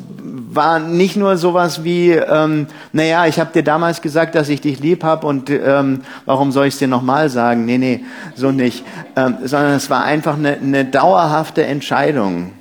war 0.56 0.78
nicht 0.78 1.16
nur 1.16 1.36
sowas 1.36 1.84
wie, 1.84 2.10
ähm, 2.10 2.66
naja, 2.92 3.26
ich 3.26 3.38
habe 3.38 3.52
dir 3.52 3.62
damals 3.62 4.02
gesagt, 4.02 4.34
dass 4.34 4.48
ich 4.48 4.60
dich 4.60 4.80
lieb 4.80 5.04
habe 5.04 5.26
und 5.26 5.50
ähm, 5.50 6.00
warum 6.24 6.52
soll 6.52 6.66
ich 6.66 6.74
es 6.74 6.78
dir 6.78 6.88
nochmal 6.88 7.28
sagen? 7.28 7.64
Nee, 7.64 7.78
nee, 7.78 8.04
so 8.34 8.50
nicht. 8.50 8.84
Ähm, 9.14 9.36
sondern 9.44 9.74
es 9.74 9.88
war 9.90 10.04
einfach 10.04 10.36
eine, 10.36 10.54
eine 10.54 10.84
dauerhafte 10.84 11.64
Entscheidung. 11.64 12.52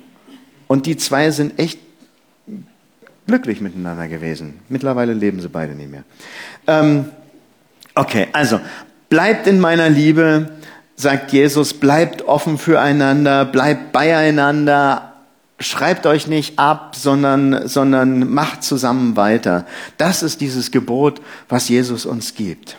Und 0.68 0.86
die 0.86 0.96
zwei 0.96 1.30
sind 1.30 1.58
echt 1.58 1.78
glücklich 3.26 3.60
miteinander 3.60 4.08
gewesen. 4.08 4.60
Mittlerweile 4.68 5.12
leben 5.12 5.40
sie 5.40 5.48
beide 5.48 5.74
nicht 5.74 5.90
mehr. 5.90 6.04
Ähm, 6.66 7.06
okay, 7.94 8.28
also 8.32 8.60
bleibt 9.08 9.46
in 9.46 9.60
meiner 9.60 9.88
Liebe, 9.88 10.50
sagt 10.96 11.32
Jesus, 11.32 11.74
bleibt 11.74 12.22
offen 12.22 12.58
füreinander, 12.58 13.44
bleibt 13.44 13.92
beieinander, 13.92 15.05
schreibt 15.58 16.06
euch 16.06 16.26
nicht 16.26 16.58
ab, 16.58 16.94
sondern, 16.96 17.68
sondern 17.68 18.32
macht 18.32 18.62
zusammen 18.62 19.16
weiter. 19.16 19.66
Das 19.96 20.22
ist 20.22 20.40
dieses 20.40 20.70
Gebot, 20.70 21.20
was 21.48 21.68
Jesus 21.68 22.06
uns 22.06 22.34
gibt. 22.34 22.76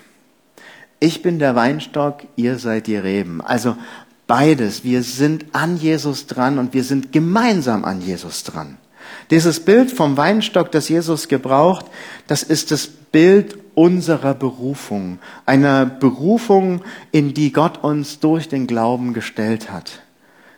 Ich 1.00 1.22
bin 1.22 1.40
der 1.40 1.56
Weinstock, 1.56 2.24
ihr 2.36 2.58
seid 2.58 2.88
die 2.88 2.96
Reben. 2.96 3.42
Also 3.42 3.76
beides. 4.28 4.84
Wir 4.84 5.04
sind 5.04 5.46
an 5.54 5.78
Jesus 5.78 6.28
dran 6.28 6.60
und 6.60 6.74
wir 6.74 6.84
sind 6.84 7.12
gemeinsam 7.12 7.86
an 7.86 8.02
Jesus 8.02 8.44
dran. 8.44 8.78
Dieses 9.32 9.60
Bild 9.60 9.92
vom 9.92 10.18
Weinstock, 10.18 10.72
das 10.72 10.90
Jesus 10.90 11.28
gebraucht, 11.28 11.86
das 12.28 12.44
ist 12.44 12.72
das 12.72 12.88
Bild 12.88 13.58
unserer 13.74 14.34
Berufung, 14.34 15.20
einer 15.46 15.86
Berufung, 15.86 16.82
in 17.12 17.34
die 17.34 17.52
Gott 17.52 17.84
uns 17.84 18.20
durch 18.20 18.50
den 18.50 18.68
Glauben 18.68 19.14
gestellt 19.14 19.72
hat. 19.72 20.02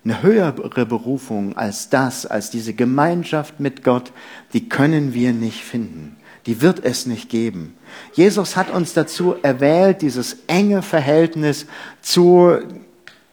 Eine 0.03 0.23
höhere 0.23 0.85
Berufung 0.85 1.57
als 1.57 1.89
das, 1.89 2.25
als 2.25 2.49
diese 2.49 2.73
Gemeinschaft 2.73 3.59
mit 3.59 3.83
Gott, 3.83 4.11
die 4.53 4.69
können 4.69 5.13
wir 5.13 5.33
nicht 5.33 5.63
finden. 5.63 6.15
Die 6.45 6.61
wird 6.61 6.83
es 6.85 7.05
nicht 7.05 7.29
geben. 7.29 7.75
Jesus 8.13 8.55
hat 8.55 8.71
uns 8.71 8.93
dazu 8.93 9.35
erwählt, 9.41 10.01
dieses 10.01 10.37
enge 10.47 10.81
Verhältnis 10.81 11.65
zu 12.01 12.59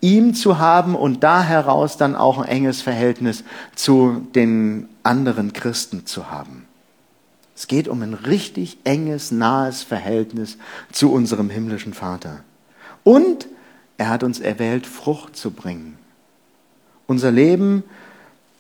ihm 0.01 0.35
zu 0.35 0.59
haben 0.59 0.95
und 0.95 1.23
da 1.23 1.43
heraus 1.43 1.97
dann 1.97 2.17
auch 2.17 2.39
ein 2.39 2.49
enges 2.49 2.83
Verhältnis 2.83 3.45
zu 3.75 4.27
den 4.35 4.89
anderen 5.03 5.53
Christen 5.53 6.05
zu 6.05 6.31
haben. 6.31 6.67
Es 7.55 7.69
geht 7.69 7.89
um 7.89 8.03
ein 8.03 8.13
richtig 8.13 8.79
enges, 8.85 9.31
nahes 9.31 9.83
Verhältnis 9.83 10.59
zu 10.93 11.11
unserem 11.11 11.49
himmlischen 11.49 11.95
Vater. 11.95 12.41
Und 13.03 13.47
er 13.97 14.11
hat 14.11 14.23
uns 14.23 14.41
erwählt, 14.41 14.87
Frucht 14.87 15.37
zu 15.37 15.53
bringen. 15.53 15.97
Unser 17.07 17.31
Leben 17.31 17.85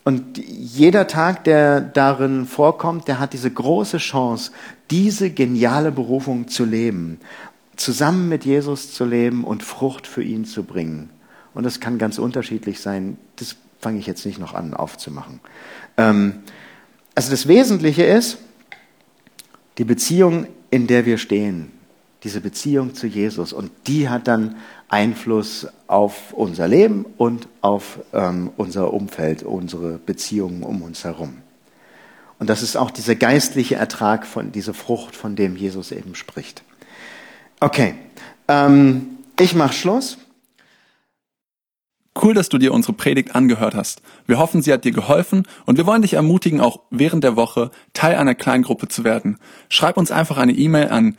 und 0.04 0.38
jeder 0.38 1.08
Tag, 1.08 1.42
der 1.42 1.80
darin 1.80 2.46
vorkommt, 2.46 3.08
der 3.08 3.18
hat 3.18 3.32
diese 3.32 3.50
große 3.50 3.98
Chance, 3.98 4.52
diese 4.90 5.30
geniale 5.30 5.90
Berufung 5.90 6.46
zu 6.46 6.64
leben, 6.64 7.18
zusammen 7.74 8.28
mit 8.28 8.44
Jesus 8.44 8.92
zu 8.92 9.04
leben 9.04 9.42
und 9.42 9.64
Frucht 9.64 10.06
für 10.06 10.22
ihn 10.22 10.44
zu 10.44 10.62
bringen. 10.62 11.10
Und 11.54 11.64
das 11.64 11.80
kann 11.80 11.98
ganz 11.98 12.18
unterschiedlich 12.18 12.80
sein. 12.80 13.18
Das 13.34 13.56
fange 13.80 13.98
ich 13.98 14.06
jetzt 14.06 14.24
nicht 14.24 14.38
noch 14.38 14.54
an 14.54 14.74
aufzumachen. 14.74 15.40
Ähm, 15.96 16.34
also 17.16 17.30
das 17.30 17.48
Wesentliche 17.48 18.04
ist 18.04 18.38
die 19.78 19.84
Beziehung, 19.84 20.46
in 20.70 20.86
der 20.86 21.04
wir 21.04 21.18
stehen. 21.18 21.72
Diese 22.22 22.40
Beziehung 22.40 22.94
zu 22.94 23.06
Jesus. 23.06 23.52
Und 23.52 23.70
die 23.86 24.08
hat 24.08 24.28
dann 24.28 24.56
Einfluss 24.88 25.66
auf 25.86 26.32
unser 26.32 26.68
Leben 26.68 27.06
und 27.16 27.48
auf 27.60 27.98
ähm, 28.12 28.50
unser 28.56 28.92
Umfeld, 28.92 29.42
unsere 29.42 29.98
Beziehungen 29.98 30.62
um 30.62 30.82
uns 30.82 31.04
herum. 31.04 31.38
Und 32.38 32.50
das 32.50 32.62
ist 32.62 32.76
auch 32.76 32.90
dieser 32.90 33.14
geistliche 33.14 33.76
Ertrag 33.76 34.26
von 34.26 34.52
dieser 34.52 34.74
Frucht, 34.74 35.16
von 35.16 35.36
dem 35.36 35.56
Jesus 35.56 35.90
eben 35.90 36.14
spricht. 36.14 36.62
Okay, 37.60 37.94
ähm, 38.48 39.18
ich 39.40 39.54
mache 39.54 39.72
Schluss. 39.72 40.18
Cool, 42.22 42.32
dass 42.32 42.48
du 42.48 42.56
dir 42.56 42.72
unsere 42.72 42.94
Predigt 42.94 43.34
angehört 43.34 43.74
hast. 43.74 44.00
Wir 44.26 44.38
hoffen, 44.38 44.62
sie 44.62 44.72
hat 44.72 44.84
dir 44.84 44.92
geholfen 44.92 45.46
und 45.66 45.76
wir 45.76 45.86
wollen 45.86 46.00
dich 46.00 46.14
ermutigen, 46.14 46.60
auch 46.60 46.80
während 46.90 47.24
der 47.24 47.36
Woche 47.36 47.70
Teil 47.92 48.14
einer 48.14 48.34
Kleingruppe 48.34 48.88
zu 48.88 49.04
werden. 49.04 49.38
Schreib 49.68 49.98
uns 49.98 50.10
einfach 50.10 50.38
eine 50.38 50.52
E-Mail 50.52 50.88
an 50.88 51.18